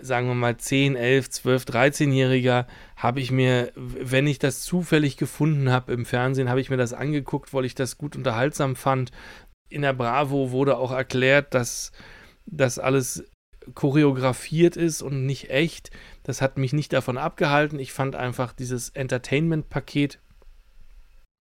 sagen 0.00 0.28
wir 0.28 0.34
mal, 0.34 0.56
10, 0.56 0.96
11, 0.96 1.30
12, 1.30 1.64
13-Jähriger, 1.64 2.66
habe 2.96 3.20
ich 3.20 3.30
mir, 3.30 3.72
wenn 3.74 4.26
ich 4.26 4.38
das 4.38 4.62
zufällig 4.62 5.16
gefunden 5.16 5.70
habe 5.70 5.92
im 5.92 6.06
Fernsehen, 6.06 6.48
habe 6.48 6.60
ich 6.60 6.70
mir 6.70 6.76
das 6.76 6.92
angeguckt, 6.92 7.52
weil 7.52 7.64
ich 7.64 7.74
das 7.74 7.98
gut 7.98 8.16
unterhaltsam 8.16 8.76
fand. 8.76 9.10
In 9.68 9.82
der 9.82 9.94
Bravo 9.94 10.50
wurde 10.50 10.76
auch 10.76 10.92
erklärt, 10.92 11.54
dass 11.54 11.92
das 12.46 12.78
alles 12.78 13.24
choreografiert 13.74 14.76
ist 14.76 15.02
und 15.02 15.26
nicht 15.26 15.50
echt. 15.50 15.90
Das 16.22 16.40
hat 16.42 16.58
mich 16.58 16.72
nicht 16.72 16.92
davon 16.92 17.18
abgehalten. 17.18 17.78
Ich 17.78 17.92
fand 17.92 18.16
einfach 18.16 18.52
dieses 18.52 18.90
Entertainment-Paket 18.90 20.18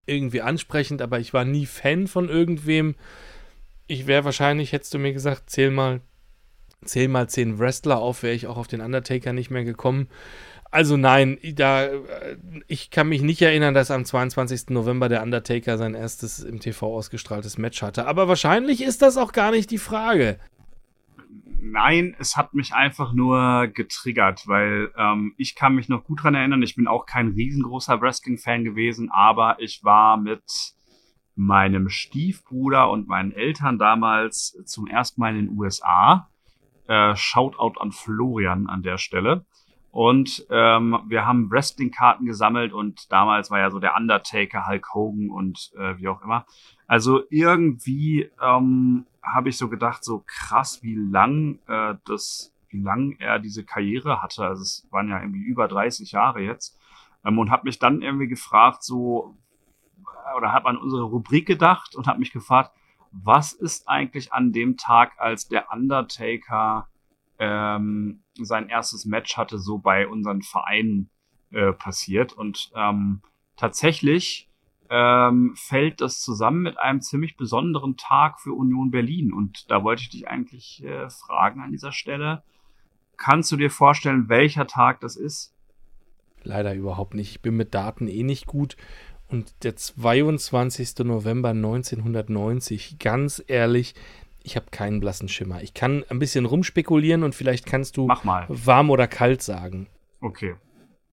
irgendwie 0.06 0.42
ansprechend, 0.42 1.02
aber 1.02 1.20
ich 1.20 1.34
war 1.34 1.46
nie 1.46 1.66
Fan 1.66 2.08
von 2.08 2.30
irgendwem. 2.30 2.96
Ich 3.88 4.08
wäre 4.08 4.26
wahrscheinlich, 4.26 4.72
hättest 4.72 4.94
du 4.94 5.00
mir 5.00 5.14
gesagt, 5.14 5.50
zähl 5.50 5.70
mal, 5.72 6.02
zähl 6.84 7.08
mal 7.08 7.28
zehn 7.30 7.60
Wrestler 7.60 8.00
auf, 8.00 8.24
wäre 8.24 8.34
ich 8.34 8.48
auch 8.48 8.58
auf 8.58 8.68
den 8.68 8.82
Undertaker 8.82 9.34
nicht 9.34 9.52
mehr 9.52 9.64
gekommen. 9.64 10.08
Also 10.70 10.98
nein, 10.98 11.38
da, 11.56 11.90
ich 12.68 12.92
kann 12.92 13.08
mich 13.08 13.22
nicht 13.22 13.42
erinnern, 13.42 13.74
dass 13.74 13.90
am 13.90 14.04
22. 14.04 14.70
November 14.70 15.08
der 15.08 15.24
Undertaker 15.24 15.78
sein 15.78 15.94
erstes 15.94 16.40
im 16.40 16.60
TV 16.60 16.94
ausgestrahltes 16.94 17.58
Match 17.58 17.82
hatte. 17.82 18.06
Aber 18.06 18.28
wahrscheinlich 18.28 18.84
ist 18.84 19.02
das 19.02 19.18
auch 19.18 19.32
gar 19.32 19.52
nicht 19.52 19.72
die 19.72 19.78
Frage. 19.78 20.38
Nein, 21.72 22.16
es 22.18 22.38
hat 22.38 22.54
mich 22.54 22.74
einfach 22.74 23.14
nur 23.14 23.68
getriggert, 23.68 24.48
weil 24.48 24.92
ähm, 24.98 25.34
ich 25.38 25.54
kann 25.54 25.76
mich 25.76 25.90
noch 25.90 26.06
gut 26.06 26.24
dran 26.24 26.34
erinnern. 26.34 26.64
Ich 26.64 26.76
bin 26.76 26.88
auch 26.88 27.06
kein 27.06 27.30
riesengroßer 27.30 28.00
Wrestling-Fan 28.00 28.64
gewesen, 28.64 29.10
aber 29.12 29.60
ich 29.60 29.84
war 29.84 30.16
mit 30.16 30.74
meinem 31.36 31.90
Stiefbruder 31.90 32.90
und 32.90 33.08
meinen 33.08 33.34
Eltern 33.34 33.78
damals 33.78 34.58
zum 34.66 34.88
ersten 34.88 35.20
Mal 35.20 35.36
in 35.36 35.48
den 35.48 35.58
USA. 35.58 36.30
Äh, 36.88 37.16
Shoutout 37.16 37.82
an 37.82 37.92
Florian 37.92 38.68
an 38.68 38.82
der 38.82 38.98
Stelle. 38.98 39.46
Und 39.92 40.46
ähm, 40.50 41.00
wir 41.08 41.26
haben 41.26 41.52
Wrestling-Karten 41.52 42.26
gesammelt 42.26 42.72
und 42.72 43.12
damals 43.12 43.52
war 43.52 43.60
ja 43.60 43.72
so 43.72 43.80
der 43.80 43.96
Undertaker, 43.98 44.68
Hulk 44.68 44.94
Hogan 44.94 45.30
und 45.30 45.72
äh, 45.78 45.98
wie 45.98 46.08
auch 46.08 46.22
immer. 46.22 46.46
Also 46.88 47.24
irgendwie 47.30 48.30
ähm, 48.42 49.06
habe 49.34 49.50
ich 49.50 49.58
so 49.58 49.70
gedacht, 49.70 50.04
so 50.04 50.24
krass, 50.26 50.84
wie 50.84 50.96
lang 50.96 51.60
äh, 51.68 51.96
das, 52.06 52.54
wie 52.70 52.82
lang 52.82 53.14
er 53.20 53.40
diese 53.40 53.64
Karriere 53.64 54.22
hatte. 54.22 54.46
Also 54.46 54.62
es 54.62 54.88
waren 54.92 55.10
ja 55.10 55.20
irgendwie 55.20 55.44
über 55.44 55.68
30 55.68 56.12
Jahre 56.12 56.42
jetzt. 56.42 56.78
Ähm, 57.26 57.40
und 57.40 57.52
habe 57.52 57.66
mich 57.66 57.80
dann 57.80 58.02
irgendwie 58.02 58.28
gefragt, 58.28 58.84
so, 58.84 59.36
oder 60.36 60.52
habe 60.52 60.70
an 60.70 60.78
unsere 60.78 61.04
Rubrik 61.04 61.46
gedacht 61.46 61.96
und 61.96 62.08
habe 62.08 62.20
mich 62.20 62.32
gefragt, 62.32 62.72
was 63.12 63.54
ist 63.54 63.88
eigentlich 63.88 64.34
an 64.34 64.52
dem 64.52 64.78
Tag, 64.78 65.14
als 65.18 65.48
der 65.48 65.72
Undertaker 65.72 66.88
ähm, 67.40 68.24
sein 68.36 68.70
erstes 68.70 69.06
Match 69.06 69.38
hatte, 69.38 69.58
so 69.60 69.78
bei 69.78 70.08
unseren 70.08 70.42
Vereinen 70.42 71.10
äh, 71.52 71.72
passiert. 71.72 72.34
Und 72.34 72.72
ähm, 72.76 73.22
tatsächlich 73.56 74.50
ähm, 74.90 75.54
fällt 75.56 76.02
das 76.02 76.22
zusammen 76.22 76.62
mit 76.62 76.80
einem 76.80 77.02
ziemlich 77.02 77.38
besonderen 77.38 77.98
Tag 77.98 78.40
für 78.40 78.54
Union 78.54 78.92
Berlin. 78.92 79.34
Und 79.34 79.70
da 79.70 79.84
wollte 79.84 80.04
ich 80.04 80.10
dich 80.10 80.28
eigentlich 80.28 80.84
äh, 80.84 81.10
fragen 81.10 81.62
an 81.62 81.72
dieser 81.72 81.92
Stelle. 81.92 82.44
Kannst 83.18 83.52
du 83.52 83.58
dir 83.58 83.72
vorstellen, 83.72 84.30
welcher 84.30 84.68
Tag 84.68 85.00
das 85.02 85.16
ist? 85.16 85.54
Leider 86.44 86.74
überhaupt 86.74 87.14
nicht. 87.14 87.32
Ich 87.32 87.42
bin 87.42 87.56
mit 87.56 87.74
Daten 87.74 88.08
eh 88.08 88.24
nicht 88.24 88.46
gut. 88.46 88.78
Und 89.28 89.64
der 89.64 89.76
22. 89.76 91.00
November 91.00 91.50
1990, 91.50 92.98
ganz 93.00 93.44
ehrlich, 93.46 93.94
ich 94.44 94.56
habe 94.56 94.68
keinen 94.72 95.02
blassen 95.02 95.28
Schimmer. 95.28 95.62
Ich 95.62 95.74
kann 95.74 96.06
ein 96.10 96.20
bisschen 96.20 96.46
rumspekulieren 96.46 97.24
und 97.24 97.36
vielleicht 97.36 97.66
kannst 97.66 97.98
du 97.98 98.08
warm 98.08 98.90
oder 98.90 99.08
kalt 99.08 99.42
sagen. 99.42 99.88
Okay. 100.22 100.56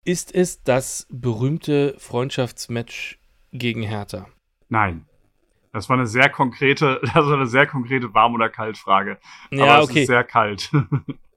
Ist 0.04 0.34
es 0.34 0.64
das 0.64 1.06
berühmte 1.10 1.94
Freundschaftsmatch 1.98 3.19
gegen 3.52 3.82
Hertha? 3.82 4.26
Nein. 4.68 5.06
Das 5.72 5.88
war 5.88 5.96
eine 5.96 6.06
sehr 6.06 6.28
konkrete, 6.28 7.00
das 7.14 7.14
war 7.14 7.34
eine 7.34 7.46
sehr 7.46 7.66
konkrete 7.66 8.12
Warm- 8.14 8.34
oder 8.34 8.48
Kalt-Frage. 8.48 9.18
Ja, 9.50 9.64
Aber 9.64 9.84
es 9.84 9.90
okay. 9.90 10.00
ist 10.02 10.06
sehr 10.08 10.24
kalt. 10.24 10.70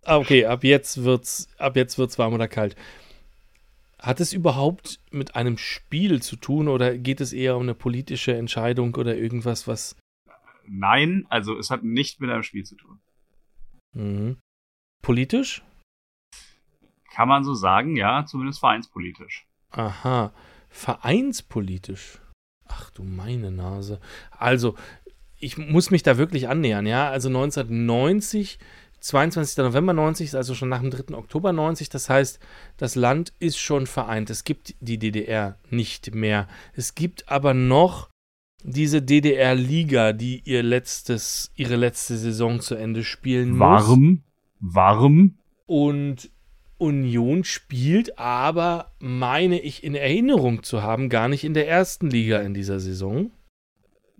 Ah, 0.06 0.18
okay, 0.18 0.46
ab 0.46 0.66
jetzt 0.66 1.04
wird's, 1.06 1.48
ab 1.58 1.78
jetzt 1.78 1.98
wird's 1.98 2.20
warm 2.20 2.34
oder 2.34 2.50
kalt. 2.50 2.76
Hat 4.00 4.20
es 4.20 4.34
überhaupt 4.34 5.00
mit 5.12 5.38
einem 5.38 5.58
Spiel 5.58 6.22
zu 6.22 6.36
tun 6.36 6.68
oder 6.68 6.98
geht 6.98 7.22
es 7.22 7.32
eher 7.32 7.56
um 7.56 7.62
eine 7.64 7.74
politische 7.74 8.36
Entscheidung 8.36 8.96
oder 8.96 9.16
irgendwas, 9.16 9.66
was. 9.66 9.96
Nein, 10.66 11.26
also 11.30 11.58
es 11.58 11.70
hat 11.70 11.84
nicht 11.84 12.20
mit 12.20 12.30
einem 12.30 12.44
Spiel 12.44 12.66
zu 12.66 12.76
tun. 12.76 13.00
Mhm. 13.94 14.38
Politisch? 15.02 15.64
Kann 17.14 17.30
man 17.30 17.46
so 17.46 17.54
sagen, 17.54 17.96
ja, 17.96 18.26
zumindest 18.26 18.60
vereinspolitisch. 18.60 19.46
Aha. 19.72 20.34
Vereinspolitisch. 20.74 22.20
Ach 22.68 22.90
du 22.90 23.04
meine 23.04 23.52
Nase. 23.52 24.00
Also, 24.32 24.76
ich 25.40 25.58
muss 25.58 25.92
mich 25.92 26.02
da 26.02 26.18
wirklich 26.18 26.50
annähern, 26.50 26.88
ja. 26.88 27.10
Also 27.10 27.30
1990, 27.30 28.58
22. 29.00 29.58
November 29.58 29.94
90, 29.94 30.36
also 30.36 30.56
schon 30.56 30.70
nach 30.70 30.82
dem 30.82 30.90
3. 30.90 31.16
Oktober 31.16 31.54
90. 31.54 31.90
Das 31.90 32.10
heißt, 32.10 32.40
das 32.78 32.96
Land 32.96 33.34
ist 33.40 33.60
schon 33.60 33.86
vereint. 33.86 34.32
Es 34.32 34.44
gibt 34.44 34.74
die 34.80 34.98
DDR 34.98 35.60
nicht 35.70 36.16
mehr. 36.16 36.48
Es 36.74 36.96
gibt 36.96 37.30
aber 37.30 37.54
noch 37.54 38.10
diese 38.64 39.02
DDR-Liga, 39.02 40.14
die 40.14 40.42
ihr 40.44 40.64
letztes, 40.64 41.52
ihre 41.56 41.76
letzte 41.76 42.18
Saison 42.18 42.62
zu 42.62 42.74
Ende 42.76 43.04
spielen 43.04 43.52
muss. 43.52 43.60
Warm, 43.60 44.24
warm. 44.60 45.38
Und 45.68 46.32
Union 46.84 47.46
spielt 47.46 48.20
aber, 48.20 48.92
meine 49.00 49.60
ich 49.62 49.84
in 49.84 49.96
Erinnerung 49.96 50.64
zu 50.64 50.84
haben, 50.84 51.08
gar 51.08 51.30
nicht 51.30 51.46
in 51.46 51.54
der 51.54 51.68
ersten 51.68 52.10
Liga 52.10 52.40
in 52.42 52.54
dieser 52.54 52.82
Saison. 52.82 53.32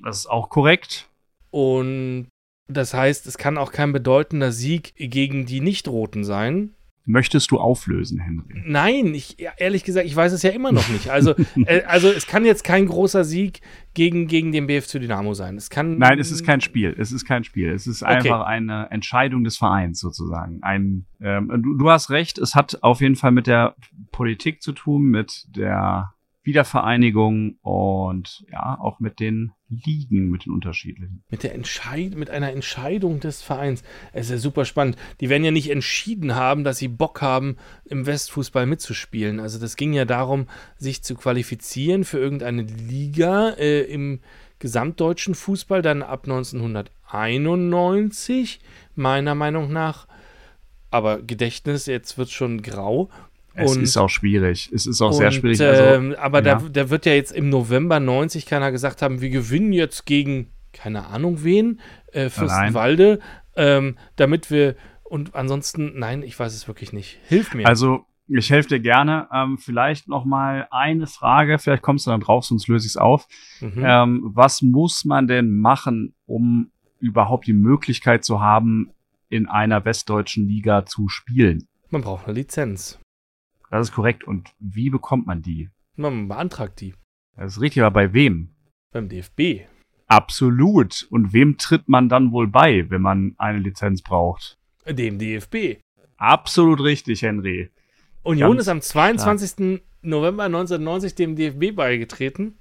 Das 0.02 0.20
ist 0.20 0.28
auch 0.28 0.50
korrekt. 0.50 1.10
Und 1.52 2.28
das 2.68 2.94
heißt, 2.94 3.28
es 3.28 3.38
kann 3.38 3.58
auch 3.58 3.74
kein 3.74 3.92
bedeutender 3.92 4.54
Sieg 4.54 4.94
gegen 4.96 5.46
die 5.46 5.60
Nicht-Roten 5.60 6.24
sein, 6.24 6.74
möchtest 7.06 7.52
du 7.52 7.60
auflösen, 7.60 8.20
Henry? 8.20 8.64
Nein, 8.66 9.14
ich, 9.14 9.38
ehrlich 9.58 9.84
gesagt, 9.84 10.06
ich 10.06 10.16
weiß 10.16 10.32
es 10.32 10.42
ja 10.42 10.52
immer 10.52 10.72
noch 10.72 10.88
nicht. 10.90 11.10
Also, 11.10 11.36
äh, 11.66 11.84
also 11.84 12.10
es 12.10 12.28
kann 12.28 12.46
jetzt 12.46 12.64
kein 12.64 12.86
großer 12.86 13.24
Sieg 13.24 13.62
gegen, 13.94 14.28
gegen 14.28 14.52
den 14.52 14.68
BFC 14.68 15.00
Dynamo 15.00 15.34
sein. 15.34 15.58
Es 15.58 15.70
kann, 15.70 15.98
Nein, 15.98 16.20
es 16.20 16.32
ist 16.32 16.46
kein 16.46 16.62
Spiel. 16.62 16.96
Es 16.98 17.12
ist 17.12 17.26
kein 17.26 17.44
Spiel. 17.44 17.70
Es 17.70 17.88
ist 17.88 18.04
einfach 18.04 18.42
okay. 18.42 18.50
eine 18.50 18.90
Entscheidung 18.92 19.44
des 19.44 19.58
Vereins 19.58 20.00
sozusagen. 20.00 20.62
Ein, 20.64 21.06
ähm, 21.22 21.50
du, 21.62 21.78
du 21.78 21.90
hast 21.90 22.10
recht, 22.10 22.38
es 22.38 22.56
hat 22.56 22.82
auf 22.82 23.02
jeden 23.02 23.16
Fall 23.16 23.32
mit 23.32 23.48
der 23.48 23.76
Politik 24.12 24.62
zu 24.62 24.72
tun, 24.72 25.04
mit 25.04 25.46
der 25.56 26.14
Wiedervereinigung 26.44 27.58
und 27.62 28.46
ja, 28.52 28.78
auch 28.80 29.00
mit 29.00 29.20
den 29.20 29.54
Ligen, 29.70 30.30
mit 30.30 30.46
den 30.46 30.54
unterschiedlichen. 30.54 31.24
Mit 31.30 31.42
der 31.44 31.56
Entscheid 31.56 32.16
mit 32.16 32.30
einer 32.30 32.52
Entscheidung 32.52 33.22
des 33.22 33.42
Vereins. 33.42 33.84
Es 34.12 34.26
ist 34.26 34.32
ja 34.32 34.38
super 34.38 34.66
spannend. 34.66 34.98
Die 35.22 35.30
werden 35.30 35.46
ja 35.46 35.52
nicht 35.52 35.72
entschieden 35.72 36.36
haben, 36.36 36.64
dass 36.64 36.78
sie 36.78 36.90
Bock 36.90 37.22
haben, 37.22 37.58
im 37.86 38.06
Westfußball 38.06 38.66
mitzuspielen. 38.66 39.40
Also 39.40 39.60
das 39.60 39.78
ging 39.78 39.94
ja 39.94 40.06
darum, 40.06 40.48
sich 40.78 41.04
zu 41.04 41.16
qualifizieren 41.16 42.04
für 42.04 42.20
irgendeine 42.20 42.64
Liga 42.64 43.52
äh, 43.52 43.84
im 43.84 44.20
gesamtdeutschen 44.60 45.36
Fußball, 45.36 45.82
dann 45.82 46.04
ab 46.04 46.24
1991, 46.24 48.60
meiner 48.96 49.36
Meinung 49.36 49.72
nach. 49.72 50.08
Aber 50.90 51.22
Gedächtnis, 51.22 51.86
jetzt 51.86 52.18
wird 52.18 52.30
schon 52.30 52.62
grau. 52.62 53.10
Es 53.56 53.76
und, 53.76 53.84
ist 53.84 53.98
auch 53.98 54.10
schwierig. 54.10 54.72
Es 54.74 54.86
ist 54.88 55.02
auch 55.02 55.12
und, 55.12 55.18
sehr 55.18 55.32
schwierig. 55.32 55.62
Also, 55.62 55.84
ähm, 55.84 56.16
aber 56.20 56.44
ja. 56.44 56.56
da, 56.56 56.70
da 56.70 56.90
wird 56.90 57.06
ja 57.06 57.14
jetzt 57.14 57.32
im 57.32 57.50
November 57.50 58.00
90 58.00 58.46
keiner 58.46 58.72
gesagt 58.72 59.02
haben, 59.02 59.22
wir 59.22 59.30
gewinnen 59.30 59.74
jetzt 59.74 60.06
gegen 60.06 60.50
keine 60.74 61.06
Ahnung 61.06 61.44
wen, 61.44 61.80
äh, 62.12 62.30
Fürstenwalde, 62.30 63.20
ähm, 63.56 63.98
damit 64.16 64.52
wir 64.52 64.76
und 65.04 65.36
ansonsten, 65.36 66.00
nein, 66.00 66.24
ich 66.24 66.38
weiß 66.38 66.54
es 66.56 66.68
wirklich 66.68 66.92
nicht. 66.92 67.20
Hilf 67.28 67.54
mir. 67.54 67.68
Also, 67.68 68.06
ich 68.28 68.50
helfe 68.50 68.70
dir 68.70 68.80
gerne. 68.80 69.28
Ähm, 69.32 69.60
vielleicht 69.60 70.08
noch 70.08 70.26
mal 70.26 70.68
eine 70.72 71.06
Frage, 71.06 71.60
vielleicht 71.60 71.84
kommst 71.84 72.08
du 72.08 72.12
dann 72.12 72.22
drauf, 72.22 72.46
sonst 72.46 72.68
löse 72.68 72.88
ich 72.88 72.94
es 72.94 72.98
auf. 72.98 73.28
Mhm. 73.62 73.84
Ähm, 73.86 74.22
was 74.34 74.64
muss 74.64 75.06
man 75.06 75.28
denn 75.28 75.56
machen, 75.56 76.16
um 76.26 76.72
überhaupt 77.00 77.46
die 77.46 77.54
Möglichkeit 77.54 78.24
zu 78.24 78.42
haben, 78.42 78.90
in 79.30 79.48
einer 79.48 79.86
westdeutschen 79.86 80.48
Liga 80.48 80.86
zu 80.86 81.10
spielen? 81.10 81.68
Man 81.92 82.02
braucht 82.02 82.26
eine 82.26 82.34
Lizenz. 82.34 82.98
Das 83.74 83.90
ist 83.90 83.96
korrekt. 83.96 84.24
Und 84.24 84.54
wie 84.60 84.92
bekommt 84.92 85.26
man 85.26 85.42
die? 85.42 85.72
Man 85.96 86.28
beantragt 86.28 86.80
die. 86.80 86.94
Das 87.36 87.54
ist 87.54 87.62
richtig, 87.62 87.82
aber 87.82 87.92
bei 87.92 88.14
wem? 88.14 88.50
Beim 88.94 89.10
DFB. 89.10 89.66
Absolut. 90.06 91.08
Und 91.10 91.34
wem 91.34 91.58
tritt 91.58 91.90
man 91.90 92.08
dann 92.08 92.32
wohl 92.32 92.48
bei, 92.48 92.88
wenn 92.92 93.02
man 93.02 93.34
eine 93.40 93.58
Lizenz 93.58 94.04
braucht? 94.04 94.60
Dem 94.88 95.18
DFB. 95.18 95.82
Absolut 96.18 96.82
richtig, 96.82 97.24
Henry. 97.24 97.72
Union 98.22 98.52
Ganz 98.52 98.62
ist 98.62 98.68
am 98.68 98.80
22. 98.80 99.56
Klar. 99.56 99.80
November 100.04 100.44
1990 100.44 101.16
dem 101.16 101.36
DFB 101.36 101.76
beigetreten. 101.76 102.60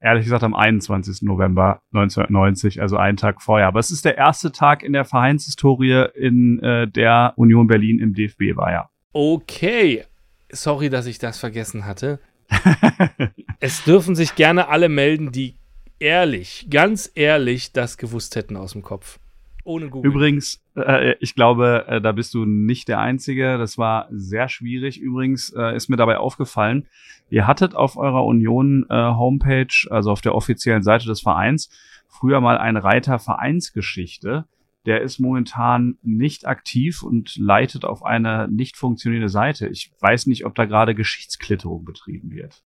Ehrlich 0.00 0.24
gesagt 0.24 0.42
am 0.42 0.56
21. 0.56 1.22
November 1.22 1.78
1990, 1.92 2.82
also 2.82 2.96
einen 2.96 3.16
Tag 3.16 3.42
vorher. 3.42 3.68
Aber 3.68 3.78
es 3.78 3.92
ist 3.92 4.04
der 4.04 4.18
erste 4.18 4.50
Tag 4.50 4.82
in 4.82 4.92
der 4.92 5.04
Vereinshistorie, 5.04 6.06
in 6.16 6.58
äh, 6.64 6.88
der 6.88 7.34
Union 7.36 7.68
Berlin 7.68 8.00
im 8.00 8.12
DFB 8.12 8.56
war, 8.56 8.72
ja. 8.72 8.90
Okay, 9.12 10.04
Sorry, 10.50 10.90
dass 10.90 11.06
ich 11.06 11.18
das 11.18 11.38
vergessen 11.38 11.84
hatte. 11.84 12.20
es 13.60 13.84
dürfen 13.84 14.14
sich 14.14 14.34
gerne 14.34 14.68
alle 14.68 14.88
melden, 14.88 15.32
die 15.32 15.56
ehrlich, 15.98 16.68
ganz 16.70 17.10
ehrlich 17.14 17.72
das 17.72 17.98
gewusst 17.98 18.36
hätten 18.36 18.56
aus 18.56 18.72
dem 18.72 18.82
Kopf. 18.82 19.18
Ohne 19.64 19.90
Google. 19.90 20.10
Übrigens, 20.10 20.62
äh, 20.76 21.14
ich 21.20 21.34
glaube, 21.34 21.84
äh, 21.88 22.00
da 22.00 22.12
bist 22.12 22.32
du 22.32 22.46
nicht 22.46 22.88
der 22.88 23.00
Einzige. 23.00 23.58
Das 23.58 23.76
war 23.76 24.08
sehr 24.10 24.48
schwierig. 24.48 24.98
Übrigens 24.98 25.52
äh, 25.54 25.76
ist 25.76 25.90
mir 25.90 25.96
dabei 25.96 26.16
aufgefallen, 26.16 26.86
ihr 27.28 27.46
hattet 27.46 27.74
auf 27.74 27.98
eurer 27.98 28.24
Union 28.24 28.86
äh, 28.88 28.94
also 28.94 30.10
auf 30.10 30.22
der 30.22 30.34
offiziellen 30.34 30.82
Seite 30.82 31.06
des 31.06 31.20
Vereins, 31.20 31.68
früher 32.08 32.40
mal 32.40 32.56
einen 32.56 32.78
Reiter 32.78 33.18
Vereinsgeschichte. 33.18 34.46
Der 34.88 35.02
ist 35.02 35.18
momentan 35.18 35.98
nicht 36.00 36.46
aktiv 36.46 37.02
und 37.02 37.36
leitet 37.36 37.84
auf 37.84 38.02
eine 38.02 38.48
nicht 38.50 38.78
funktionierende 38.78 39.28
Seite. 39.28 39.68
Ich 39.68 39.92
weiß 40.00 40.24
nicht, 40.24 40.46
ob 40.46 40.54
da 40.54 40.64
gerade 40.64 40.94
Geschichtsklitterung 40.94 41.84
betrieben 41.84 42.30
wird. 42.30 42.64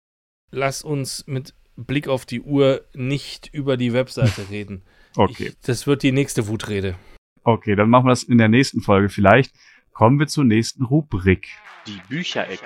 Lass 0.52 0.82
uns 0.82 1.26
mit 1.28 1.54
Blick 1.78 2.10
auf 2.10 2.26
die 2.26 2.42
Uhr 2.42 2.82
nicht 2.94 3.50
über 3.54 3.78
die 3.78 3.94
Webseite 3.94 4.50
reden. 4.50 4.84
Okay. 5.16 5.54
Ich, 5.54 5.60
das 5.62 5.88
wird 5.88 6.04
die 6.04 6.12
nächste 6.12 6.50
Wutrede. 6.50 6.96
Okay, 7.46 7.78
dann 7.78 7.90
machen 7.90 8.08
wir 8.08 8.10
das 8.10 8.24
in 8.24 8.38
der 8.38 8.50
nächsten 8.50 8.82
Folge 8.82 9.08
vielleicht. 9.08 9.54
Kommen 9.94 10.20
wir 10.20 10.28
zur 10.28 10.44
nächsten 10.44 10.84
Rubrik. 10.84 11.48
Die 11.88 12.02
Bücherecke. 12.10 12.66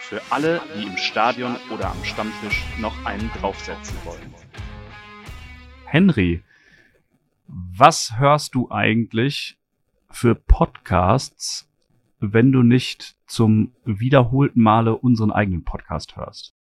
Für 0.00 0.20
alle, 0.30 0.60
die 0.76 0.88
im 0.88 0.96
Stadion 0.96 1.54
oder 1.72 1.92
am 1.92 2.02
Stammtisch 2.02 2.64
noch 2.80 3.04
einen 3.04 3.30
draufsetzen 3.38 3.96
wollen. 4.02 4.34
Henry, 5.84 6.42
was 7.52 8.18
hörst 8.18 8.54
du 8.54 8.70
eigentlich 8.70 9.58
für 10.10 10.34
Podcasts, 10.34 11.68
wenn 12.18 12.52
du 12.52 12.62
nicht 12.62 13.16
zum 13.26 13.72
wiederholten 13.84 14.60
Male 14.62 14.96
unseren 14.96 15.30
eigenen 15.30 15.64
Podcast 15.64 16.16
hörst? 16.16 16.54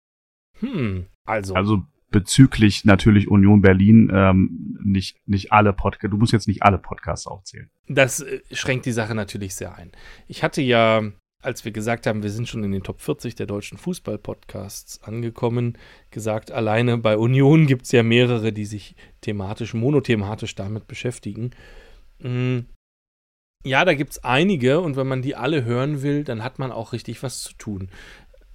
Hm, 0.60 1.06
also. 1.24 1.54
Also 1.54 1.82
bezüglich 2.10 2.84
natürlich 2.84 3.28
Union 3.28 3.62
Berlin 3.62 4.10
ähm, 4.12 4.78
nicht, 4.82 5.16
nicht 5.26 5.52
alle 5.52 5.72
Podcasts, 5.72 6.10
du 6.10 6.16
musst 6.16 6.32
jetzt 6.32 6.48
nicht 6.48 6.62
alle 6.62 6.78
Podcasts 6.78 7.26
aufzählen. 7.26 7.68
Das 7.88 8.20
äh, 8.20 8.40
schränkt 8.52 8.86
die 8.86 8.92
Sache 8.92 9.14
natürlich 9.14 9.54
sehr 9.54 9.74
ein. 9.74 9.92
Ich 10.28 10.42
hatte 10.42 10.62
ja, 10.62 11.02
als 11.42 11.64
wir 11.64 11.72
gesagt 11.72 12.06
haben, 12.06 12.22
wir 12.22 12.30
sind 12.30 12.48
schon 12.48 12.64
in 12.64 12.72
den 12.72 12.82
Top 12.82 13.00
40 13.00 13.34
der 13.34 13.46
deutschen 13.46 13.78
Fußball-Podcasts 13.78 15.02
angekommen, 15.02 15.78
gesagt, 16.10 16.50
alleine 16.50 16.98
bei 16.98 17.16
Union 17.16 17.66
gibt 17.66 17.84
es 17.84 17.92
ja 17.92 18.02
mehrere, 18.02 18.52
die 18.52 18.64
sich 18.64 18.96
thematisch, 19.20 19.74
monothematisch 19.74 20.54
damit 20.54 20.86
beschäftigen. 20.86 21.50
Hm. 22.20 22.66
Ja, 23.64 23.84
da 23.84 23.94
gibt 23.94 24.12
es 24.12 24.24
einige 24.24 24.80
und 24.80 24.96
wenn 24.96 25.06
man 25.06 25.22
die 25.22 25.34
alle 25.34 25.64
hören 25.64 26.02
will, 26.02 26.24
dann 26.24 26.42
hat 26.42 26.58
man 26.58 26.72
auch 26.72 26.92
richtig 26.92 27.22
was 27.22 27.42
zu 27.42 27.54
tun. 27.54 27.90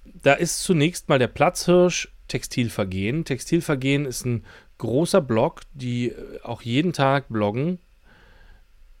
Da 0.04 0.34
ist 0.34 0.62
zunächst 0.62 1.08
mal 1.08 1.18
der 1.18 1.28
Platzhirsch 1.28 2.14
Textilvergehen. 2.28 3.24
Textilvergehen 3.24 4.06
ist 4.06 4.24
ein 4.24 4.44
großer 4.78 5.20
Blog, 5.20 5.62
die 5.74 6.08
äh, 6.08 6.40
auch 6.42 6.62
jeden 6.62 6.92
Tag 6.92 7.28
bloggen 7.28 7.78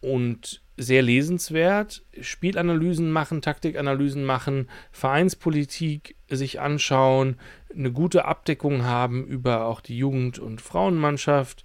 und 0.02 0.60
sehr 0.76 1.02
lesenswert, 1.02 2.02
Spielanalysen 2.20 3.10
machen, 3.10 3.40
Taktikanalysen 3.40 4.24
machen, 4.24 4.68
Vereinspolitik 4.90 6.16
sich 6.28 6.60
anschauen, 6.60 7.38
eine 7.74 7.92
gute 7.92 8.24
Abdeckung 8.26 8.84
haben 8.84 9.24
über 9.24 9.66
auch 9.66 9.80
die 9.80 9.96
Jugend- 9.96 10.38
und 10.38 10.60
Frauenmannschaft 10.60 11.64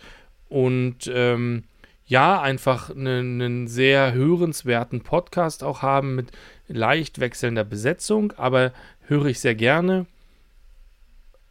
und 0.49 1.11
ähm, 1.13 1.63
ja, 2.05 2.41
einfach 2.41 2.89
einen, 2.89 3.41
einen 3.41 3.67
sehr 3.67 4.13
hörenswerten 4.13 5.01
Podcast 5.01 5.63
auch 5.63 5.81
haben 5.81 6.15
mit 6.15 6.31
leicht 6.67 7.19
wechselnder 7.19 7.65
Besetzung, 7.65 8.33
aber 8.37 8.71
höre 9.07 9.25
ich 9.25 9.39
sehr 9.39 9.55
gerne 9.55 10.05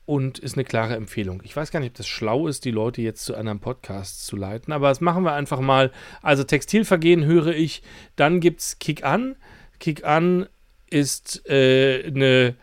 und 0.06 0.38
ist 0.38 0.54
eine 0.54 0.64
klare 0.64 0.94
Empfehlung. 0.94 1.42
Ich 1.44 1.54
weiß 1.54 1.70
gar 1.72 1.80
nicht, 1.80 1.90
ob 1.90 1.96
das 1.96 2.06
schlau 2.06 2.46
ist, 2.46 2.64
die 2.64 2.70
Leute 2.70 3.02
jetzt 3.02 3.24
zu 3.24 3.34
einem 3.34 3.58
Podcast 3.58 4.24
zu 4.24 4.36
leiten, 4.36 4.72
aber 4.72 4.88
das 4.88 5.00
machen 5.00 5.24
wir 5.24 5.32
einfach 5.32 5.60
mal. 5.60 5.90
Also 6.22 6.44
Textilvergehen 6.44 7.24
höre 7.24 7.48
ich, 7.48 7.82
dann 8.14 8.40
gibt 8.40 8.60
es 8.60 8.78
Kick 8.78 9.04
An. 9.04 9.36
Kick 9.80 10.04
An 10.04 10.46
ist 10.88 11.48
äh, 11.48 12.04
eine, 12.06 12.54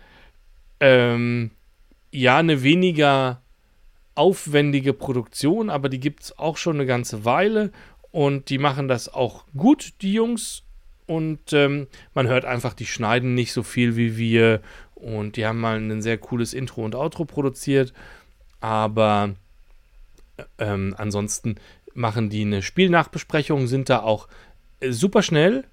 ähm, 0.80 1.52
ja, 2.12 2.38
eine 2.38 2.64
weniger 2.64 3.42
aufwendige 4.16 4.94
Produktion, 4.94 5.70
aber 5.70 5.90
die 5.90 6.00
gibt 6.00 6.24
es 6.24 6.38
auch 6.40 6.56
schon 6.56 6.78
eine 6.78 6.86
ganze 6.86 7.26
Weile 7.26 7.72
und 8.12 8.50
die 8.50 8.58
machen 8.58 8.88
das 8.88 9.14
auch 9.14 9.46
gut, 9.58 9.94
die 10.02 10.14
Jungs. 10.14 10.64
Und 11.06 11.52
ähm, 11.52 11.88
man 12.14 12.28
hört 12.28 12.46
einfach, 12.46 12.74
die 12.74 12.86
schneiden 12.86 13.34
nicht 13.34 13.52
so 13.52 13.62
viel 13.62 13.98
wie 13.98 14.18
wir 14.18 14.62
und 15.04 15.36
die 15.36 15.46
haben 15.46 15.60
mal 15.60 15.78
ein 15.78 16.02
sehr 16.02 16.18
cooles 16.18 16.54
Intro 16.54 16.84
und 16.84 16.96
Outro 16.96 17.26
produziert. 17.26 17.94
Aber 18.62 19.36
ähm, 20.58 20.96
ansonsten 20.98 21.56
machen 21.94 22.30
die 22.30 22.42
eine 22.42 22.62
Spielnachbesprechung, 22.62 23.68
sind 23.68 23.90
da 23.90 24.02
auch 24.02 24.28
äh, 24.80 24.92
super 24.92 25.22
schnell 25.22 25.66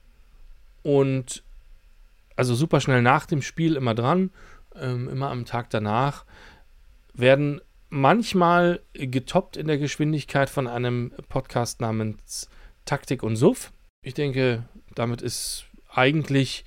und 0.83 1.43
also 2.37 2.55
super 2.55 2.81
schnell 2.81 3.03
nach 3.03 3.26
dem 3.26 3.43
Spiel 3.43 3.76
immer 3.76 3.95
dran, 3.95 4.31
ähm, 4.74 5.09
immer 5.09 5.31
am 5.31 5.45
Tag 5.45 5.70
danach, 5.70 6.24
werden 7.14 7.61
manchmal 7.91 8.81
getoppt 8.93 9.57
in 9.57 9.66
der 9.66 9.78
Geschwindigkeit 9.78 10.49
von 10.51 10.66
einem 10.66 11.12
Podcast 11.28 11.81
namens 11.81 12.49
Taktik 12.85 13.22
und 13.22 13.37
Suff. 13.37 13.72
Ich 14.03 14.14
denke, 14.14 14.64
damit 14.95 15.22
ist 15.22 15.66
eigentlich 15.93 16.64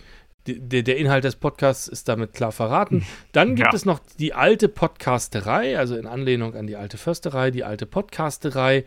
der, 0.48 0.84
der 0.84 0.98
Inhalt 0.98 1.24
des 1.24 1.36
Podcasts 1.36 1.88
ist 1.88 2.08
damit 2.10 2.34
klar 2.34 2.52
verraten. 2.52 3.06
Dann 3.32 3.56
gibt 3.56 3.70
ja. 3.70 3.76
es 3.76 3.86
noch 3.86 4.00
die 4.20 4.34
alte 4.34 4.68
Podcasterei, 4.68 5.78
also 5.78 5.96
in 5.96 6.06
Anlehnung 6.06 6.56
an 6.56 6.68
die 6.68 6.76
alte 6.76 6.98
Försterei, 6.98 7.52
die 7.52 7.64
alte 7.64 7.86
Podcasterei. 7.86 8.86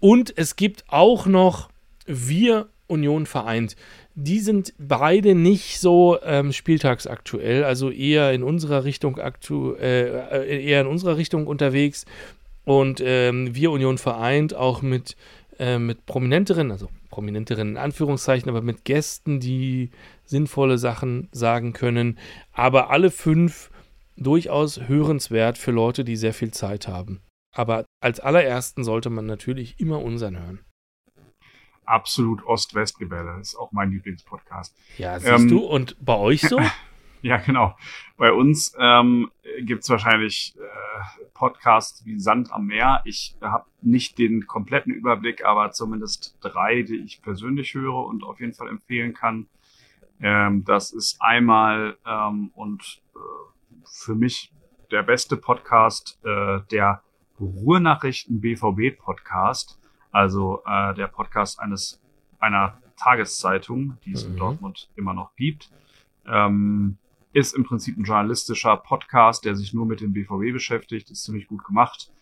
Und 0.00 0.36
es 0.36 0.56
gibt 0.56 0.84
auch 0.88 1.26
noch 1.26 1.70
Wir 2.06 2.68
Union 2.86 3.26
vereint. 3.26 3.76
Die 4.14 4.40
sind 4.40 4.74
beide 4.78 5.34
nicht 5.34 5.80
so 5.80 6.18
ähm, 6.22 6.52
spieltagsaktuell, 6.52 7.64
also 7.64 7.90
eher 7.90 8.32
in 8.32 8.42
unserer 8.42 8.84
Richtung 8.84 9.18
aktu 9.18 9.72
äh, 9.74 10.64
eher 10.64 10.82
in 10.82 10.86
unserer 10.86 11.16
Richtung 11.16 11.46
unterwegs. 11.46 12.04
Und 12.64 13.02
ähm, 13.04 13.54
Wir 13.54 13.70
Union 13.70 13.98
vereint 13.98 14.54
auch 14.54 14.82
mit, 14.82 15.16
äh, 15.58 15.78
mit 15.78 16.06
prominenteren, 16.06 16.70
also 16.70 16.88
prominenteren 17.10 17.70
in 17.70 17.76
Anführungszeichen, 17.76 18.48
aber 18.48 18.62
mit 18.62 18.84
Gästen, 18.84 19.40
die 19.40 19.90
sinnvolle 20.24 20.78
Sachen 20.78 21.28
sagen 21.32 21.72
können. 21.72 22.18
Aber 22.52 22.90
alle 22.90 23.10
fünf 23.10 23.70
durchaus 24.16 24.80
hörenswert 24.88 25.58
für 25.58 25.70
Leute, 25.70 26.04
die 26.04 26.16
sehr 26.16 26.34
viel 26.34 26.52
Zeit 26.52 26.88
haben. 26.88 27.22
Aber 27.54 27.84
als 28.00 28.20
allerersten 28.20 28.84
sollte 28.84 29.10
man 29.10 29.26
natürlich 29.26 29.78
immer 29.78 30.02
unseren 30.02 30.38
hören. 30.38 30.64
Absolut 31.84 32.44
Ost-West-Gebälle 32.44 33.38
ist 33.40 33.56
auch 33.56 33.70
mein 33.72 33.90
Lieblingspodcast. 33.90 34.76
Ja, 34.96 35.18
siehst 35.18 35.32
ähm, 35.32 35.48
du, 35.48 35.58
und 35.58 35.96
bei 36.00 36.16
euch 36.16 36.40
so? 36.40 36.58
ja, 37.22 37.36
genau. 37.36 37.76
Bei 38.16 38.32
uns 38.32 38.74
ähm, 38.78 39.30
gibt 39.60 39.82
es 39.82 39.90
wahrscheinlich 39.90 40.56
äh, 40.56 41.26
Podcasts 41.34 42.04
wie 42.06 42.18
Sand 42.18 42.52
am 42.52 42.66
Meer. 42.66 43.02
Ich 43.04 43.36
habe 43.40 43.66
nicht 43.82 44.18
den 44.18 44.46
kompletten 44.46 44.94
Überblick, 44.94 45.44
aber 45.44 45.72
zumindest 45.72 46.38
drei, 46.40 46.82
die 46.82 46.96
ich 46.96 47.22
persönlich 47.22 47.74
höre 47.74 48.06
und 48.06 48.24
auf 48.24 48.40
jeden 48.40 48.54
Fall 48.54 48.68
empfehlen 48.68 49.12
kann. 49.12 49.46
Ähm, 50.20 50.64
das 50.64 50.92
ist 50.92 51.20
einmal 51.20 51.96
ähm, 52.06 52.50
und 52.54 53.02
äh, 53.14 53.18
für 53.84 54.14
mich 54.14 54.52
der 54.90 55.02
beste 55.02 55.36
Podcast, 55.36 56.18
äh, 56.24 56.60
der 56.70 57.02
Ruhrnachrichten 57.40 58.40
BVB 58.40 58.96
Podcast, 58.96 59.78
also 60.12 60.62
äh, 60.66 60.94
der 60.94 61.08
Podcast 61.08 61.58
eines 61.58 62.00
einer 62.38 62.78
Tageszeitung, 62.96 63.98
die 64.04 64.12
es 64.12 64.24
mhm. 64.24 64.32
in 64.32 64.38
Dortmund 64.38 64.90
immer 64.96 65.14
noch 65.14 65.34
gibt. 65.36 65.70
Ähm, 66.26 66.98
ist 67.32 67.54
im 67.54 67.64
Prinzip 67.64 67.98
ein 67.98 68.04
journalistischer 68.04 68.76
Podcast, 68.76 69.44
der 69.44 69.56
sich 69.56 69.74
nur 69.74 69.86
mit 69.86 70.00
dem 70.00 70.12
BVB 70.12 70.52
beschäftigt, 70.52 71.10
ist 71.10 71.24
ziemlich 71.24 71.48
gut 71.48 71.64
gemacht, 71.64 72.12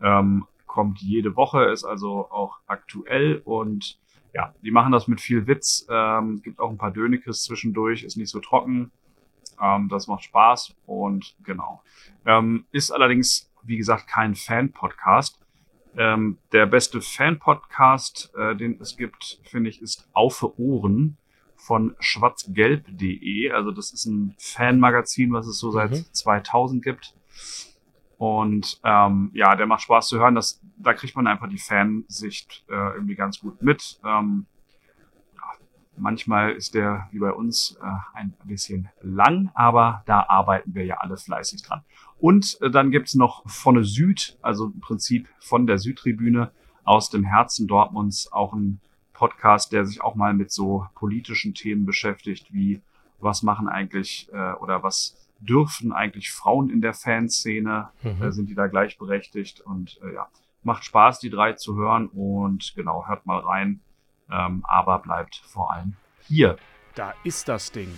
ähm, 0.00 0.46
kommt 0.66 1.00
jede 1.00 1.34
Woche, 1.34 1.64
ist 1.64 1.84
also 1.84 2.30
auch 2.30 2.58
aktuell 2.68 3.42
und 3.44 3.98
ja, 4.32 4.54
die 4.62 4.70
machen 4.70 4.92
das 4.92 5.08
mit 5.08 5.20
viel 5.20 5.46
Witz, 5.46 5.86
ähm, 5.90 6.40
gibt 6.42 6.60
auch 6.60 6.70
ein 6.70 6.78
paar 6.78 6.92
Dönekes 6.92 7.42
zwischendurch, 7.42 8.04
ist 8.04 8.16
nicht 8.16 8.30
so 8.30 8.40
trocken, 8.40 8.90
ähm, 9.60 9.88
das 9.88 10.06
macht 10.06 10.24
Spaß 10.24 10.74
und 10.86 11.36
genau. 11.44 11.82
Ähm, 12.24 12.64
ist 12.72 12.90
allerdings, 12.90 13.50
wie 13.62 13.76
gesagt, 13.76 14.06
kein 14.06 14.34
Fan-Podcast. 14.34 15.38
Ähm, 15.96 16.38
der 16.52 16.66
beste 16.66 17.00
Fan-Podcast, 17.00 18.32
äh, 18.36 18.54
den 18.54 18.80
es 18.80 18.96
gibt, 18.96 19.40
finde 19.44 19.70
ich, 19.70 19.82
ist 19.82 20.08
Aufe 20.12 20.58
Ohren 20.58 21.16
von 21.56 21.94
schwarzgelb.de. 21.98 23.50
Also 23.50 23.70
das 23.72 23.92
ist 23.92 24.06
ein 24.06 24.34
Fanmagazin, 24.38 25.32
was 25.32 25.46
es 25.46 25.58
so 25.58 25.70
seit 25.70 25.90
mhm. 25.90 26.04
2000 26.12 26.82
gibt. 26.82 27.14
Und 28.20 28.78
ähm, 28.84 29.30
ja, 29.32 29.56
der 29.56 29.64
macht 29.64 29.80
Spaß 29.80 30.08
zu 30.08 30.18
hören. 30.18 30.34
Das, 30.34 30.60
da 30.76 30.92
kriegt 30.92 31.16
man 31.16 31.26
einfach 31.26 31.48
die 31.48 31.56
Fansicht 31.56 32.66
äh, 32.68 32.74
irgendwie 32.74 33.14
ganz 33.14 33.40
gut 33.40 33.62
mit. 33.62 33.98
Ähm, 34.04 34.44
manchmal 35.96 36.52
ist 36.52 36.74
der, 36.74 37.08
wie 37.12 37.18
bei 37.18 37.32
uns, 37.32 37.78
äh, 37.82 38.18
ein 38.18 38.34
bisschen 38.44 38.90
lang, 39.00 39.50
aber 39.54 40.02
da 40.04 40.26
arbeiten 40.28 40.74
wir 40.74 40.84
ja 40.84 40.98
alle 40.98 41.16
fleißig 41.16 41.62
dran. 41.62 41.80
Und 42.18 42.58
äh, 42.60 42.70
dann 42.70 42.90
gibt's 42.90 43.14
noch 43.14 43.48
von 43.48 43.82
Süd, 43.84 44.36
also 44.42 44.66
im 44.66 44.80
Prinzip 44.80 45.26
von 45.38 45.66
der 45.66 45.78
Südtribüne 45.78 46.50
aus 46.84 47.08
dem 47.08 47.24
Herzen 47.24 47.68
Dortmunds, 47.68 48.30
auch 48.30 48.52
ein 48.52 48.82
Podcast, 49.14 49.72
der 49.72 49.86
sich 49.86 50.02
auch 50.02 50.14
mal 50.14 50.34
mit 50.34 50.50
so 50.50 50.86
politischen 50.94 51.54
Themen 51.54 51.86
beschäftigt, 51.86 52.52
wie 52.52 52.82
was 53.18 53.42
machen 53.42 53.66
eigentlich 53.66 54.28
äh, 54.30 54.52
oder 54.56 54.82
was 54.82 55.16
dürfen 55.40 55.92
eigentlich 55.92 56.30
Frauen 56.30 56.70
in 56.70 56.80
der 56.80 56.94
Fanszene? 56.94 57.90
Mhm. 58.02 58.22
Äh, 58.22 58.32
sind 58.32 58.48
die 58.48 58.54
da 58.54 58.66
gleichberechtigt? 58.66 59.60
Und 59.60 59.98
äh, 60.02 60.14
ja, 60.14 60.28
macht 60.62 60.84
Spaß, 60.84 61.18
die 61.20 61.30
drei 61.30 61.54
zu 61.54 61.76
hören 61.76 62.08
und 62.08 62.72
genau, 62.76 63.06
hört 63.06 63.26
mal 63.26 63.40
rein. 63.40 63.80
Ähm, 64.30 64.64
aber 64.68 65.00
bleibt 65.00 65.36
vor 65.36 65.72
allem 65.72 65.96
hier. 66.28 66.56
Da 66.94 67.14
ist 67.24 67.48
das 67.48 67.72
Ding. 67.72 67.92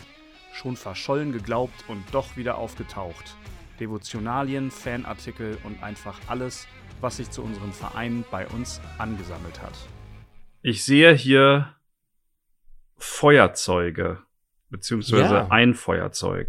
Schon 0.53 0.77
verschollen 0.77 1.33
geglaubt 1.33 1.85
und 1.89 2.03
doch 2.13 2.37
wieder 2.37 2.57
aufgetaucht. 2.57 3.37
Devotionalien, 3.81 4.71
Fanartikel 4.71 5.59
und 5.65 5.83
einfach 5.83 6.19
alles, 6.29 6.67
was 7.01 7.17
sich 7.17 7.31
zu 7.31 7.43
unserem 7.43 7.73
Verein 7.73 8.25
bei 8.31 8.47
uns 8.49 8.81
angesammelt 8.99 9.61
hat. 9.61 9.75
Ich 10.63 10.85
sehe 10.85 11.13
hier 11.15 11.75
Feuerzeuge, 12.97 14.23
beziehungsweise 14.71 15.35
ja. 15.35 15.49
ein 15.49 15.75
Feuerzeug. 15.75 16.49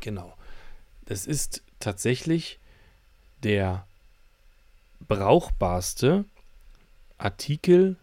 Genau. 0.00 0.36
Das 1.04 1.26
ist 1.26 1.62
tatsächlich 1.80 2.60
der 3.42 3.86
brauchbarste 5.00 6.24
Artikel 7.16 7.96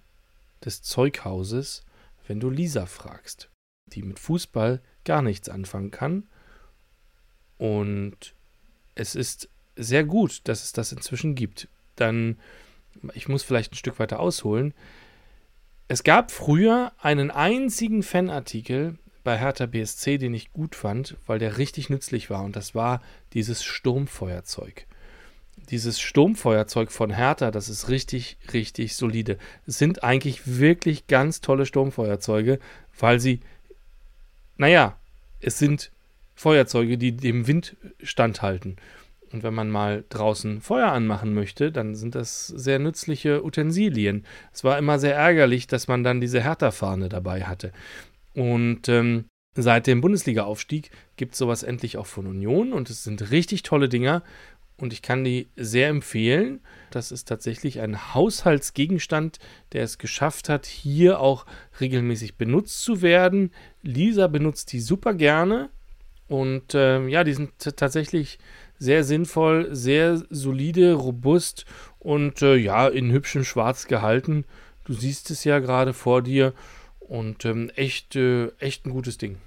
des 0.63 0.81
Zeughauses, 0.81 1.83
wenn 2.27 2.39
du 2.39 2.49
Lisa 2.49 2.85
fragst, 2.85 3.49
die 3.87 4.01
mit 4.01 4.19
Fußball 4.19 4.81
gar 5.03 5.21
nichts 5.21 5.49
anfangen 5.49 5.91
kann. 5.91 6.27
Und 7.57 8.33
es 8.95 9.15
ist 9.15 9.49
sehr 9.75 10.03
gut, 10.03 10.41
dass 10.47 10.63
es 10.63 10.73
das 10.73 10.91
inzwischen 10.91 11.35
gibt. 11.35 11.67
Dann, 11.95 12.39
ich 13.13 13.27
muss 13.27 13.43
vielleicht 13.43 13.73
ein 13.73 13.77
Stück 13.77 13.99
weiter 13.99 14.19
ausholen. 14.19 14.73
Es 15.87 16.03
gab 16.03 16.31
früher 16.31 16.91
einen 16.97 17.29
einzigen 17.29 18.01
Fanartikel 18.01 18.97
bei 19.25 19.37
Hertha 19.37 19.65
BSC, 19.65 20.17
den 20.17 20.33
ich 20.33 20.53
gut 20.53 20.75
fand, 20.75 21.17
weil 21.25 21.39
der 21.39 21.57
richtig 21.57 21.89
nützlich 21.89 22.29
war. 22.29 22.43
Und 22.43 22.55
das 22.55 22.75
war 22.75 23.01
dieses 23.33 23.65
Sturmfeuerzeug. 23.65 24.85
Dieses 25.69 25.99
Sturmfeuerzeug 25.99 26.91
von 26.91 27.09
Hertha, 27.09 27.51
das 27.51 27.67
ist 27.67 27.89
richtig, 27.89 28.37
richtig 28.53 28.95
solide. 28.95 29.37
Es 29.65 29.79
sind 29.79 30.03
eigentlich 30.03 30.59
wirklich 30.59 31.07
ganz 31.07 31.41
tolle 31.41 31.65
Sturmfeuerzeuge, 31.65 32.59
weil 32.99 33.19
sie, 33.19 33.41
naja, 34.57 34.95
es 35.41 35.57
sind 35.57 35.91
Feuerzeuge, 36.35 36.97
die 36.97 37.13
dem 37.13 37.47
Wind 37.47 37.75
standhalten. 38.03 38.77
Und 39.31 39.41
wenn 39.41 39.55
man 39.55 39.71
mal 39.71 40.03
draußen 40.09 40.61
Feuer 40.61 40.91
anmachen 40.91 41.33
möchte, 41.33 41.71
dann 41.71 41.95
sind 41.95 42.13
das 42.13 42.47
sehr 42.47 42.77
nützliche 42.77 43.43
Utensilien. 43.43 44.23
Es 44.53 44.63
war 44.63 44.77
immer 44.77 44.99
sehr 44.99 45.15
ärgerlich, 45.15 45.65
dass 45.65 45.87
man 45.87 46.03
dann 46.03 46.21
diese 46.21 46.43
Hertha-Fahne 46.43 47.09
dabei 47.09 47.43
hatte. 47.45 47.71
Und 48.35 48.89
ähm, 48.89 49.25
seit 49.55 49.87
dem 49.87 50.01
Bundesliga-Aufstieg 50.01 50.91
gibt 51.15 51.33
es 51.33 51.39
sowas 51.39 51.63
endlich 51.63 51.97
auch 51.97 52.05
von 52.05 52.27
Union 52.27 52.73
und 52.73 52.89
es 52.89 53.03
sind 53.03 53.31
richtig 53.31 53.63
tolle 53.63 53.89
Dinger 53.89 54.23
und 54.77 54.91
ich 54.91 55.01
kann 55.01 55.23
die 55.23 55.47
sehr 55.55 55.87
empfehlen. 55.87 56.59
Das 56.91 57.11
ist 57.11 57.29
tatsächlich 57.29 57.79
ein 57.79 58.13
Haushaltsgegenstand, 58.13 59.39
der 59.71 59.83
es 59.83 59.97
geschafft 59.97 60.49
hat, 60.49 60.65
hier 60.65 61.19
auch 61.21 61.45
regelmäßig 61.79 62.35
benutzt 62.35 62.81
zu 62.83 63.01
werden. 63.01 63.51
Lisa 63.81 64.27
benutzt 64.27 64.73
die 64.73 64.81
super 64.81 65.13
gerne 65.13 65.69
und 66.27 66.73
äh, 66.73 67.07
ja, 67.07 67.23
die 67.23 67.33
sind 67.33 67.51
tatsächlich 67.77 68.37
sehr 68.77 69.05
sinnvoll, 69.05 69.73
sehr 69.73 70.21
solide, 70.29 70.93
robust 70.93 71.65
und 71.99 72.41
äh, 72.41 72.55
ja, 72.55 72.87
in 72.89 73.11
hübschem 73.11 73.45
Schwarz 73.45 73.87
gehalten. 73.87 74.43
Du 74.83 74.93
siehst 74.93 75.31
es 75.31 75.45
ja 75.45 75.59
gerade 75.59 75.93
vor 75.93 76.21
dir 76.21 76.53
und 77.07 77.45
ähm, 77.45 77.69
echt, 77.75 78.15
äh, 78.15 78.47
echt 78.59 78.85
ein 78.85 78.91
gutes 78.91 79.17
Ding. 79.17 79.37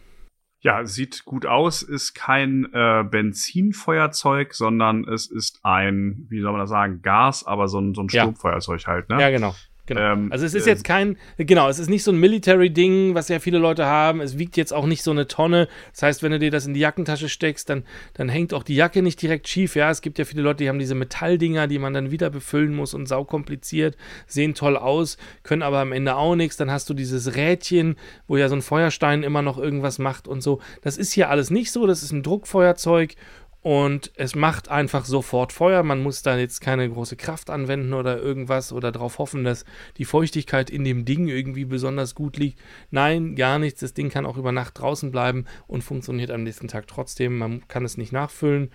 Ja, 0.60 0.84
sieht 0.84 1.24
gut 1.24 1.46
aus, 1.46 1.82
ist 1.82 2.14
kein 2.14 2.66
äh, 2.72 3.04
Benzinfeuerzeug, 3.08 4.54
sondern 4.54 5.06
es 5.06 5.30
ist 5.30 5.60
ein, 5.62 6.26
wie 6.30 6.40
soll 6.40 6.50
man 6.50 6.60
das 6.60 6.70
sagen, 6.70 7.00
Gas, 7.00 7.46
aber 7.46 7.68
so 7.68 7.80
ein, 7.80 7.94
so 7.94 8.02
ein 8.02 8.08
Sturmfeuerzeug 8.08 8.82
ja. 8.82 8.86
halt, 8.88 9.08
ne? 9.08 9.20
Ja, 9.20 9.30
genau. 9.30 9.54
Genau. 9.88 10.12
Ähm, 10.12 10.30
also 10.30 10.44
es 10.44 10.52
ist 10.52 10.66
äh, 10.66 10.70
jetzt 10.70 10.84
kein, 10.84 11.16
genau, 11.38 11.68
es 11.70 11.78
ist 11.78 11.88
nicht 11.88 12.04
so 12.04 12.12
ein 12.12 12.18
Military-Ding, 12.18 13.14
was 13.14 13.28
ja 13.28 13.38
viele 13.40 13.56
Leute 13.56 13.86
haben. 13.86 14.20
Es 14.20 14.36
wiegt 14.36 14.58
jetzt 14.58 14.72
auch 14.74 14.84
nicht 14.84 15.02
so 15.02 15.10
eine 15.10 15.26
Tonne. 15.26 15.66
Das 15.92 16.02
heißt, 16.02 16.22
wenn 16.22 16.30
du 16.30 16.38
dir 16.38 16.50
das 16.50 16.66
in 16.66 16.74
die 16.74 16.80
Jackentasche 16.80 17.30
steckst, 17.30 17.70
dann, 17.70 17.84
dann 18.12 18.28
hängt 18.28 18.52
auch 18.52 18.62
die 18.62 18.74
Jacke 18.74 19.00
nicht 19.00 19.20
direkt 19.22 19.48
schief. 19.48 19.76
Ja, 19.76 19.90
es 19.90 20.02
gibt 20.02 20.18
ja 20.18 20.26
viele 20.26 20.42
Leute, 20.42 20.58
die 20.58 20.68
haben 20.68 20.78
diese 20.78 20.94
Metalldinger, 20.94 21.68
die 21.68 21.78
man 21.78 21.94
dann 21.94 22.10
wieder 22.10 22.28
befüllen 22.28 22.74
muss 22.74 22.92
und 22.92 23.06
saukompliziert, 23.06 23.96
sehen 24.26 24.54
toll 24.54 24.76
aus, 24.76 25.16
können 25.42 25.62
aber 25.62 25.78
am 25.78 25.92
Ende 25.92 26.16
auch 26.16 26.36
nichts. 26.36 26.58
Dann 26.58 26.70
hast 26.70 26.90
du 26.90 26.94
dieses 26.94 27.34
Rädchen, 27.34 27.96
wo 28.26 28.36
ja 28.36 28.50
so 28.50 28.56
ein 28.56 28.62
Feuerstein 28.62 29.22
immer 29.22 29.40
noch 29.40 29.56
irgendwas 29.56 29.98
macht 29.98 30.28
und 30.28 30.42
so. 30.42 30.60
Das 30.82 30.98
ist 30.98 31.12
hier 31.12 31.30
alles 31.30 31.48
nicht 31.50 31.72
so. 31.72 31.86
Das 31.86 32.02
ist 32.02 32.12
ein 32.12 32.22
Druckfeuerzeug 32.22 33.14
und 33.60 34.12
es 34.14 34.34
macht 34.34 34.68
einfach 34.68 35.04
sofort 35.04 35.52
Feuer. 35.52 35.82
Man 35.82 36.02
muss 36.02 36.22
da 36.22 36.36
jetzt 36.36 36.60
keine 36.60 36.88
große 36.88 37.16
Kraft 37.16 37.50
anwenden 37.50 37.92
oder 37.92 38.18
irgendwas 38.18 38.72
oder 38.72 38.92
darauf 38.92 39.18
hoffen, 39.18 39.44
dass 39.44 39.64
die 39.96 40.04
Feuchtigkeit 40.04 40.70
in 40.70 40.84
dem 40.84 41.04
Ding 41.04 41.28
irgendwie 41.28 41.64
besonders 41.64 42.14
gut 42.14 42.36
liegt. 42.36 42.60
Nein, 42.90 43.34
gar 43.34 43.58
nichts. 43.58 43.80
Das 43.80 43.94
Ding 43.94 44.10
kann 44.10 44.26
auch 44.26 44.36
über 44.36 44.52
Nacht 44.52 44.78
draußen 44.78 45.10
bleiben 45.10 45.46
und 45.66 45.82
funktioniert 45.82 46.30
am 46.30 46.44
nächsten 46.44 46.68
Tag 46.68 46.86
trotzdem. 46.86 47.38
Man 47.38 47.66
kann 47.68 47.84
es 47.84 47.96
nicht 47.96 48.12
nachfüllen 48.12 48.70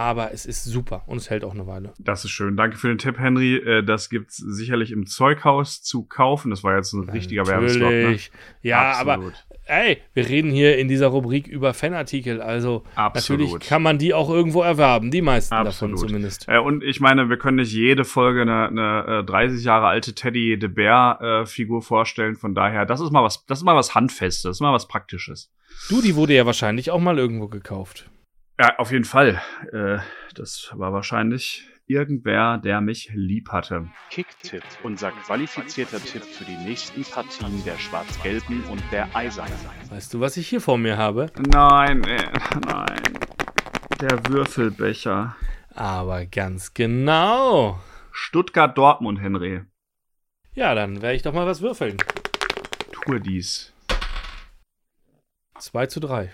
aber 0.00 0.32
es 0.32 0.46
ist 0.46 0.64
super 0.64 1.02
und 1.06 1.18
es 1.18 1.28
hält 1.28 1.44
auch 1.44 1.52
eine 1.52 1.66
Weile. 1.66 1.92
Das 1.98 2.24
ist 2.24 2.30
schön. 2.30 2.56
Danke 2.56 2.78
für 2.78 2.88
den 2.88 2.96
Tipp, 2.96 3.18
Henry. 3.18 3.56
Äh, 3.56 3.82
das 3.82 4.08
gibt 4.08 4.30
es 4.30 4.38
sicherlich 4.38 4.92
im 4.92 5.04
Zeughaus 5.04 5.82
zu 5.82 6.04
kaufen. 6.04 6.48
Das 6.48 6.64
war 6.64 6.74
jetzt 6.74 6.94
ein 6.94 7.06
ja, 7.06 7.12
richtiger 7.12 7.46
Werbespot. 7.46 7.90
Ne? 7.90 8.18
Ja, 8.62 8.92
Absolut. 8.92 9.08
aber 9.08 9.32
ey, 9.70 10.02
wir 10.12 10.28
reden 10.28 10.50
hier 10.50 10.76
in 10.78 10.88
dieser 10.88 11.06
Rubrik 11.08 11.46
über 11.46 11.72
Fanartikel. 11.72 12.42
Also 12.42 12.84
Absolut. 12.94 13.40
natürlich 13.40 13.68
kann 13.68 13.82
man 13.82 13.98
die 13.98 14.12
auch 14.12 14.28
irgendwo 14.28 14.62
erwerben. 14.62 15.10
Die 15.10 15.22
meisten 15.22 15.54
Absolut. 15.54 15.96
davon 15.96 16.08
zumindest. 16.08 16.48
Äh, 16.48 16.58
und 16.58 16.84
ich 16.84 17.00
meine, 17.00 17.28
wir 17.28 17.38
können 17.38 17.56
nicht 17.56 17.72
jede 17.72 18.04
Folge 18.04 18.42
eine, 18.42 18.68
eine 18.68 19.24
30 19.24 19.60
äh, 19.60 19.64
Jahre 19.64 19.86
alte 19.86 20.14
Teddy 20.14 20.58
de 20.58 20.68
Bear 20.68 21.46
Figur 21.46 21.82
vorstellen. 21.82 22.36
Von 22.36 22.54
daher, 22.54 22.86
das 22.86 23.00
ist 23.00 23.10
mal 23.10 23.22
was, 23.22 23.46
das 23.46 23.58
ist 23.58 23.64
mal 23.64 23.76
was 23.76 23.94
Handfestes, 23.94 24.42
das 24.42 24.56
ist 24.56 24.60
mal 24.60 24.72
was 24.72 24.88
Praktisches. 24.88 25.50
Du, 25.88 26.02
die 26.02 26.16
wurde 26.16 26.34
ja 26.34 26.46
wahrscheinlich 26.46 26.90
auch 26.90 27.00
mal 27.00 27.18
irgendwo 27.18 27.48
gekauft. 27.48 28.10
Ja, 28.58 28.78
auf 28.78 28.92
jeden 28.92 29.04
Fall. 29.04 29.40
Äh, 29.72 29.98
das 30.34 30.70
war 30.74 30.92
wahrscheinlich 30.92 31.69
irgendwer, 31.90 32.58
der 32.58 32.80
mich 32.80 33.10
lieb 33.12 33.50
hatte. 33.50 33.88
Kicktipp, 34.10 34.62
unser 34.82 35.10
qualifizierter 35.10 35.98
Tipp 35.98 36.22
für 36.22 36.44
die 36.44 36.56
nächsten 36.56 37.02
Partien 37.02 37.64
der 37.64 37.76
Schwarz-Gelben 37.76 38.62
und 38.70 38.82
der 38.92 39.14
Eisernen. 39.14 39.52
Weißt 39.90 40.14
du, 40.14 40.20
was 40.20 40.36
ich 40.36 40.48
hier 40.48 40.60
vor 40.60 40.78
mir 40.78 40.96
habe? 40.96 41.26
Nein, 41.52 42.00
nein. 42.64 43.02
Der 44.00 44.26
Würfelbecher. 44.28 45.36
Aber 45.74 46.26
ganz 46.26 46.72
genau. 46.74 47.80
Stuttgart-Dortmund, 48.12 49.20
Henry. 49.20 49.62
Ja, 50.54 50.74
dann 50.74 51.02
werde 51.02 51.16
ich 51.16 51.22
doch 51.22 51.32
mal 51.32 51.46
was 51.46 51.60
würfeln. 51.60 51.96
Tue 52.92 53.20
dies. 53.20 53.72
2 55.58 55.86
zu 55.86 56.00
3. 56.00 56.32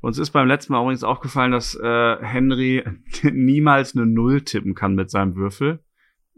Uns 0.00 0.18
ist 0.18 0.30
beim 0.30 0.48
letzten 0.48 0.72
Mal 0.72 0.82
übrigens 0.82 1.04
aufgefallen, 1.04 1.52
dass 1.52 1.74
äh, 1.74 2.16
Henry 2.20 2.84
niemals 3.22 3.96
eine 3.96 4.06
Null 4.06 4.42
tippen 4.42 4.74
kann 4.74 4.94
mit 4.94 5.10
seinem 5.10 5.36
Würfel. 5.36 5.80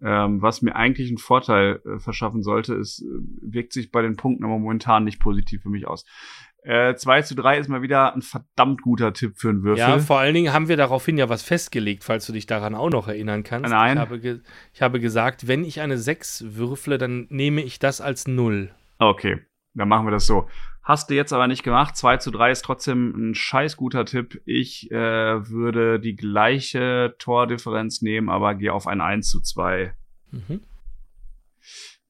Ähm, 0.00 0.40
was 0.40 0.62
mir 0.62 0.76
eigentlich 0.76 1.08
einen 1.08 1.18
Vorteil 1.18 1.80
äh, 1.84 1.98
verschaffen 1.98 2.42
sollte, 2.42 2.74
ist, 2.74 3.02
äh, 3.02 3.52
wirkt 3.52 3.72
sich 3.72 3.90
bei 3.90 4.00
den 4.00 4.16
Punkten 4.16 4.44
aber 4.44 4.58
momentan 4.58 5.04
nicht 5.04 5.18
positiv 5.18 5.62
für 5.62 5.70
mich 5.70 5.88
aus. 5.88 6.04
Äh, 6.62 6.94
2 6.96 7.22
zu 7.22 7.34
3 7.34 7.58
ist 7.58 7.68
mal 7.68 7.82
wieder 7.82 8.14
ein 8.14 8.22
verdammt 8.22 8.82
guter 8.82 9.12
Tipp 9.12 9.38
für 9.38 9.48
einen 9.48 9.62
Würfel. 9.62 9.80
Ja, 9.80 9.98
vor 9.98 10.18
allen 10.18 10.34
Dingen 10.34 10.52
haben 10.52 10.68
wir 10.68 10.76
daraufhin 10.76 11.16
ja 11.16 11.28
was 11.28 11.42
festgelegt, 11.42 12.04
falls 12.04 12.26
du 12.26 12.32
dich 12.32 12.46
daran 12.46 12.74
auch 12.74 12.90
noch 12.90 13.08
erinnern 13.08 13.42
kannst. 13.42 13.70
Nein. 13.70 13.96
Ich 13.96 14.00
habe, 14.00 14.40
ich 14.72 14.82
habe 14.82 15.00
gesagt, 15.00 15.48
wenn 15.48 15.64
ich 15.64 15.80
eine 15.80 15.98
6 15.98 16.56
würfle, 16.56 16.98
dann 16.98 17.26
nehme 17.30 17.62
ich 17.62 17.78
das 17.78 18.00
als 18.00 18.28
Null. 18.28 18.70
Okay, 18.98 19.40
dann 19.74 19.88
machen 19.88 20.06
wir 20.06 20.10
das 20.10 20.26
so. 20.26 20.48
Hast 20.89 21.10
du 21.10 21.15
jetzt 21.15 21.35
aber 21.35 21.48
nicht 21.48 21.65
gemacht. 21.65 21.98
2 21.98 22.16
zu 22.16 22.31
3 22.31 22.51
ist 22.51 22.65
trotzdem 22.65 23.10
ein 23.15 23.35
scheiß 23.35 23.77
guter 23.77 24.06
Tipp. 24.06 24.40
Ich 24.47 24.90
äh, 24.90 25.51
würde 25.51 26.01
die 26.01 26.16
gleiche 26.16 27.15
Tordifferenz 27.19 28.01
nehmen, 28.01 28.31
aber 28.31 28.55
gehe 28.55 28.73
auf 28.73 28.86
ein 28.86 29.02
1 29.02 29.28
zu 29.28 29.43
2. 29.43 29.93
Mhm. 30.31 30.62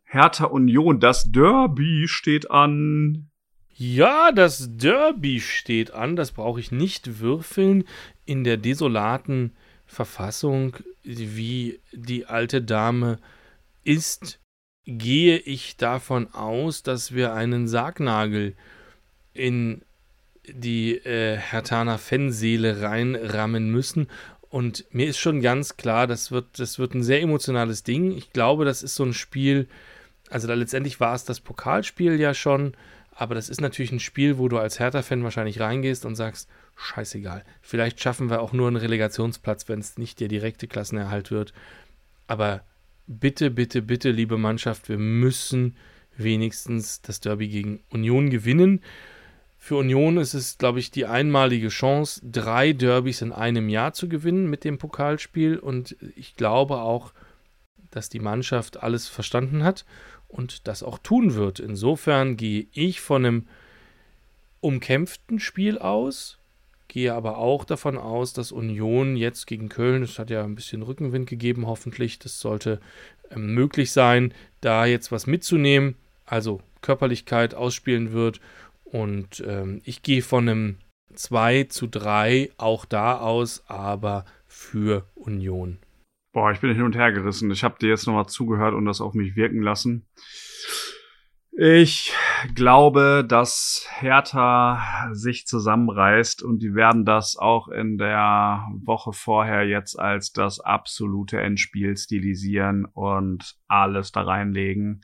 Hertha 0.05 0.45
Union, 0.45 1.01
das 1.01 1.33
Derby 1.33 2.05
steht 2.07 2.53
an. 2.53 3.31
Ja, 3.75 4.31
das 4.31 4.69
Derby 4.77 5.41
steht 5.41 5.91
an. 5.91 6.15
Das 6.15 6.31
brauche 6.31 6.61
ich 6.61 6.71
nicht 6.71 7.19
würfeln 7.19 7.83
in 8.27 8.45
der 8.45 8.59
desolaten 8.59 9.57
Verfassung, 9.87 10.77
wie 11.03 11.81
die 11.93 12.27
alte 12.27 12.63
Dame 12.63 13.19
ist 13.83 14.39
gehe 14.89 15.37
ich 15.37 15.77
davon 15.77 16.33
aus, 16.33 16.83
dass 16.83 17.15
wir 17.15 17.35
einen 17.35 17.69
Sargnagel 17.69 18.55
in 19.35 19.83
die 20.47 20.95
äh, 20.97 21.37
Hertaner 21.37 21.99
Fanseele 21.99 22.81
reinrammen 22.81 23.71
müssen. 23.71 24.09
Und 24.49 24.87
mir 24.91 25.07
ist 25.07 25.19
schon 25.19 25.43
ganz 25.43 25.77
klar, 25.77 26.07
das 26.07 26.33
wird, 26.33 26.59
das 26.59 26.79
wird 26.79 26.95
ein 26.95 27.03
sehr 27.03 27.21
emotionales 27.21 27.83
Ding. 27.83 28.17
Ich 28.17 28.33
glaube, 28.33 28.65
das 28.65 28.83
ist 28.83 28.95
so 28.95 29.05
ein 29.05 29.13
Spiel, 29.13 29.69
Also 30.31 30.49
da 30.49 30.55
letztendlich 30.55 31.01
war 31.01 31.15
es 31.15 31.27
das 31.27 31.41
Pokalspiel 31.41 32.19
ja 32.19 32.33
schon, 32.33 32.73
aber 33.15 33.35
das 33.35 33.51
ist 33.51 33.61
natürlich 33.61 33.93
ein 33.93 34.01
Spiel, 34.01 34.39
wo 34.39 34.49
du 34.49 34.57
als 34.57 34.79
Hertha-Fan 34.79 35.23
wahrscheinlich 35.23 35.61
reingehst 35.61 36.07
und 36.07 36.17
sagst, 36.17 36.49
scheißegal, 36.77 37.45
vielleicht 37.61 38.01
schaffen 38.01 38.31
wir 38.31 38.41
auch 38.41 38.55
nur 38.55 38.69
einen 38.69 38.77
Relegationsplatz, 38.77 39.69
wenn 39.69 39.81
es 39.81 39.99
nicht 39.99 40.19
der 40.21 40.29
direkte 40.29 40.67
Klassenerhalt 40.67 41.31
wird. 41.31 41.53
Aber 42.27 42.63
bitte, 43.09 43.51
bitte, 43.51 43.83
bitte, 43.83 44.11
liebe 44.11 44.39
Mannschaft, 44.39 44.89
wir 44.89 44.99
müssen 44.99 45.77
wenigstens 46.17 47.01
das 47.03 47.21
Derby 47.21 47.49
gegen 47.49 47.81
Union 47.91 48.31
gewinnen. 48.31 48.81
Für 49.57 49.77
Union 49.77 50.19
ist 50.19 50.35
es, 50.35 50.59
glaube 50.59 50.79
ich, 50.79 50.91
die 50.91 51.07
einmalige 51.07 51.69
Chance, 51.69 52.21
drei 52.25 52.73
Derbys 52.73 53.23
in 53.23 53.33
einem 53.33 53.69
Jahr 53.69 53.93
zu 53.93 54.09
gewinnen 54.09 54.49
mit 54.49 54.65
dem 54.65 54.79
Pokalspiel. 54.79 55.59
Und 55.59 55.97
ich 56.17 56.37
glaube 56.37 56.79
auch, 56.79 57.13
dass 57.91 58.09
die 58.09 58.21
Mannschaft 58.21 58.83
alles 58.83 59.09
verstanden 59.09 59.65
hat 59.65 59.85
und 60.29 60.69
das 60.69 60.83
auch 60.83 60.99
tun 60.99 61.35
wird. 61.35 61.59
Insofern 61.59 62.37
gehe 62.37 62.67
ich 62.73 63.01
von 63.01 63.25
einem 63.25 63.47
umkämpften 64.61 65.41
Spiel 65.41 65.79
aus, 65.79 66.38
gehe 66.89 67.15
aber 67.15 67.39
auch 67.39 67.65
davon 67.65 67.97
aus, 67.97 68.33
dass 68.33 68.51
Union 68.51 69.17
jetzt 69.17 69.47
gegen 69.47 69.69
Köln, 69.69 70.03
es 70.03 70.19
hat 70.19 70.31
ja 70.31 70.43
ein 70.43 70.55
bisschen 70.55 70.83
Rückenwind 70.83 71.29
gegeben, 71.29 71.67
hoffentlich, 71.67 72.19
das 72.19 72.41
sollte 72.41 72.81
ähm, 73.31 73.55
möglich 73.55 73.93
sein, 73.93 74.33
da 74.61 74.87
jetzt 74.87 75.13
was 75.13 75.27
mitzunehmen, 75.27 75.95
also 76.25 76.61
Körperlichkeit 76.81 77.55
ausspielen 77.55 78.13
wird. 78.13 78.41
Und 78.85 79.45
ähm, 79.47 79.83
ich 79.85 80.03
gehe 80.03 80.23
von 80.23 80.49
einem 80.49 80.77
2 81.15 81.65
zu 81.65 81.87
3 81.87 82.51
auch 82.57 82.85
da 82.85 83.19
aus, 83.19 83.65
aber 83.67 84.25
für 84.47 85.05
Union. 85.15 85.79
Boah, 86.33 86.53
ich 86.53 86.61
bin 86.61 86.75
hin 86.75 86.85
und 86.85 86.97
her 86.97 87.13
gerissen. 87.13 87.51
Ich 87.51 87.65
habe 87.65 87.79
dir 87.79 87.89
jetzt 87.89 88.07
nochmal 88.07 88.27
zugehört 88.27 88.75
und 88.75 88.87
das 88.87 89.01
auf 89.01 89.15
mich 89.15 89.37
wirken 89.37 89.61
lassen. 89.61 90.07
Ich 91.61 92.13
glaube, 92.55 93.27
dass 93.27 93.85
Hertha 93.91 95.09
sich 95.11 95.45
zusammenreißt 95.49 96.41
und 96.45 96.61
die 96.61 96.77
werden 96.77 97.05
das 97.05 97.37
auch 97.37 97.67
in 97.67 97.99
der 97.99 98.69
Woche 98.85 99.13
vorher 99.13 99.67
jetzt 99.67 99.99
als 99.99 100.33
das 100.33 100.61
absolute 100.61 101.41
Endspiel 101.41 101.97
stilisieren 101.97 102.85
und 102.85 103.57
alles 103.67 104.13
da 104.13 104.23
reinlegen. 104.23 105.01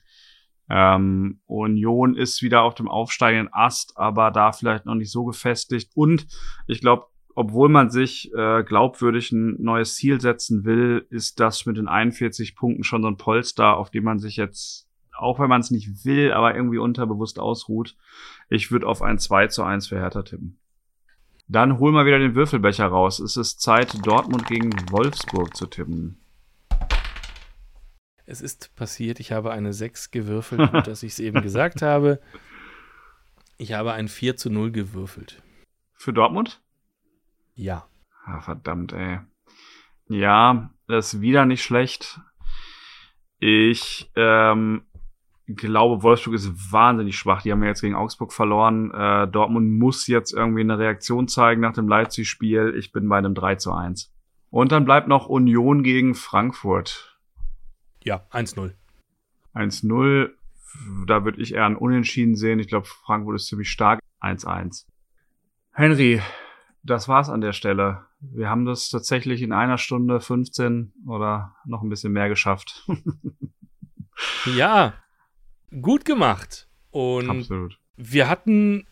Ähm, 0.71 1.41
Union 1.47 2.15
ist 2.15 2.41
wieder 2.41 2.63
auf 2.63 2.77
dem 2.77 2.87
aufsteigenden 2.87 3.53
Ast, 3.53 3.99
aber 3.99 4.31
da 4.31 4.53
vielleicht 4.53 4.87
noch 4.87 4.95
nicht 4.95 5.11
so 5.11 5.25
gefestigt. 5.25 5.91
Und 5.97 6.29
ich 6.69 6.81
glaube, 6.81 7.07
obwohl 7.35 7.69
man 7.69 7.91
sich 7.91 8.33
äh, 8.33 8.63
glaubwürdig 8.63 9.33
ein 9.33 9.61
neues 9.61 9.97
Ziel 9.97 10.21
setzen 10.21 10.65
will, 10.65 11.05
ist 11.11 11.41
das 11.41 11.67
mit 11.67 11.79
den 11.79 11.89
41 11.89 12.55
Punkten 12.55 12.85
schon 12.85 13.03
so 13.03 13.09
ein 13.09 13.17
Polster, 13.17 13.77
auf 13.77 13.91
dem 13.91 14.05
man 14.05 14.21
sich 14.21 14.37
jetzt, 14.37 14.84
auch 15.17 15.39
wenn 15.39 15.49
man 15.49 15.61
es 15.61 15.71
nicht 15.71 16.05
will, 16.05 16.33
aber 16.33 16.55
irgendwie 16.55 16.79
unterbewusst 16.79 17.39
ausruht. 17.39 17.97
Ich 18.49 18.71
würde 18.71 18.87
auf 18.87 19.03
ein 19.03 19.19
2 19.19 19.49
zu 19.49 19.63
1 19.63 19.89
für 19.89 19.99
Hertha 19.99 20.23
tippen. 20.23 20.59
Dann 21.47 21.79
hol 21.79 21.93
mal 21.93 22.07
wieder 22.07 22.19
den 22.19 22.35
Würfelbecher 22.35 22.87
raus. 22.87 23.21
Es 23.21 23.37
ist 23.37 23.61
Zeit, 23.61 24.07
Dortmund 24.07 24.47
gegen 24.47 24.71
Wolfsburg 24.91 25.55
zu 25.55 25.67
tippen. 25.67 26.19
Es 28.27 28.41
ist 28.41 28.75
passiert, 28.75 29.21
ich 29.21 29.33
habe 29.33 29.53
eine 29.53 29.75
6 29.75 30.11
gewürfelt, 30.11 30.73
gut, 30.73 30.87
dass 30.87 31.03
ich 31.03 31.13
es 31.13 31.19
eben 31.19 31.43
gesagt 31.43 31.83
habe. 31.83 32.21
Ich 33.59 33.75
habe 33.75 33.93
ein 33.93 34.09
4 34.09 34.37
zu 34.37 34.51
0 34.51 34.73
gewürfelt. 34.73 35.43
Für 35.95 36.13
Dortmund? 36.13 36.63
Ja. 37.55 37.87
Ah, 38.25 38.41
verdammt, 38.41 38.93
ey. 38.93 39.21
Ja, 40.09 40.71
das 40.89 41.15
ist 41.15 41.21
wieder 41.21 41.45
nicht 41.45 41.63
schlecht. 41.63 42.21
Ich 43.39 44.11
ähm, 44.17 44.87
glaube, 45.47 46.03
Wolfsburg 46.03 46.35
ist 46.35 46.73
wahnsinnig 46.73 47.17
schwach. 47.17 47.43
Die 47.43 47.53
haben 47.53 47.63
ja 47.63 47.69
jetzt 47.69 47.83
gegen 47.83 47.95
Augsburg 47.95 48.33
verloren. 48.33 48.91
Äh, 48.93 49.29
Dortmund 49.29 49.79
muss 49.79 50.07
jetzt 50.07 50.33
irgendwie 50.33 50.63
eine 50.63 50.79
Reaktion 50.79 51.29
zeigen 51.29 51.61
nach 51.61 51.75
dem 51.75 51.89
Leipzig-Spiel. 51.89 52.75
Ich 52.79 52.93
bin 52.93 53.09
bei 53.09 53.19
einem 53.19 53.35
3 53.35 53.57
zu 53.57 53.73
1. 53.73 54.13
Und 54.51 54.73
dann 54.73 54.85
bleibt 54.85 55.09
noch 55.09 55.27
Union 55.27 55.83
gegen 55.83 56.15
Frankfurt. 56.15 57.19
Ja, 58.03 58.27
1-0. 58.31 58.73
1-0. 59.55 60.31
Da 61.07 61.25
würde 61.25 61.41
ich 61.41 61.55
eher 61.55 61.67
ein 61.67 61.77
Unentschieden 61.77 62.37
sehen. 62.37 62.59
Ich 62.59 62.69
glaube, 62.69 62.87
Frankfurt 62.87 63.37
ist 63.37 63.47
ziemlich 63.49 63.71
stark. 63.71 64.01
1-1. 64.21 64.87
Henry, 65.73 66.23
das 66.83 67.09
war's 67.09 67.29
an 67.29 67.41
der 67.41 67.53
Stelle. 67.53 68.07
Wir 68.21 68.49
haben 68.49 68.65
das 68.65 68.89
tatsächlich 68.89 69.43
in 69.43 69.53
einer 69.53 69.77
Stunde 69.77 70.21
15 70.21 70.93
oder 71.07 71.57
noch 71.67 71.83
ein 71.83 71.89
bisschen 71.89 72.13
mehr 72.13 72.29
geschafft. 72.29 72.89
ja, 74.57 74.95
gut 75.81 76.05
gemacht. 76.05 76.69
Und 76.91 77.29
Absolut. 77.29 77.79
wir 77.97 78.29
hatten 78.29 78.87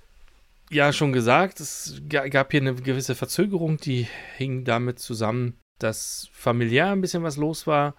ja 0.70 0.92
schon 0.92 1.12
gesagt, 1.12 1.60
es 1.60 2.02
gab 2.08 2.50
hier 2.50 2.60
eine 2.60 2.74
gewisse 2.74 3.14
Verzögerung, 3.14 3.76
die 3.76 4.06
hing 4.36 4.64
damit 4.64 4.98
zusammen, 4.98 5.58
dass 5.78 6.28
familiär 6.32 6.90
ein 6.90 7.00
bisschen 7.00 7.22
was 7.22 7.36
los 7.36 7.66
war. 7.66 7.94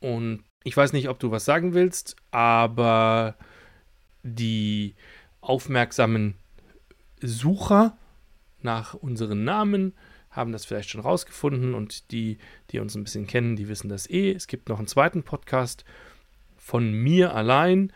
Und 0.00 0.44
ich 0.64 0.76
weiß 0.76 0.92
nicht, 0.92 1.08
ob 1.08 1.18
du 1.18 1.30
was 1.30 1.44
sagen 1.44 1.74
willst, 1.74 2.16
aber 2.30 3.36
die 4.22 4.94
aufmerksamen 5.40 6.34
Sucher 7.20 7.96
nach 8.62 8.94
unseren 8.94 9.44
Namen, 9.44 9.94
haben 10.36 10.52
das 10.52 10.66
vielleicht 10.66 10.90
schon 10.90 11.00
rausgefunden 11.00 11.74
und 11.74 12.10
die, 12.12 12.36
die 12.70 12.78
uns 12.78 12.94
ein 12.94 13.04
bisschen 13.04 13.26
kennen, 13.26 13.56
die 13.56 13.68
wissen 13.68 13.88
das 13.88 14.08
eh. 14.08 14.32
Es 14.32 14.46
gibt 14.46 14.68
noch 14.68 14.78
einen 14.78 14.86
zweiten 14.86 15.22
Podcast 15.22 15.84
von 16.56 16.92
mir 16.92 17.34
allein 17.34 17.92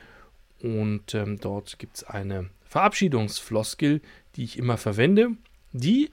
und 0.62 1.14
ähm, 1.14 1.38
dort 1.38 1.78
gibt 1.78 1.96
es 1.98 2.04
eine 2.04 2.50
Verabschiedungsfloskel, 2.64 4.00
die 4.36 4.44
ich 4.44 4.58
immer 4.58 4.76
verwende. 4.76 5.30
Die 5.72 6.10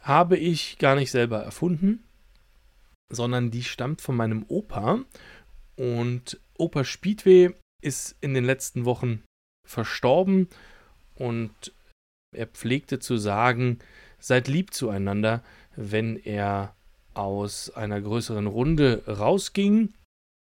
habe 0.00 0.36
ich 0.36 0.78
gar 0.78 0.96
nicht 0.96 1.10
selber 1.10 1.42
erfunden, 1.42 2.02
sondern 3.12 3.50
die 3.50 3.62
stammt 3.62 4.00
von 4.00 4.16
meinem 4.16 4.44
Opa. 4.48 5.00
Und 5.76 6.40
Opa 6.58 6.84
Speedway 6.84 7.54
ist 7.82 8.16
in 8.20 8.34
den 8.34 8.44
letzten 8.44 8.84
Wochen 8.84 9.22
verstorben. 9.66 10.48
Und 11.14 11.72
er 12.34 12.46
pflegte 12.46 12.98
zu 12.98 13.16
sagen, 13.16 13.78
seid 14.18 14.48
lieb 14.48 14.74
zueinander, 14.74 15.42
wenn 15.76 16.16
er 16.16 16.74
aus 17.14 17.70
einer 17.70 18.00
größeren 18.00 18.46
Runde 18.46 19.04
rausging 19.06 19.94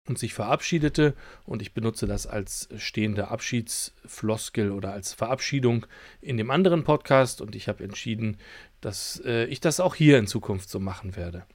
und 0.08 0.20
sich 0.20 0.34
verabschiedete. 0.34 1.16
Und 1.46 1.62
ich 1.62 1.74
benutze 1.74 2.08
das 2.08 2.28
als 2.28 2.70
stehende 2.78 3.30
Abschiedsfloskel 3.30 4.72
oder 4.72 4.92
als 4.94 5.14
Verabschiedung 5.14 5.86
in 6.22 6.38
dem 6.38 6.52
anderen 6.52 6.84
Podcast. 6.84 7.42
Und 7.42 7.56
ich 7.56 7.68
habe 7.68 7.84
entschieden, 7.84 8.38
dass 8.82 9.22
äh, 9.26 9.46
ich 9.46 9.60
das 9.60 9.80
auch 9.80 9.96
hier 9.96 10.18
in 10.18 10.28
Zukunft 10.28 10.70
so 10.70 10.80
machen 10.80 11.16
werde. 11.16 11.46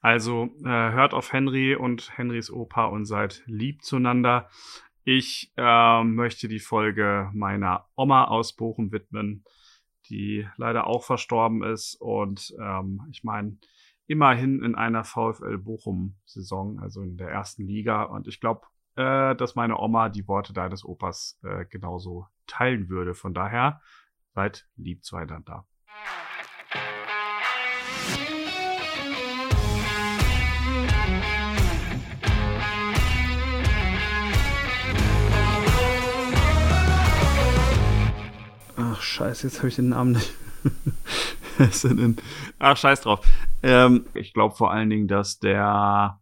Also 0.00 0.48
äh, 0.64 0.68
hört 0.68 1.12
auf 1.12 1.32
Henry 1.32 1.74
und 1.74 2.16
Henrys 2.16 2.50
Opa 2.50 2.86
und 2.86 3.04
seid 3.04 3.42
lieb 3.46 3.82
zueinander. 3.82 4.48
Ich 5.04 5.52
äh, 5.56 6.04
möchte 6.04 6.48
die 6.48 6.58
Folge 6.58 7.30
meiner 7.34 7.86
Oma 7.96 8.24
aus 8.24 8.54
Bochum 8.54 8.92
widmen, 8.92 9.44
die 10.08 10.46
leider 10.56 10.86
auch 10.86 11.04
verstorben 11.04 11.62
ist. 11.62 11.96
Und 12.00 12.54
ähm, 12.60 13.02
ich 13.10 13.24
meine, 13.24 13.58
immerhin 14.10 14.60
in 14.64 14.74
einer 14.74 15.04
VfL 15.04 15.56
Bochum-Saison, 15.58 16.80
also 16.80 17.00
in 17.00 17.16
der 17.16 17.30
ersten 17.30 17.64
Liga. 17.64 18.02
Und 18.02 18.26
ich 18.26 18.40
glaube, 18.40 18.62
äh, 18.96 19.36
dass 19.36 19.54
meine 19.54 19.78
Oma 19.78 20.08
die 20.08 20.26
Worte 20.26 20.52
deines 20.52 20.84
Opas 20.84 21.38
äh, 21.44 21.64
genauso 21.66 22.26
teilen 22.48 22.88
würde. 22.88 23.14
Von 23.14 23.34
daher, 23.34 23.80
seid 24.34 24.66
lieb 24.74 25.04
zueinander. 25.04 25.64
Ach, 38.76 39.00
scheiße, 39.00 39.46
jetzt 39.46 39.58
habe 39.58 39.68
ich 39.68 39.76
den 39.76 39.90
Namen 39.90 40.12
nicht. 40.12 40.34
Ach, 42.58 42.76
scheiß 42.76 43.02
drauf. 43.02 43.20
Ähm, 43.62 44.06
ich 44.14 44.32
glaube 44.32 44.54
vor 44.54 44.70
allen 44.70 44.90
Dingen, 44.90 45.08
dass 45.08 45.38
der 45.38 46.20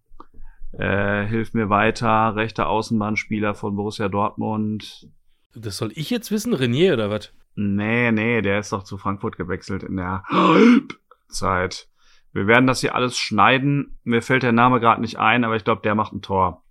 äh, 0.72 1.26
Hilf 1.26 1.54
mir 1.54 1.70
weiter, 1.70 2.36
rechter 2.36 2.68
Außenbahnspieler 2.68 3.54
von 3.54 3.76
Borussia 3.76 4.08
Dortmund. 4.08 5.08
Das 5.54 5.76
soll 5.76 5.92
ich 5.94 6.10
jetzt 6.10 6.30
wissen, 6.30 6.54
Renier 6.54 6.94
oder 6.94 7.10
was? 7.10 7.32
Nee, 7.54 8.12
nee, 8.12 8.42
der 8.42 8.60
ist 8.60 8.72
doch 8.72 8.84
zu 8.84 8.98
Frankfurt 8.98 9.36
gewechselt 9.36 9.82
in 9.82 9.96
der 9.96 10.22
Halbzeit. 10.28 11.88
Wir 12.32 12.46
werden 12.46 12.66
das 12.66 12.80
hier 12.80 12.94
alles 12.94 13.18
schneiden. 13.18 13.98
Mir 14.04 14.22
fällt 14.22 14.42
der 14.44 14.52
Name 14.52 14.78
gerade 14.78 15.00
nicht 15.00 15.18
ein, 15.18 15.44
aber 15.44 15.56
ich 15.56 15.64
glaube, 15.64 15.82
der 15.82 15.94
macht 15.94 16.12
ein 16.12 16.22
Tor. 16.22 16.62